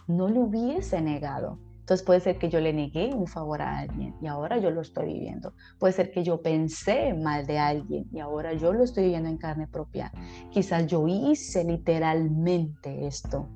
no 0.07 0.29
le 0.29 0.41
hubiese 0.41 1.01
negado. 1.01 1.59
Entonces 1.91 2.07
puede 2.07 2.21
ser 2.21 2.39
que 2.39 2.49
yo 2.49 2.61
le 2.61 2.73
negué 2.73 3.13
un 3.13 3.27
favor 3.27 3.61
a 3.63 3.79
alguien 3.79 4.15
y 4.23 4.29
ahora 4.29 4.59
yo 4.59 4.71
lo 4.71 4.81
estoy 4.81 5.13
viviendo. 5.13 5.55
Puede 5.81 5.93
ser 5.93 6.13
que 6.13 6.23
yo 6.23 6.41
pensé 6.41 7.15
mal 7.15 7.49
de 7.49 7.59
alguien 7.59 8.07
y 8.13 8.21
ahora 8.21 8.53
yo 8.53 8.73
lo 8.73 8.85
estoy 8.85 9.07
viviendo 9.07 9.29
en 9.29 9.39
carne 9.39 9.67
propia. 9.67 10.13
Quizás 10.53 10.87
yo 10.87 11.09
hice 11.09 11.65
literalmente 11.65 13.09
esto. 13.09 13.49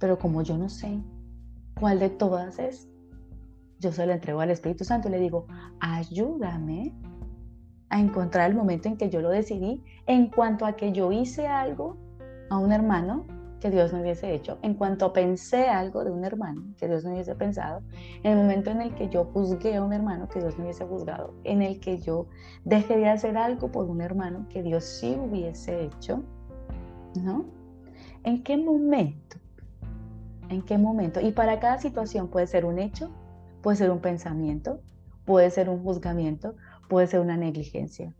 Pero 0.00 0.18
como 0.18 0.42
yo 0.42 0.58
no 0.58 0.68
sé 0.68 0.98
cuál 1.78 2.00
de 2.00 2.10
todas 2.10 2.58
es, 2.58 2.88
yo 3.78 3.92
se 3.92 4.06
lo 4.06 4.12
entrego 4.12 4.40
al 4.40 4.50
Espíritu 4.50 4.82
Santo 4.82 5.06
y 5.06 5.12
le 5.12 5.20
digo, 5.20 5.46
ayúdame 5.78 6.92
a 7.90 8.00
encontrar 8.00 8.50
el 8.50 8.56
momento 8.56 8.88
en 8.88 8.96
que 8.96 9.08
yo 9.08 9.20
lo 9.20 9.30
decidí 9.30 9.84
en 10.06 10.30
cuanto 10.30 10.66
a 10.66 10.72
que 10.72 10.90
yo 10.90 11.12
hice 11.12 11.46
algo 11.46 11.96
a 12.50 12.58
un 12.58 12.72
hermano 12.72 13.24
que 13.60 13.70
Dios 13.70 13.92
no 13.92 14.00
hubiese 14.00 14.34
hecho, 14.34 14.58
en 14.62 14.74
cuanto 14.74 15.12
pensé 15.12 15.68
algo 15.68 16.02
de 16.02 16.10
un 16.10 16.24
hermano 16.24 16.62
que 16.78 16.88
Dios 16.88 17.04
no 17.04 17.12
hubiese 17.12 17.34
pensado, 17.34 17.82
en 18.22 18.32
el 18.32 18.38
momento 18.38 18.70
en 18.70 18.80
el 18.80 18.94
que 18.94 19.08
yo 19.08 19.24
juzgué 19.26 19.76
a 19.76 19.84
un 19.84 19.92
hermano 19.92 20.28
que 20.28 20.40
Dios 20.40 20.56
no 20.56 20.64
hubiese 20.64 20.84
juzgado, 20.86 21.34
en 21.44 21.62
el 21.62 21.78
que 21.78 21.98
yo 21.98 22.26
dejé 22.64 22.96
de 22.96 23.08
hacer 23.08 23.36
algo 23.36 23.70
por 23.70 23.88
un 23.88 24.00
hermano 24.00 24.46
que 24.48 24.62
Dios 24.62 24.84
sí 24.84 25.16
hubiese 25.20 25.84
hecho, 25.84 26.24
¿no? 27.22 27.44
¿En 28.24 28.42
qué 28.42 28.56
momento? 28.56 29.36
¿En 30.48 30.62
qué 30.62 30.78
momento? 30.78 31.20
Y 31.20 31.32
para 31.32 31.60
cada 31.60 31.78
situación 31.78 32.28
puede 32.28 32.46
ser 32.46 32.64
un 32.64 32.78
hecho, 32.78 33.10
puede 33.62 33.76
ser 33.76 33.90
un 33.90 34.00
pensamiento, 34.00 34.80
puede 35.24 35.50
ser 35.50 35.68
un 35.68 35.82
juzgamiento, 35.82 36.56
puede 36.88 37.06
ser 37.06 37.20
una 37.20 37.36
negligencia. 37.36 38.14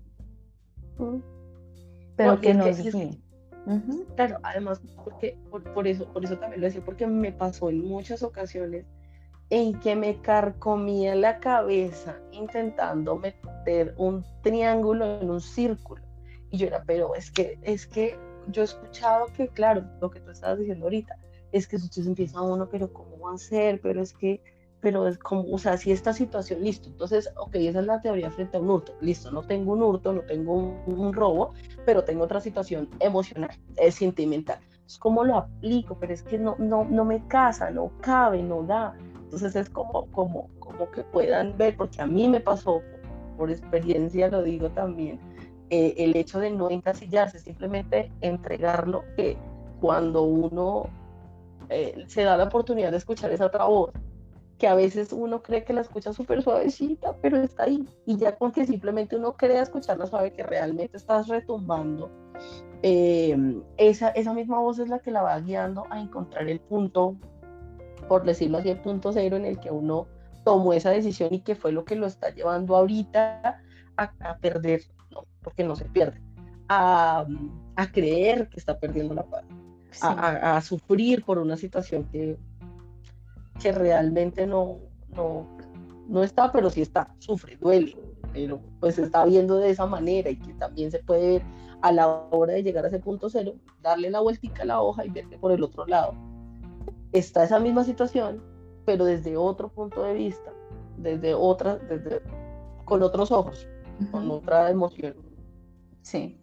Mm. 0.98 1.16
Pero 2.16 2.40
que 2.40 2.52
nos 2.52 2.78
guíe 2.78 3.18
Claro, 4.16 4.38
además, 4.42 4.80
porque 5.04 5.36
por, 5.50 5.86
eso, 5.86 6.06
por 6.12 6.24
eso 6.24 6.36
también 6.38 6.60
lo 6.60 6.66
decía, 6.66 6.82
porque 6.84 7.06
me 7.06 7.32
pasó 7.32 7.70
en 7.70 7.86
muchas 7.86 8.22
ocasiones 8.22 8.86
en 9.50 9.78
que 9.80 9.96
me 9.96 10.20
carcomía 10.20 11.14
la 11.14 11.38
cabeza 11.40 12.16
intentando 12.32 13.16
meter 13.16 13.94
un 13.96 14.24
triángulo 14.42 15.20
en 15.20 15.30
un 15.30 15.40
círculo. 15.40 16.02
Y 16.50 16.58
yo 16.58 16.66
era, 16.68 16.82
pero 16.84 17.14
es 17.14 17.30
que, 17.30 17.58
es 17.62 17.86
que 17.86 18.16
yo 18.48 18.62
he 18.62 18.64
escuchado 18.64 19.26
que, 19.36 19.48
claro, 19.48 19.84
lo 20.00 20.10
que 20.10 20.20
tú 20.20 20.30
estabas 20.30 20.58
diciendo 20.58 20.86
ahorita, 20.86 21.16
es 21.52 21.66
que 21.66 21.76
entonces 21.76 22.06
empieza 22.06 22.40
uno, 22.40 22.68
pero 22.68 22.92
¿cómo 22.92 23.18
va 23.18 23.34
a 23.34 23.38
ser? 23.38 23.80
Pero 23.80 24.00
es 24.00 24.12
que 24.12 24.40
pero 24.80 25.06
es 25.06 25.18
como, 25.18 25.44
o 25.52 25.58
sea, 25.58 25.76
si 25.76 25.92
esta 25.92 26.12
situación, 26.12 26.62
listo, 26.62 26.88
entonces, 26.88 27.30
ok, 27.36 27.54
esa 27.56 27.80
es 27.80 27.86
la 27.86 28.00
teoría 28.00 28.30
frente 28.30 28.56
a 28.56 28.60
un 28.60 28.70
hurto, 28.70 28.94
listo, 29.00 29.30
no 29.30 29.42
tengo 29.42 29.72
un 29.72 29.82
hurto, 29.82 30.12
no 30.12 30.22
tengo 30.22 30.54
un, 30.86 31.12
robo, 31.12 31.52
pero 31.84 32.04
tengo 32.04 32.24
otra 32.24 32.40
situación 32.40 32.88
emocional, 33.00 33.50
es 33.76 33.96
sentimental. 33.96 34.58
Es 34.86 34.98
como 34.98 35.24
lo 35.24 35.36
aplico, 35.36 35.96
pero 36.00 36.12
es 36.12 36.22
que 36.22 36.38
no, 36.38 36.56
no, 36.58 36.84
no 36.84 37.04
me 37.04 37.26
casa, 37.28 37.70
no 37.70 37.92
cabe, 38.00 38.42
no 38.42 38.62
da. 38.62 38.94
Entonces 39.22 39.54
es 39.54 39.70
como, 39.70 40.06
como, 40.06 40.48
como 40.58 40.90
que 40.90 41.04
puedan 41.04 41.56
ver, 41.56 41.76
porque 41.76 42.00
a 42.00 42.06
mí 42.06 42.26
me 42.26 42.40
pasó, 42.40 42.82
por 43.36 43.50
experiencia 43.50 44.28
lo 44.28 44.42
digo 44.42 44.70
también, 44.70 45.20
eh, 45.68 45.94
el 45.98 46.16
hecho 46.16 46.40
de 46.40 46.50
no 46.50 46.70
encasillarse, 46.70 47.38
simplemente 47.38 48.10
entregarlo, 48.22 49.04
que 49.16 49.36
cuando 49.80 50.22
uno 50.22 50.88
eh, 51.68 52.04
se 52.08 52.24
da 52.24 52.36
la 52.36 52.44
oportunidad 52.44 52.90
de 52.90 52.96
escuchar 52.96 53.30
esa 53.30 53.46
otra 53.46 53.64
voz, 53.66 53.92
que 54.60 54.68
a 54.68 54.74
veces 54.74 55.12
uno 55.12 55.42
cree 55.42 55.64
que 55.64 55.72
la 55.72 55.80
escucha 55.80 56.12
súper 56.12 56.42
suavecita, 56.42 57.16
pero 57.22 57.38
está 57.38 57.64
ahí. 57.64 57.88
Y 58.04 58.18
ya 58.18 58.36
con 58.36 58.52
que 58.52 58.66
simplemente 58.66 59.16
uno 59.16 59.34
crea 59.34 59.62
escucharla 59.62 60.06
suave, 60.06 60.34
que 60.34 60.42
realmente 60.42 60.98
estás 60.98 61.28
retumbando, 61.28 62.10
eh, 62.82 63.36
esa, 63.78 64.10
esa 64.10 64.34
misma 64.34 64.60
voz 64.60 64.78
es 64.78 64.90
la 64.90 64.98
que 64.98 65.10
la 65.10 65.22
va 65.22 65.40
guiando 65.40 65.86
a 65.88 65.98
encontrar 65.98 66.46
el 66.46 66.60
punto, 66.60 67.16
por 68.06 68.24
decirlo 68.24 68.58
así, 68.58 68.68
el 68.68 68.80
punto 68.80 69.12
cero 69.12 69.36
en 69.36 69.46
el 69.46 69.58
que 69.58 69.70
uno 69.70 70.06
tomó 70.44 70.74
esa 70.74 70.90
decisión 70.90 71.32
y 71.32 71.40
que 71.40 71.54
fue 71.54 71.72
lo 71.72 71.86
que 71.86 71.96
lo 71.96 72.06
está 72.06 72.28
llevando 72.28 72.76
ahorita 72.76 73.62
a, 73.96 74.36
perder, 74.40 74.82
no, 75.10 75.24
porque 75.42 75.64
no 75.64 75.74
se 75.74 75.86
pierde, 75.86 76.20
a, 76.68 77.26
a, 77.76 77.92
creer 77.92 78.48
que 78.50 78.58
está 78.58 78.78
perdiendo 78.78 79.14
la 79.14 79.24
paz, 79.24 79.44
a, 80.02 80.56
a, 80.56 80.60
sufrir 80.60 81.24
por 81.24 81.38
una 81.38 81.56
situación 81.56 82.04
que 82.04 82.38
que 83.60 83.72
realmente 83.72 84.46
no, 84.46 84.78
no, 85.14 85.46
no 86.08 86.22
está, 86.22 86.50
pero 86.50 86.70
sí 86.70 86.82
está, 86.82 87.14
sufre, 87.18 87.56
duele, 87.56 87.96
pero 88.32 88.60
pues 88.80 88.96
se 88.96 89.02
está 89.02 89.24
viendo 89.24 89.56
de 89.56 89.70
esa 89.70 89.86
manera 89.86 90.30
y 90.30 90.36
que 90.36 90.52
también 90.54 90.90
se 90.90 90.98
puede 91.00 91.38
ver 91.38 91.42
a 91.82 91.92
la 91.92 92.08
hora 92.08 92.54
de 92.54 92.62
llegar 92.62 92.84
a 92.84 92.88
ese 92.88 92.98
punto 92.98 93.30
cero, 93.30 93.54
darle 93.82 94.10
la 94.10 94.20
vueltica 94.20 94.62
a 94.62 94.66
la 94.66 94.80
hoja 94.80 95.04
y 95.04 95.10
verle 95.10 95.38
por 95.38 95.52
el 95.52 95.62
otro 95.62 95.86
lado. 95.86 96.14
Está 97.12 97.44
esa 97.44 97.58
misma 97.58 97.84
situación, 97.84 98.42
pero 98.84 99.04
desde 99.04 99.36
otro 99.36 99.68
punto 99.68 100.02
de 100.02 100.14
vista, 100.14 100.52
desde 100.96 101.34
otra, 101.34 101.76
desde, 101.76 102.22
con 102.84 103.02
otros 103.02 103.30
ojos, 103.30 103.66
con 104.10 104.30
otra 104.30 104.70
emoción. 104.70 105.14
Sí. 106.02 106.38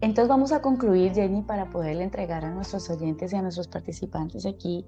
Entonces 0.00 0.28
vamos 0.28 0.52
a 0.52 0.60
concluir, 0.60 1.12
Jenny, 1.12 1.42
para 1.42 1.70
poderle 1.70 2.04
entregar 2.04 2.44
a 2.44 2.50
nuestros 2.50 2.90
oyentes 2.90 3.32
y 3.32 3.36
a 3.36 3.42
nuestros 3.42 3.68
participantes 3.68 4.44
aquí 4.44 4.84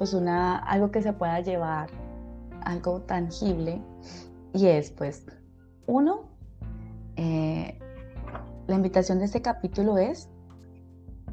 pues 0.00 0.14
una, 0.14 0.56
algo 0.56 0.90
que 0.90 1.02
se 1.02 1.12
pueda 1.12 1.40
llevar, 1.40 1.90
algo 2.62 3.02
tangible, 3.02 3.82
y 4.54 4.68
es 4.68 4.90
pues, 4.92 5.26
uno, 5.86 6.30
eh, 7.16 7.78
la 8.66 8.76
invitación 8.76 9.18
de 9.18 9.26
este 9.26 9.42
capítulo 9.42 9.98
es 9.98 10.30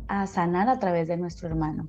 a 0.09 0.27
sanar 0.27 0.67
a 0.67 0.79
través 0.79 1.07
de 1.07 1.15
nuestro 1.15 1.47
hermano, 1.47 1.87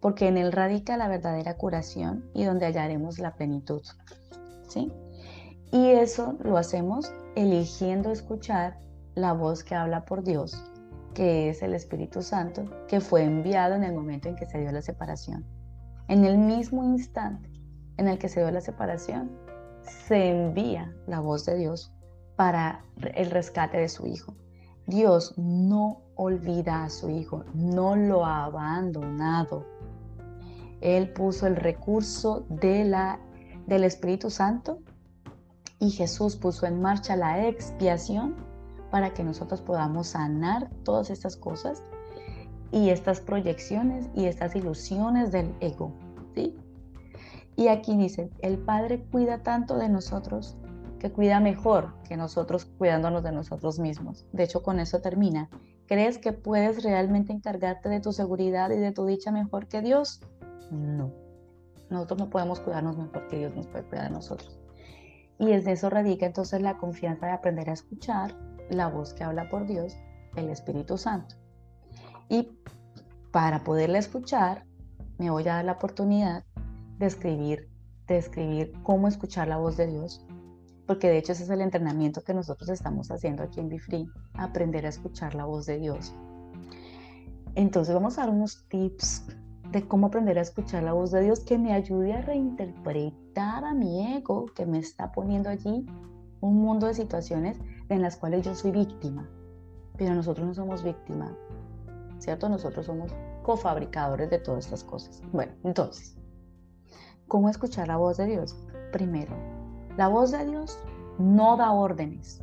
porque 0.00 0.28
en 0.28 0.36
él 0.36 0.52
radica 0.52 0.98
la 0.98 1.08
verdadera 1.08 1.56
curación 1.56 2.26
y 2.34 2.44
donde 2.44 2.66
hallaremos 2.66 3.18
la 3.18 3.32
plenitud. 3.32 3.80
¿sí? 4.68 4.92
Y 5.72 5.92
eso 5.92 6.36
lo 6.40 6.58
hacemos 6.58 7.10
eligiendo 7.36 8.12
escuchar 8.12 8.78
la 9.14 9.32
voz 9.32 9.64
que 9.64 9.76
habla 9.76 10.04
por 10.04 10.24
Dios, 10.24 10.62
que 11.14 11.48
es 11.48 11.62
el 11.62 11.72
Espíritu 11.72 12.20
Santo, 12.20 12.64
que 12.86 13.00
fue 13.00 13.22
enviado 13.22 13.76
en 13.76 13.84
el 13.84 13.94
momento 13.94 14.28
en 14.28 14.36
que 14.36 14.44
se 14.44 14.58
dio 14.58 14.72
la 14.72 14.82
separación. 14.82 15.46
En 16.10 16.24
el 16.24 16.38
mismo 16.38 16.82
instante 16.82 17.48
en 17.96 18.08
el 18.08 18.18
que 18.18 18.28
se 18.28 18.40
dio 18.40 18.50
la 18.50 18.60
separación, 18.60 19.30
se 20.08 20.30
envía 20.30 20.92
la 21.06 21.20
voz 21.20 21.46
de 21.46 21.56
Dios 21.56 21.92
para 22.34 22.84
el 23.14 23.30
rescate 23.30 23.78
de 23.78 23.88
su 23.88 24.08
hijo. 24.08 24.34
Dios 24.88 25.34
no 25.38 26.02
olvida 26.16 26.82
a 26.82 26.90
su 26.90 27.10
hijo, 27.10 27.44
no 27.54 27.94
lo 27.94 28.26
ha 28.26 28.46
abandonado. 28.46 29.64
Él 30.80 31.12
puso 31.12 31.46
el 31.46 31.54
recurso 31.54 32.44
de 32.48 32.84
la, 32.84 33.20
del 33.68 33.84
Espíritu 33.84 34.30
Santo 34.30 34.80
y 35.78 35.90
Jesús 35.90 36.34
puso 36.34 36.66
en 36.66 36.82
marcha 36.82 37.14
la 37.14 37.46
expiación 37.46 38.34
para 38.90 39.14
que 39.14 39.22
nosotros 39.22 39.60
podamos 39.60 40.08
sanar 40.08 40.70
todas 40.82 41.08
estas 41.08 41.36
cosas 41.36 41.84
y 42.72 42.90
estas 42.90 43.20
proyecciones 43.20 44.08
y 44.14 44.26
estas 44.26 44.54
ilusiones 44.56 45.32
del 45.32 45.54
ego, 45.60 45.92
¿sí? 46.34 46.56
Y 47.56 47.68
aquí 47.68 47.96
dice, 47.96 48.30
el 48.40 48.58
Padre 48.58 49.02
cuida 49.10 49.42
tanto 49.42 49.76
de 49.76 49.88
nosotros 49.88 50.56
que 50.98 51.10
cuida 51.10 51.40
mejor 51.40 51.94
que 52.08 52.16
nosotros 52.16 52.66
cuidándonos 52.78 53.22
de 53.22 53.32
nosotros 53.32 53.78
mismos. 53.78 54.26
De 54.32 54.44
hecho, 54.44 54.62
con 54.62 54.78
eso 54.78 55.00
termina. 55.00 55.48
¿Crees 55.86 56.18
que 56.18 56.32
puedes 56.32 56.84
realmente 56.84 57.32
encargarte 57.32 57.88
de 57.88 58.00
tu 58.00 58.12
seguridad 58.12 58.70
y 58.70 58.76
de 58.76 58.92
tu 58.92 59.06
dicha 59.06 59.32
mejor 59.32 59.66
que 59.66 59.80
Dios? 59.80 60.20
No. 60.70 61.10
Nosotros 61.88 62.20
no 62.20 62.30
podemos 62.30 62.60
cuidarnos 62.60 62.96
mejor 62.96 63.26
que 63.28 63.38
Dios 63.38 63.56
nos 63.56 63.66
puede 63.66 63.84
cuidar 63.84 64.08
de 64.08 64.14
nosotros. 64.14 64.60
Y 65.38 65.52
es 65.52 65.64
de 65.64 65.72
eso 65.72 65.90
radica 65.90 66.26
entonces 66.26 66.60
la 66.62 66.76
confianza 66.76 67.26
de 67.26 67.32
aprender 67.32 67.70
a 67.70 67.72
escuchar 67.72 68.36
la 68.68 68.88
voz 68.88 69.14
que 69.14 69.24
habla 69.24 69.48
por 69.48 69.66
Dios, 69.66 69.96
el 70.36 70.50
Espíritu 70.50 70.96
Santo. 70.96 71.39
Y 72.30 72.48
para 73.32 73.64
poderla 73.64 73.98
escuchar, 73.98 74.64
me 75.18 75.30
voy 75.30 75.42
a 75.42 75.56
dar 75.56 75.64
la 75.64 75.72
oportunidad 75.72 76.44
de 76.98 77.06
escribir, 77.06 77.68
de 78.06 78.18
escribir 78.18 78.72
cómo 78.84 79.08
escuchar 79.08 79.48
la 79.48 79.56
voz 79.56 79.76
de 79.76 79.88
Dios, 79.88 80.24
porque 80.86 81.08
de 81.08 81.18
hecho 81.18 81.32
ese 81.32 81.42
es 81.42 81.50
el 81.50 81.60
entrenamiento 81.60 82.22
que 82.22 82.32
nosotros 82.32 82.70
estamos 82.70 83.10
haciendo 83.10 83.42
aquí 83.42 83.58
en 83.58 83.68
BeFree, 83.68 84.06
aprender 84.34 84.86
a 84.86 84.90
escuchar 84.90 85.34
la 85.34 85.44
voz 85.44 85.66
de 85.66 85.78
Dios. 85.78 86.14
Entonces 87.56 87.92
vamos 87.92 88.16
a 88.16 88.22
dar 88.22 88.30
unos 88.30 88.64
tips 88.68 89.26
de 89.72 89.86
cómo 89.86 90.06
aprender 90.06 90.38
a 90.38 90.42
escuchar 90.42 90.84
la 90.84 90.92
voz 90.92 91.10
de 91.10 91.22
Dios 91.22 91.40
que 91.40 91.58
me 91.58 91.72
ayude 91.72 92.12
a 92.12 92.22
reinterpretar 92.22 93.64
a 93.64 93.74
mi 93.74 94.14
ego 94.14 94.46
que 94.54 94.66
me 94.66 94.78
está 94.78 95.10
poniendo 95.10 95.48
allí 95.48 95.84
un 96.40 96.62
mundo 96.62 96.86
de 96.86 96.94
situaciones 96.94 97.58
en 97.88 98.02
las 98.02 98.16
cuales 98.16 98.44
yo 98.44 98.54
soy 98.54 98.70
víctima. 98.70 99.28
Pero 99.96 100.14
nosotros 100.14 100.46
no 100.46 100.54
somos 100.54 100.82
víctima, 100.82 101.36
¿cierto? 102.20 102.48
Nosotros 102.48 102.86
somos 102.86 103.12
cofabricadores 103.42 104.30
de 104.30 104.38
todas 104.38 104.66
estas 104.66 104.84
cosas. 104.84 105.22
Bueno, 105.32 105.52
entonces, 105.64 106.16
¿cómo 107.26 107.48
escuchar 107.48 107.88
la 107.88 107.96
voz 107.96 108.18
de 108.18 108.26
Dios? 108.26 108.54
Primero, 108.92 109.34
la 109.96 110.08
voz 110.08 110.30
de 110.30 110.44
Dios 110.44 110.78
no 111.18 111.56
da 111.56 111.72
órdenes. 111.72 112.42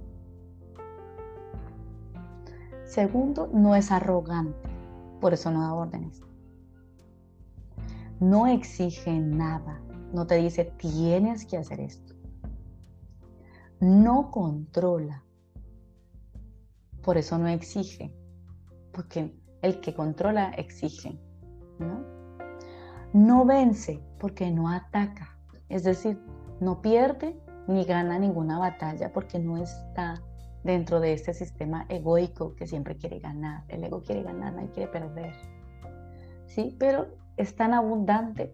Segundo, 2.84 3.50
no 3.54 3.76
es 3.76 3.92
arrogante, 3.92 4.70
por 5.22 5.34
eso 5.34 5.52
no 5.52 5.62
da 5.62 5.74
órdenes. 5.74 6.22
No 8.20 8.48
exige 8.48 9.20
nada, 9.20 9.80
no 10.14 10.26
te 10.26 10.36
dice 10.36 10.74
tienes 10.78 11.46
que 11.46 11.58
hacer 11.58 11.80
esto. 11.80 12.16
No 13.80 14.32
controla, 14.32 15.24
por 17.04 17.18
eso 17.18 17.38
no 17.38 17.48
exige, 17.48 18.12
porque 18.92 19.38
el 19.68 19.80
que 19.82 19.93
controla 19.93 20.51
exige. 20.57 21.20
¿no? 21.80 23.45
vence 23.45 24.01
porque 24.20 24.49
no 24.51 24.70
ataca, 24.70 25.38
es 25.70 25.84
decir, 25.84 26.20
no 26.59 26.82
pierde 26.82 27.39
ni 27.68 27.84
gana 27.86 28.18
ninguna 28.18 28.57
batalla 28.57 29.11
porque 29.13 29.39
no 29.39 29.57
está 29.57 30.22
dentro 30.63 30.99
de 30.99 31.13
este 31.13 31.34
sistema 31.34 31.86
egoico 31.89 32.55
que 32.55 32.68
siempre 32.68 32.97
quiere 32.97 33.20
ganar. 33.20 33.63
El 33.68 33.84
ego 33.84 34.01
quiere 34.01 34.24
ganar, 34.24 34.53
no 34.53 34.70
quiere 34.72 34.91
perder. 34.91 35.34
¿Sí? 36.45 36.76
Pero 36.80 37.07
es 37.38 37.55
tan 37.55 37.74
abundante 37.74 38.53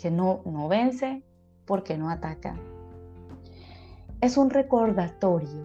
que 0.00 0.10
no, 0.10 0.42
no 0.44 0.68
vence 0.68 1.22
porque 1.66 1.98
no 1.98 2.10
ataca. 2.10 2.56
Es 4.20 4.36
un 4.36 4.50
recordatorio. 4.50 5.64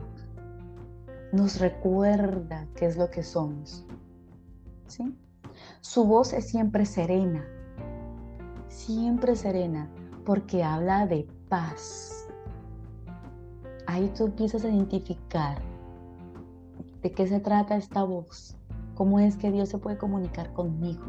Nos 1.31 1.59
recuerda 1.59 2.67
qué 2.75 2.85
es 2.85 2.97
lo 2.97 3.09
que 3.09 3.23
somos. 3.23 3.85
Su 5.81 6.05
voz 6.05 6.33
es 6.33 6.47
siempre 6.47 6.85
serena, 6.85 7.45
siempre 8.67 9.35
serena, 9.35 9.89
porque 10.25 10.63
habla 10.63 11.05
de 11.05 11.27
paz. 11.49 12.27
Ahí 13.87 14.11
tú 14.15 14.25
empiezas 14.25 14.63
a 14.63 14.69
identificar 14.69 15.59
de 17.01 17.11
qué 17.11 17.27
se 17.27 17.39
trata 17.39 17.77
esta 17.77 18.03
voz, 18.03 18.55
cómo 18.95 19.19
es 19.19 19.37
que 19.37 19.51
Dios 19.51 19.69
se 19.69 19.77
puede 19.77 19.97
comunicar 19.97 20.53
conmigo. 20.53 21.05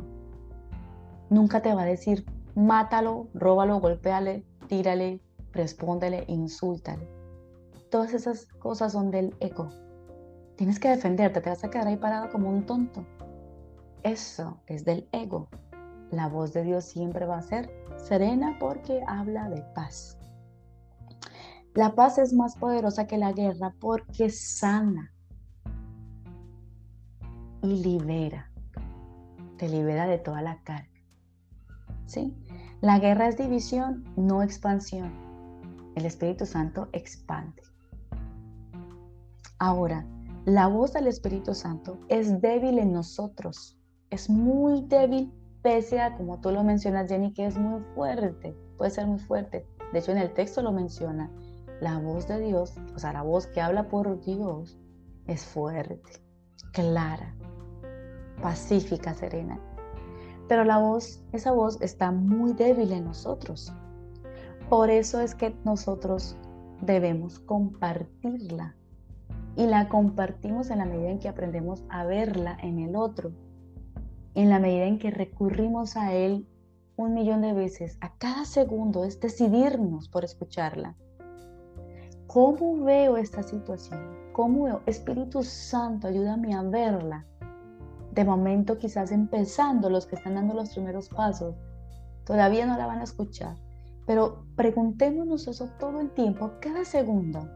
Nunca 1.29 1.63
te 1.63 1.75
va 1.75 1.83
a 1.83 1.87
decir, 1.87 2.25
mátalo, 2.55 3.29
róbalo, 3.35 3.81
golpéale, 3.81 4.45
tírale, 4.69 5.21
respóndele, 5.53 6.25
insúltale. 6.29 7.09
Todas 7.91 8.15
esas 8.15 8.47
cosas 8.47 8.93
son 8.93 9.11
del 9.11 9.35
ego. 9.41 9.69
Tienes 10.57 10.79
que 10.79 10.89
defenderte, 10.89 11.41
te 11.41 11.51
vas 11.51 11.65
a 11.65 11.71
quedar 11.71 11.87
ahí 11.87 11.97
parado 11.97 12.31
como 12.31 12.51
un 12.51 12.65
tonto. 12.65 13.05
Eso 14.03 14.61
es 14.67 14.85
del 14.85 15.09
ego. 15.13 15.49
La 16.11 16.29
voz 16.29 16.53
de 16.53 16.63
Dios 16.63 16.85
siempre 16.85 17.27
va 17.27 17.39
a 17.39 17.43
ser 17.43 17.71
serena 17.99 18.57
porque 18.59 19.03
habla 19.07 19.49
de 19.49 19.63
paz. 19.75 20.19
La 21.75 21.95
paz 21.95 22.19
es 22.19 22.33
más 22.33 22.57
poderosa 22.57 23.07
que 23.07 23.19
la 23.19 23.33
guerra 23.33 23.75
porque 23.79 24.31
sana 24.31 25.13
y 27.63 27.83
libera. 27.83 28.51
Te 29.57 29.69
libera 29.69 30.07
de 30.07 30.19
toda 30.19 30.43
la 30.43 30.63
carga. 30.63 30.89
¿Sí? 32.07 32.35
La 32.81 32.99
guerra 32.99 33.29
es 33.29 33.37
división, 33.37 34.05
no 34.17 34.43
expansión. 34.43 35.13
El 35.95 36.07
Espíritu 36.07 36.47
Santo 36.47 36.89
expande. 36.93 37.63
Ahora, 39.59 40.07
la 40.47 40.67
voz 40.67 40.95
del 40.95 41.07
Espíritu 41.07 41.55
Santo 41.55 41.99
es 42.09 42.41
débil 42.41 42.79
en 42.79 42.93
nosotros. 42.93 43.80
Es 44.11 44.29
muy 44.29 44.83
débil 44.83 45.33
pese 45.63 46.01
a, 46.01 46.17
como 46.17 46.41
tú 46.41 46.51
lo 46.51 46.65
mencionas, 46.65 47.09
Jenny, 47.09 47.33
que 47.33 47.47
es 47.47 47.57
muy 47.57 47.81
fuerte, 47.95 48.57
puede 48.77 48.91
ser 48.91 49.07
muy 49.07 49.21
fuerte. 49.21 49.67
De 49.93 50.01
hecho, 50.01 50.13
en 50.13 50.19
el 50.19 50.33
texto 50.33 50.63
lo 50.63 50.73
menciona. 50.73 51.31
La 51.81 51.99
voz 51.99 52.27
de 52.27 52.41
Dios, 52.41 52.75
o 52.95 52.99
sea, 52.99 53.13
la 53.13 53.23
voz 53.23 53.47
que 53.47 53.61
habla 53.61 53.89
por 53.89 54.21
Dios, 54.25 54.79
es 55.27 55.45
fuerte, 55.45 56.11
clara, 56.73 57.35
pacífica, 58.43 59.15
serena. 59.15 59.61
Pero 60.49 60.65
la 60.65 60.79
voz, 60.79 61.23
esa 61.33 61.53
voz 61.53 61.81
está 61.81 62.11
muy 62.11 62.53
débil 62.53 62.93
en 62.93 63.05
nosotros. 63.05 63.73
Por 64.69 64.91
eso 64.91 65.21
es 65.21 65.35
que 65.35 65.55
nosotros 65.65 66.37
debemos 66.83 67.39
compartirla. 67.39 68.75
Y 69.57 69.67
la 69.67 69.89
compartimos 69.89 70.71
en 70.71 70.79
la 70.79 70.85
medida 70.85 71.11
en 71.11 71.19
que 71.19 71.29
aprendemos 71.29 71.85
a 71.89 72.05
verla 72.05 72.57
en 72.61 72.79
el 72.81 72.97
otro 72.97 73.33
en 74.41 74.49
la 74.49 74.59
medida 74.59 74.87
en 74.87 74.99
que 74.99 75.11
recurrimos 75.11 75.99
a 75.99 76.15
Él 76.15 76.47
un 76.97 77.13
millón 77.13 77.43
de 77.43 77.53
veces, 77.53 77.99
a 78.01 78.15
cada 78.17 78.47
segundo, 78.47 79.05
es 79.05 79.21
decidirnos 79.21 80.09
por 80.09 80.25
escucharla. 80.25 80.97
¿Cómo 82.27 82.83
veo 82.83 83.19
esta 83.19 83.43
situación? 83.43 84.01
¿Cómo 84.33 84.65
veo? 84.65 84.83
Espíritu 84.87 85.43
Santo, 85.43 86.09
ayúdame 86.09 86.55
a 86.55 86.63
verla. 86.63 87.27
De 88.13 88.25
momento, 88.25 88.79
quizás 88.79 89.13
empezando 89.13 89.91
los 89.91 90.07
que 90.07 90.17
están 90.17 90.37
dando 90.37 90.55
los 90.55 90.71
primeros 90.71 91.11
pasos, 91.11 91.55
todavía 92.25 92.65
no 92.65 92.79
la 92.79 92.87
van 92.87 93.01
a 93.01 93.05
escuchar. 93.05 93.57
Pero 94.07 94.47
preguntémonos 94.57 95.49
eso 95.49 95.69
todo 95.79 96.01
el 96.01 96.11
tiempo, 96.13 96.53
cada 96.63 96.87
segundo. 96.87 97.47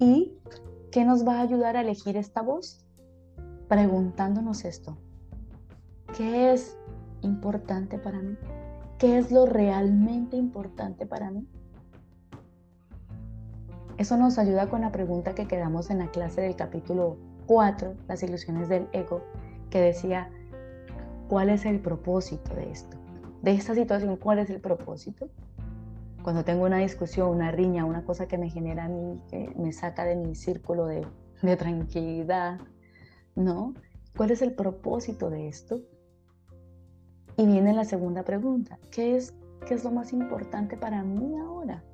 ¿Y 0.00 0.32
qué 0.90 1.04
nos 1.04 1.26
va 1.26 1.38
a 1.38 1.42
ayudar 1.42 1.76
a 1.76 1.82
elegir 1.82 2.16
esta 2.16 2.42
voz? 2.42 2.87
Preguntándonos 3.68 4.64
esto. 4.64 4.96
¿Qué 6.16 6.52
es 6.52 6.76
importante 7.20 7.98
para 7.98 8.20
mí? 8.20 8.36
¿Qué 8.98 9.18
es 9.18 9.30
lo 9.30 9.46
realmente 9.46 10.36
importante 10.36 11.06
para 11.06 11.30
mí? 11.30 11.46
Eso 13.98 14.16
nos 14.16 14.38
ayuda 14.38 14.68
con 14.68 14.80
la 14.80 14.92
pregunta 14.92 15.34
que 15.34 15.46
quedamos 15.46 15.90
en 15.90 15.98
la 15.98 16.10
clase 16.10 16.40
del 16.40 16.56
capítulo 16.56 17.18
4, 17.46 17.94
las 18.06 18.22
ilusiones 18.22 18.68
del 18.68 18.88
ego, 18.92 19.22
que 19.70 19.80
decía, 19.80 20.30
¿cuál 21.28 21.50
es 21.50 21.64
el 21.64 21.80
propósito 21.80 22.54
de 22.54 22.70
esto? 22.70 22.96
De 23.42 23.52
esta 23.52 23.74
situación, 23.74 24.16
¿cuál 24.16 24.38
es 24.38 24.50
el 24.50 24.60
propósito? 24.60 25.28
Cuando 26.22 26.44
tengo 26.44 26.64
una 26.64 26.78
discusión, 26.78 27.28
una 27.28 27.50
riña, 27.50 27.84
una 27.84 28.04
cosa 28.04 28.26
que 28.26 28.38
me 28.38 28.50
genera 28.50 28.84
a 28.84 28.88
mí, 28.88 29.20
que 29.28 29.52
me 29.56 29.72
saca 29.72 30.04
de 30.04 30.16
mi 30.16 30.34
círculo 30.34 30.86
de, 30.86 31.06
de 31.42 31.56
tranquilidad, 31.56 32.60
¿no? 33.38 33.74
¿Cuál 34.16 34.32
es 34.32 34.42
el 34.42 34.52
propósito 34.52 35.30
de 35.30 35.48
esto? 35.48 35.80
Y 37.36 37.46
viene 37.46 37.72
la 37.72 37.84
segunda 37.84 38.24
pregunta, 38.24 38.78
¿qué 38.90 39.16
es, 39.16 39.32
qué 39.66 39.74
es 39.74 39.84
lo 39.84 39.92
más 39.92 40.12
importante 40.12 40.76
para 40.76 41.04
mí 41.04 41.38
ahora? 41.38 41.84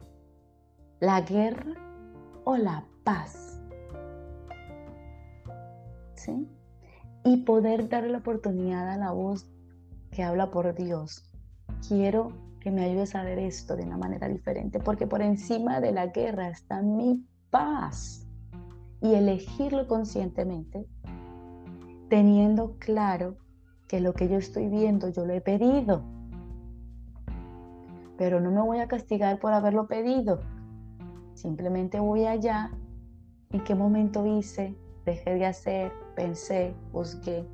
¿La 1.01 1.21
guerra 1.21 1.75
o 2.45 2.57
la 2.57 2.87
paz? 3.05 3.61
¿Sí? 6.15 6.49
Y 7.25 7.39
poder 7.45 7.91
darle 7.91 8.11
la 8.11 8.19
oportunidad 8.19 8.89
a 8.89 8.97
la 8.97 9.13
voz 9.13 9.47
que 10.11 10.23
habla 10.23 10.51
por 10.51 10.75
Dios. 10.75 11.31
Quiero 11.87 12.33
que 12.61 12.71
me 12.71 12.85
ayudes 12.85 13.15
a 13.15 13.23
ver 13.23 13.39
esto 13.39 13.77
de 13.77 13.83
una 13.83 13.99
manera 13.99 14.29
diferente, 14.29 14.81
porque 14.81 15.07
por 15.07 15.21
encima 15.21 15.81
de 15.81 15.93
la 15.93 16.07
guerra 16.07 16.49
está 16.49 16.81
mi 16.81 17.27
paz. 17.51 18.27
Y 19.03 19.13
elegirlo 19.13 19.87
conscientemente 19.87 20.87
teniendo 22.15 22.77
claro 22.79 23.39
que 23.89 23.99
lo 23.99 24.13
que 24.13 24.29
yo 24.29 24.37
estoy 24.37 24.69
viendo 24.69 25.09
yo 25.09 25.27
lo 25.27 25.33
he 25.33 25.41
pedido. 25.41 26.05
pero 28.17 28.39
no 28.39 28.53
me 28.53 28.61
voy 28.61 28.79
a 28.79 28.87
castigar 28.87 29.41
por 29.41 29.53
haberlo 29.53 29.89
pedido. 29.89 30.39
Simplemente 31.35 31.99
voy 31.99 32.27
allá. 32.27 32.71
¿En 33.51 33.65
qué 33.65 33.75
momento 33.75 34.25
hice? 34.25 34.79
Dejé 35.05 35.35
de 35.35 35.47
hacer, 35.47 35.93
pensé, 36.15 36.77
juzgué. 36.93 37.45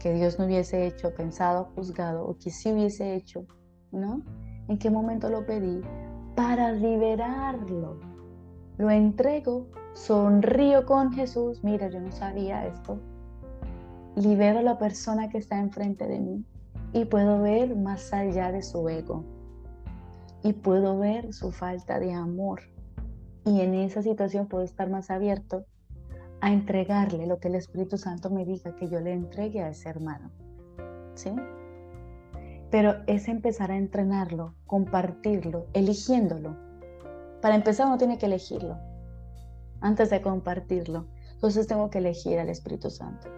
Que 0.00 0.12
Dios 0.12 0.38
no 0.38 0.44
hubiese 0.44 0.86
hecho, 0.86 1.14
pensado, 1.14 1.70
juzgado, 1.74 2.26
o 2.26 2.36
que 2.36 2.50
sí 2.50 2.70
hubiese 2.70 3.14
hecho, 3.14 3.46
¿no? 3.90 4.20
¿En 4.68 4.76
qué 4.78 4.90
momento 4.90 5.30
lo 5.30 5.46
pedí? 5.46 5.80
Para 6.34 6.72
liberarlo. 6.72 8.00
Lo 8.76 8.90
entrego, 8.90 9.68
sonrío 9.94 10.84
con 10.84 11.10
Jesús. 11.14 11.64
Mira, 11.64 11.88
yo 11.88 12.00
no 12.00 12.12
sabía 12.12 12.66
esto. 12.66 13.00
Libero 14.16 14.60
a 14.60 14.62
la 14.62 14.78
persona 14.78 15.28
que 15.28 15.36
está 15.36 15.58
enfrente 15.58 16.06
de 16.06 16.18
mí 16.18 16.42
y 16.94 17.04
puedo 17.04 17.42
ver 17.42 17.76
más 17.76 18.14
allá 18.14 18.50
de 18.50 18.62
su 18.62 18.88
ego 18.88 19.24
y 20.42 20.54
puedo 20.54 20.98
ver 20.98 21.34
su 21.34 21.52
falta 21.52 21.98
de 21.98 22.14
amor. 22.14 22.62
Y 23.44 23.60
en 23.60 23.74
esa 23.74 24.02
situación 24.02 24.46
puedo 24.46 24.64
estar 24.64 24.88
más 24.88 25.10
abierto 25.10 25.66
a 26.40 26.50
entregarle 26.50 27.26
lo 27.26 27.38
que 27.40 27.48
el 27.48 27.56
Espíritu 27.56 27.98
Santo 27.98 28.30
me 28.30 28.46
diga 28.46 28.74
que 28.76 28.88
yo 28.88 29.00
le 29.00 29.12
entregue 29.12 29.60
a 29.60 29.68
ese 29.68 29.90
hermano. 29.90 30.30
¿Sí? 31.14 31.34
Pero 32.70 32.94
es 33.06 33.28
empezar 33.28 33.70
a 33.70 33.76
entrenarlo, 33.76 34.54
compartirlo, 34.64 35.66
eligiéndolo. 35.74 36.56
Para 37.42 37.54
empezar 37.54 37.86
uno 37.86 37.98
tiene 37.98 38.16
que 38.16 38.26
elegirlo 38.26 38.78
antes 39.82 40.08
de 40.08 40.22
compartirlo. 40.22 41.06
Entonces 41.34 41.66
tengo 41.66 41.90
que 41.90 41.98
elegir 41.98 42.38
al 42.38 42.48
Espíritu 42.48 42.88
Santo. 42.88 43.28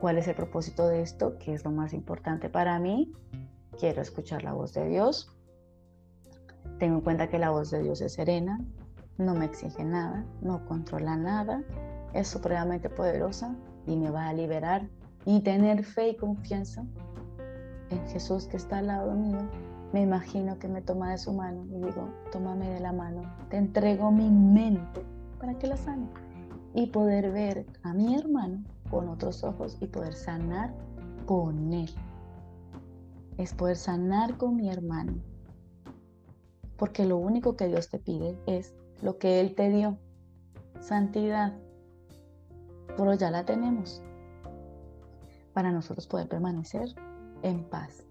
¿Cuál 0.00 0.18
es 0.18 0.28
el 0.28 0.34
propósito 0.34 0.86
de 0.88 1.02
esto? 1.02 1.38
¿Qué 1.38 1.54
es 1.54 1.64
lo 1.64 1.70
más 1.70 1.92
importante 1.92 2.48
para 2.48 2.78
mí? 2.78 3.12
Quiero 3.78 4.02
escuchar 4.02 4.44
la 4.44 4.52
voz 4.52 4.72
de 4.74 4.88
Dios, 4.88 5.36
tengo 6.78 6.96
en 6.96 7.00
cuenta 7.00 7.28
que 7.28 7.38
la 7.38 7.50
voz 7.50 7.70
de 7.70 7.82
Dios 7.82 8.02
es 8.02 8.12
serena, 8.12 8.60
no 9.16 9.34
me 9.34 9.46
exige 9.46 9.82
nada, 9.82 10.26
no 10.42 10.66
controla 10.66 11.16
nada, 11.16 11.62
es 12.12 12.28
supremamente 12.28 12.90
poderosa 12.90 13.56
y 13.86 13.96
me 13.96 14.10
va 14.10 14.28
a 14.28 14.34
liberar. 14.34 14.86
Y 15.24 15.40
tener 15.40 15.84
fe 15.84 16.10
y 16.10 16.16
confianza 16.16 16.84
en 17.90 18.06
Jesús 18.08 18.46
que 18.46 18.58
está 18.58 18.78
al 18.78 18.88
lado 18.88 19.14
mío, 19.14 19.38
me 19.92 20.02
imagino 20.02 20.58
que 20.58 20.68
me 20.68 20.82
toma 20.82 21.12
de 21.12 21.18
su 21.18 21.32
mano 21.32 21.64
y 21.70 21.80
digo, 21.80 22.10
tómame 22.30 22.68
de 22.68 22.80
la 22.80 22.92
mano, 22.92 23.22
te 23.48 23.56
entrego 23.56 24.12
mi 24.12 24.30
mente 24.30 25.02
para 25.40 25.54
que 25.54 25.66
la 25.66 25.76
sane. 25.78 26.08
Y 26.74 26.88
poder 26.88 27.32
ver 27.32 27.64
a 27.82 27.94
mi 27.94 28.14
hermano 28.16 28.62
con 28.90 29.08
otros 29.08 29.44
ojos 29.44 29.76
y 29.80 29.86
poder 29.86 30.14
sanar 30.14 30.74
con 31.26 31.72
él. 31.72 31.90
Es 33.38 33.54
poder 33.54 33.76
sanar 33.76 34.36
con 34.38 34.56
mi 34.56 34.70
hermano 34.70 35.14
porque 36.76 37.06
lo 37.06 37.16
único 37.16 37.56
que 37.56 37.68
Dios 37.68 37.88
te 37.88 37.98
pide 37.98 38.38
es 38.46 38.74
lo 39.02 39.18
que 39.18 39.40
Él 39.40 39.54
te 39.54 39.70
dio, 39.70 39.98
santidad, 40.80 41.54
pero 42.96 43.14
ya 43.14 43.30
la 43.30 43.44
tenemos 43.44 44.02
para 45.52 45.70
nosotros 45.72 46.06
poder 46.06 46.28
permanecer 46.28 46.94
en 47.42 47.64
paz. 47.64 48.04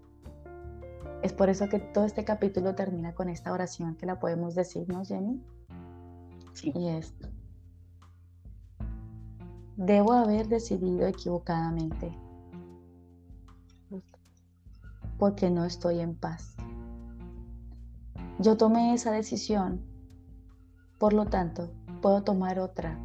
Es 1.22 1.32
por 1.32 1.48
eso 1.48 1.68
que 1.68 1.78
todo 1.78 2.04
este 2.04 2.24
capítulo 2.24 2.74
termina 2.74 3.14
con 3.14 3.28
esta 3.28 3.52
oración 3.52 3.96
que 3.96 4.06
la 4.06 4.18
podemos 4.18 4.54
decir, 4.54 4.88
¿no, 4.88 5.04
Jenny? 5.04 5.40
Sí. 6.52 6.72
Y 6.74 6.88
es, 6.88 7.14
debo 9.76 10.12
haber 10.12 10.48
decidido 10.48 11.06
equivocadamente 11.06 12.16
porque 15.18 15.50
no 15.50 15.64
estoy 15.64 16.00
en 16.00 16.14
paz. 16.14 16.56
Yo 18.38 18.56
tomé 18.56 18.92
esa 18.92 19.12
decisión, 19.12 19.80
por 20.98 21.12
lo 21.12 21.26
tanto, 21.26 21.70
puedo 22.02 22.22
tomar 22.22 22.58
otra. 22.58 22.98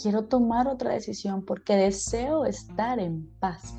Quiero 0.00 0.26
tomar 0.26 0.68
otra 0.68 0.92
decisión 0.92 1.44
porque 1.44 1.76
deseo 1.76 2.44
estar 2.44 2.98
en 2.98 3.28
paz. 3.40 3.74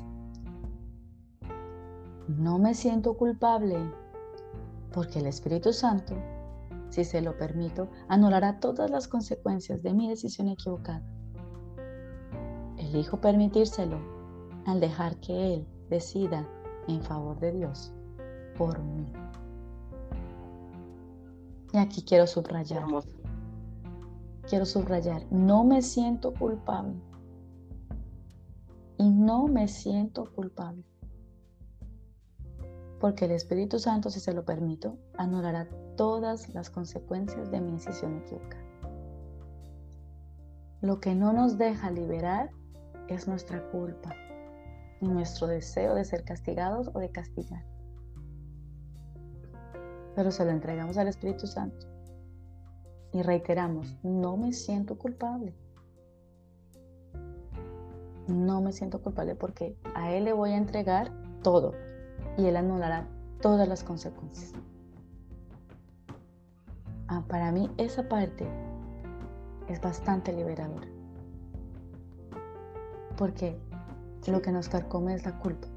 No 2.28 2.58
me 2.58 2.74
siento 2.74 3.16
culpable 3.16 3.78
porque 4.92 5.20
el 5.20 5.26
Espíritu 5.26 5.72
Santo, 5.72 6.14
si 6.96 7.04
se 7.04 7.20
lo 7.20 7.36
permito, 7.36 7.90
anulará 8.08 8.58
todas 8.58 8.90
las 8.90 9.06
consecuencias 9.06 9.82
de 9.82 9.92
mi 9.92 10.08
decisión 10.08 10.48
equivocada. 10.48 11.02
Elijo 12.78 13.20
permitírselo 13.20 13.98
al 14.64 14.80
dejar 14.80 15.20
que 15.20 15.54
Él 15.54 15.66
decida 15.90 16.48
en 16.88 17.02
favor 17.02 17.38
de 17.38 17.52
Dios 17.52 17.92
por 18.56 18.82
mí. 18.82 19.12
Y 21.74 21.76
aquí 21.76 22.02
quiero 22.02 22.26
subrayar. 22.26 22.86
Quiero 24.48 24.64
subrayar, 24.64 25.26
no 25.30 25.64
me 25.64 25.82
siento 25.82 26.32
culpable. 26.32 26.98
Y 28.96 29.10
no 29.10 29.48
me 29.48 29.68
siento 29.68 30.32
culpable. 30.32 30.82
Porque 32.98 33.26
el 33.26 33.32
Espíritu 33.32 33.78
Santo, 33.78 34.08
si 34.08 34.18
se 34.18 34.32
lo 34.32 34.46
permito, 34.46 34.96
anulará 35.18 35.68
todas 35.96 36.54
las 36.54 36.70
consecuencias 36.70 37.50
de 37.50 37.60
mi 37.60 37.72
decisión 37.72 38.16
equivocada. 38.18 38.64
Lo 40.80 41.00
que 41.00 41.14
no 41.14 41.32
nos 41.32 41.58
deja 41.58 41.90
liberar 41.90 42.50
es 43.08 43.26
nuestra 43.26 43.68
culpa 43.70 44.14
y 45.00 45.08
nuestro 45.08 45.46
deseo 45.46 45.94
de 45.94 46.04
ser 46.04 46.24
castigados 46.24 46.90
o 46.94 47.00
de 47.00 47.10
castigar 47.10 47.64
pero 50.16 50.30
se 50.30 50.44
lo 50.46 50.50
entregamos 50.50 50.96
al 50.96 51.08
Espíritu 51.08 51.46
Santo. 51.46 51.86
Y 53.12 53.22
reiteramos, 53.22 53.96
no 54.02 54.36
me 54.36 54.52
siento 54.52 54.96
culpable. 54.96 55.54
No 58.26 58.60
me 58.62 58.72
siento 58.72 59.00
culpable 59.02 59.36
porque 59.36 59.76
a 59.94 60.12
Él 60.12 60.24
le 60.24 60.32
voy 60.32 60.50
a 60.50 60.56
entregar 60.56 61.12
todo 61.42 61.74
y 62.38 62.46
Él 62.46 62.56
anulará 62.56 63.06
todas 63.42 63.68
las 63.68 63.84
consecuencias. 63.84 64.52
Ah, 67.08 67.22
para 67.28 67.52
mí 67.52 67.70
esa 67.76 68.08
parte 68.08 68.46
es 69.68 69.80
bastante 69.80 70.32
liberadora. 70.32 70.88
Porque 73.16 73.58
lo 74.26 74.42
que 74.42 74.52
nos 74.52 74.68
carcome 74.68 75.14
es 75.14 75.24
la 75.24 75.38
culpa. 75.38 75.68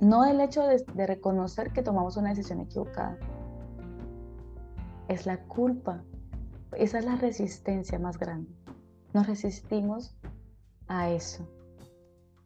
No 0.00 0.24
el 0.24 0.40
hecho 0.40 0.62
de, 0.64 1.06
reconocer 1.06 1.72
que 1.72 1.82
tomamos 1.82 2.16
una 2.16 2.30
decisión 2.30 2.60
equivocada. 2.60 3.16
Es 5.08 5.26
la 5.26 5.42
culpa. 5.44 6.02
Esa 6.72 6.98
es 6.98 7.04
la 7.04 7.16
resistencia 7.16 7.98
más 7.98 8.18
grande. 8.18 8.50
Nos 9.14 9.26
resistimos 9.26 10.16
a 10.86 11.10
eso. 11.10 11.48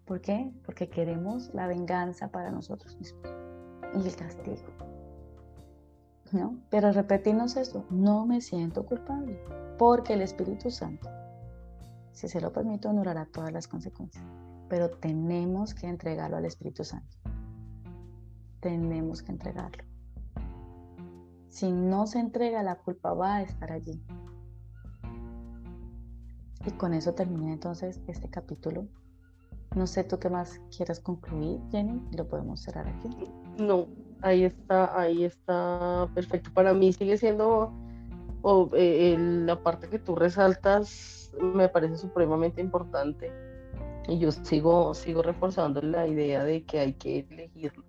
¿Por 0.06 0.20
qué? 0.20 0.52
Porque 0.64 0.88
queremos 0.88 1.52
la 1.54 1.66
venganza 1.66 2.28
para 2.28 2.50
nosotros 2.50 2.96
mismos 2.98 3.22
y 3.94 4.06
el 4.06 4.16
castigo. 4.16 4.81
¿No? 6.32 6.58
Pero 6.70 6.92
repetirnos 6.92 7.56
eso, 7.56 7.84
no 7.90 8.26
me 8.26 8.40
siento 8.40 8.86
culpable, 8.86 9.38
porque 9.78 10.14
el 10.14 10.22
Espíritu 10.22 10.70
Santo, 10.70 11.08
si 12.12 12.28
se 12.28 12.40
lo 12.40 12.52
permito, 12.52 12.88
anulará 12.88 13.26
todas 13.26 13.52
las 13.52 13.68
consecuencias. 13.68 14.24
Pero 14.68 14.90
tenemos 14.90 15.74
que 15.74 15.86
entregarlo 15.86 16.38
al 16.38 16.46
Espíritu 16.46 16.84
Santo 16.84 17.18
tenemos 18.62 19.22
que 19.22 19.32
entregarlo. 19.32 19.84
Si 21.50 21.70
no 21.70 22.06
se 22.06 22.20
entrega, 22.20 22.62
la 22.62 22.76
culpa 22.76 23.12
va 23.12 23.36
a 23.36 23.42
estar 23.42 23.72
allí. 23.72 24.00
Y 26.64 26.70
con 26.70 26.94
eso 26.94 27.12
termina 27.12 27.52
entonces 27.52 28.00
este 28.06 28.30
capítulo. 28.30 28.86
No 29.74 29.86
sé 29.86 30.04
tú 30.04 30.18
qué 30.18 30.30
más 30.30 30.60
quieras 30.74 31.00
concluir, 31.00 31.60
Jenny, 31.70 32.00
lo 32.16 32.26
podemos 32.28 32.62
cerrar 32.62 32.86
aquí. 32.86 33.10
No, 33.58 33.88
ahí 34.22 34.44
está, 34.44 34.98
ahí 34.98 35.24
está 35.24 36.08
perfecto. 36.14 36.50
Para 36.54 36.72
mí 36.72 36.92
sigue 36.92 37.18
siendo 37.18 37.72
eh, 38.74 39.16
la 39.18 39.62
parte 39.62 39.88
que 39.88 39.98
tú 39.98 40.16
resaltas, 40.16 41.32
me 41.40 41.68
parece 41.68 41.96
supremamente 41.96 42.60
importante. 42.60 43.32
Y 44.08 44.18
yo 44.18 44.32
sigo, 44.32 44.94
sigo 44.94 45.22
reforzando 45.22 45.80
la 45.80 46.06
idea 46.06 46.44
de 46.44 46.64
que 46.64 46.80
hay 46.80 46.92
que 46.94 47.20
elegirlo 47.30 47.84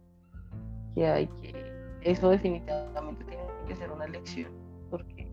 que 0.93 1.07
hay 1.07 1.27
que, 1.27 1.53
eso 2.01 2.29
definitivamente 2.29 3.23
tiene 3.25 3.43
que 3.67 3.75
ser 3.75 3.91
una 3.91 4.07
lección, 4.07 4.51
porque, 4.89 5.31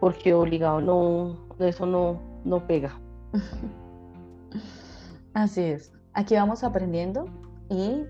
porque 0.00 0.34
obligado 0.34 0.80
no, 0.80 1.36
eso 1.58 1.86
no, 1.86 2.20
no 2.44 2.66
pega. 2.66 2.98
Así 5.34 5.62
es. 5.62 5.92
Aquí 6.14 6.34
vamos 6.34 6.64
aprendiendo 6.64 7.26
y 7.68 8.04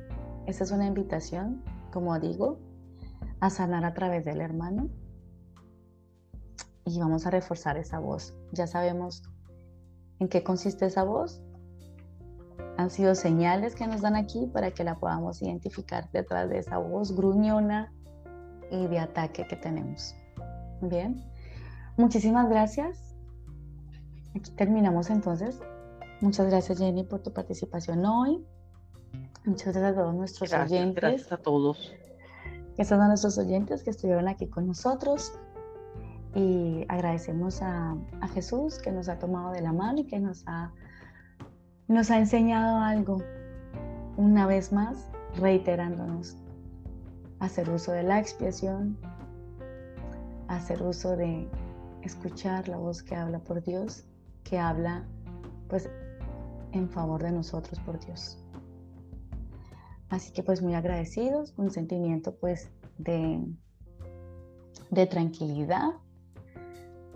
esta 0.47 0.65
es 0.65 0.71
una 0.71 0.87
invitación, 0.87 1.63
como 1.93 2.19
digo, 2.19 2.59
a 3.41 3.51
sanar 3.51 3.85
a 3.85 3.95
través 3.95 4.25
del 4.25 4.41
hermano 4.41 4.89
y 6.85 6.99
vamos 6.99 7.27
a 7.27 7.31
reforzar 7.31 7.77
esa 7.77 7.99
voz. 7.99 8.35
Ya 8.53 8.67
sabemos 8.67 9.23
en 10.19 10.29
qué 10.29 10.43
consiste 10.43 10.87
esa 10.87 11.05
voz. 11.05 11.43
han 12.77 12.91
sido 12.91 13.17
señales 13.17 13.75
que 13.75 13.89
nos 13.89 14.03
dan 14.03 14.15
aquí 14.15 14.47
para 14.47 14.71
que 14.71 14.85
la 14.85 14.99
podamos 14.99 15.43
identificar 15.43 16.09
detrás 16.13 16.49
de 16.49 16.59
esa 16.59 16.79
voz 16.79 17.15
gruñona 17.15 17.93
y 18.71 18.87
de 18.87 19.01
ataque 19.01 19.47
que 19.49 19.57
tenemos. 19.57 20.15
Bien, 20.81 21.25
muchísimas 21.97 22.49
gracias. 22.49 23.17
Aquí 24.37 24.53
terminamos 24.53 25.11
entonces. 25.11 25.61
Muchas 26.21 26.47
gracias 26.49 26.79
Jenny 26.79 27.05
por 27.05 27.21
tu 27.21 27.33
participación 27.33 28.05
hoy. 28.07 28.47
Muchas 29.49 29.75
gracias 29.75 29.93
a 29.93 30.03
todos 30.03 30.15
nuestros 30.15 30.53
oyentes. 30.53 31.03
Gracias 31.03 31.33
a 31.33 31.39
todos. 31.39 31.93
Gracias 32.77 33.01
a 33.01 33.09
nuestros 33.09 33.39
oyentes 33.39 33.83
que 33.83 33.91
estuvieron 33.91 34.29
aquí 34.29 34.47
con 34.47 34.67
nosotros. 34.67 35.33
Y 36.35 36.85
agradecemos 36.89 37.63
a, 37.63 37.97
a 38.21 38.29
Jesús 38.29 38.79
que 38.79 38.93
nos 38.93 39.09
ha 39.09 39.19
tomado 39.19 39.53
de 39.53 39.63
la 39.63 39.73
mano 39.73 40.01
y 40.01 40.05
que 40.05 40.21
nos 40.21 40.45
ha 40.47 40.71
nos 41.89 42.11
ha 42.11 42.19
enseñado 42.19 42.81
algo, 42.81 43.23
una 44.19 44.47
vez 44.47 44.71
más, 44.73 45.09
reiterándonos, 45.39 46.37
hacer 47.41 47.71
uso 47.71 47.93
de 47.93 48.03
la 48.03 48.19
expiación, 48.19 48.99
hacer 50.49 50.83
uso 50.83 51.17
de 51.17 51.49
escuchar 52.03 52.69
la 52.69 52.77
voz 52.77 53.03
que 53.03 53.17
habla 53.17 53.39
por 53.39 53.65
Dios, 53.65 54.05
que 54.45 54.59
habla 54.59 55.07
pues 55.71 55.89
en 56.73 56.91
favor 56.91 57.23
de 57.23 57.33
nosotros 57.33 57.81
por 57.81 57.99
Dios. 58.05 58.39
Así 60.11 60.33
que 60.33 60.43
pues 60.43 60.63
muy 60.63 60.75
agradecidos, 60.75 61.55
un 61.57 61.71
sentimiento 61.71 62.35
pues 62.37 62.71
de, 62.99 63.45
de 64.91 65.07
tranquilidad. 65.07 65.91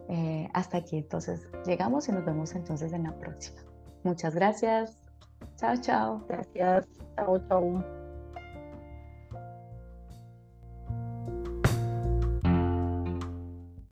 Eh, 0.09 0.49
hasta 0.53 0.79
aquí 0.79 0.99
entonces 0.99 1.49
llegamos 1.65 2.09
y 2.09 2.13
nos 2.13 2.25
vemos 2.25 2.55
entonces 2.55 2.93
en 2.93 3.05
la 3.05 3.17
próxima. 3.19 3.63
Muchas 4.03 4.35
gracias. 4.35 4.99
Chao, 5.57 5.77
chao. 5.81 6.25
Gracias. 6.29 6.87
Chao, 7.17 7.39
chao. 7.49 8.02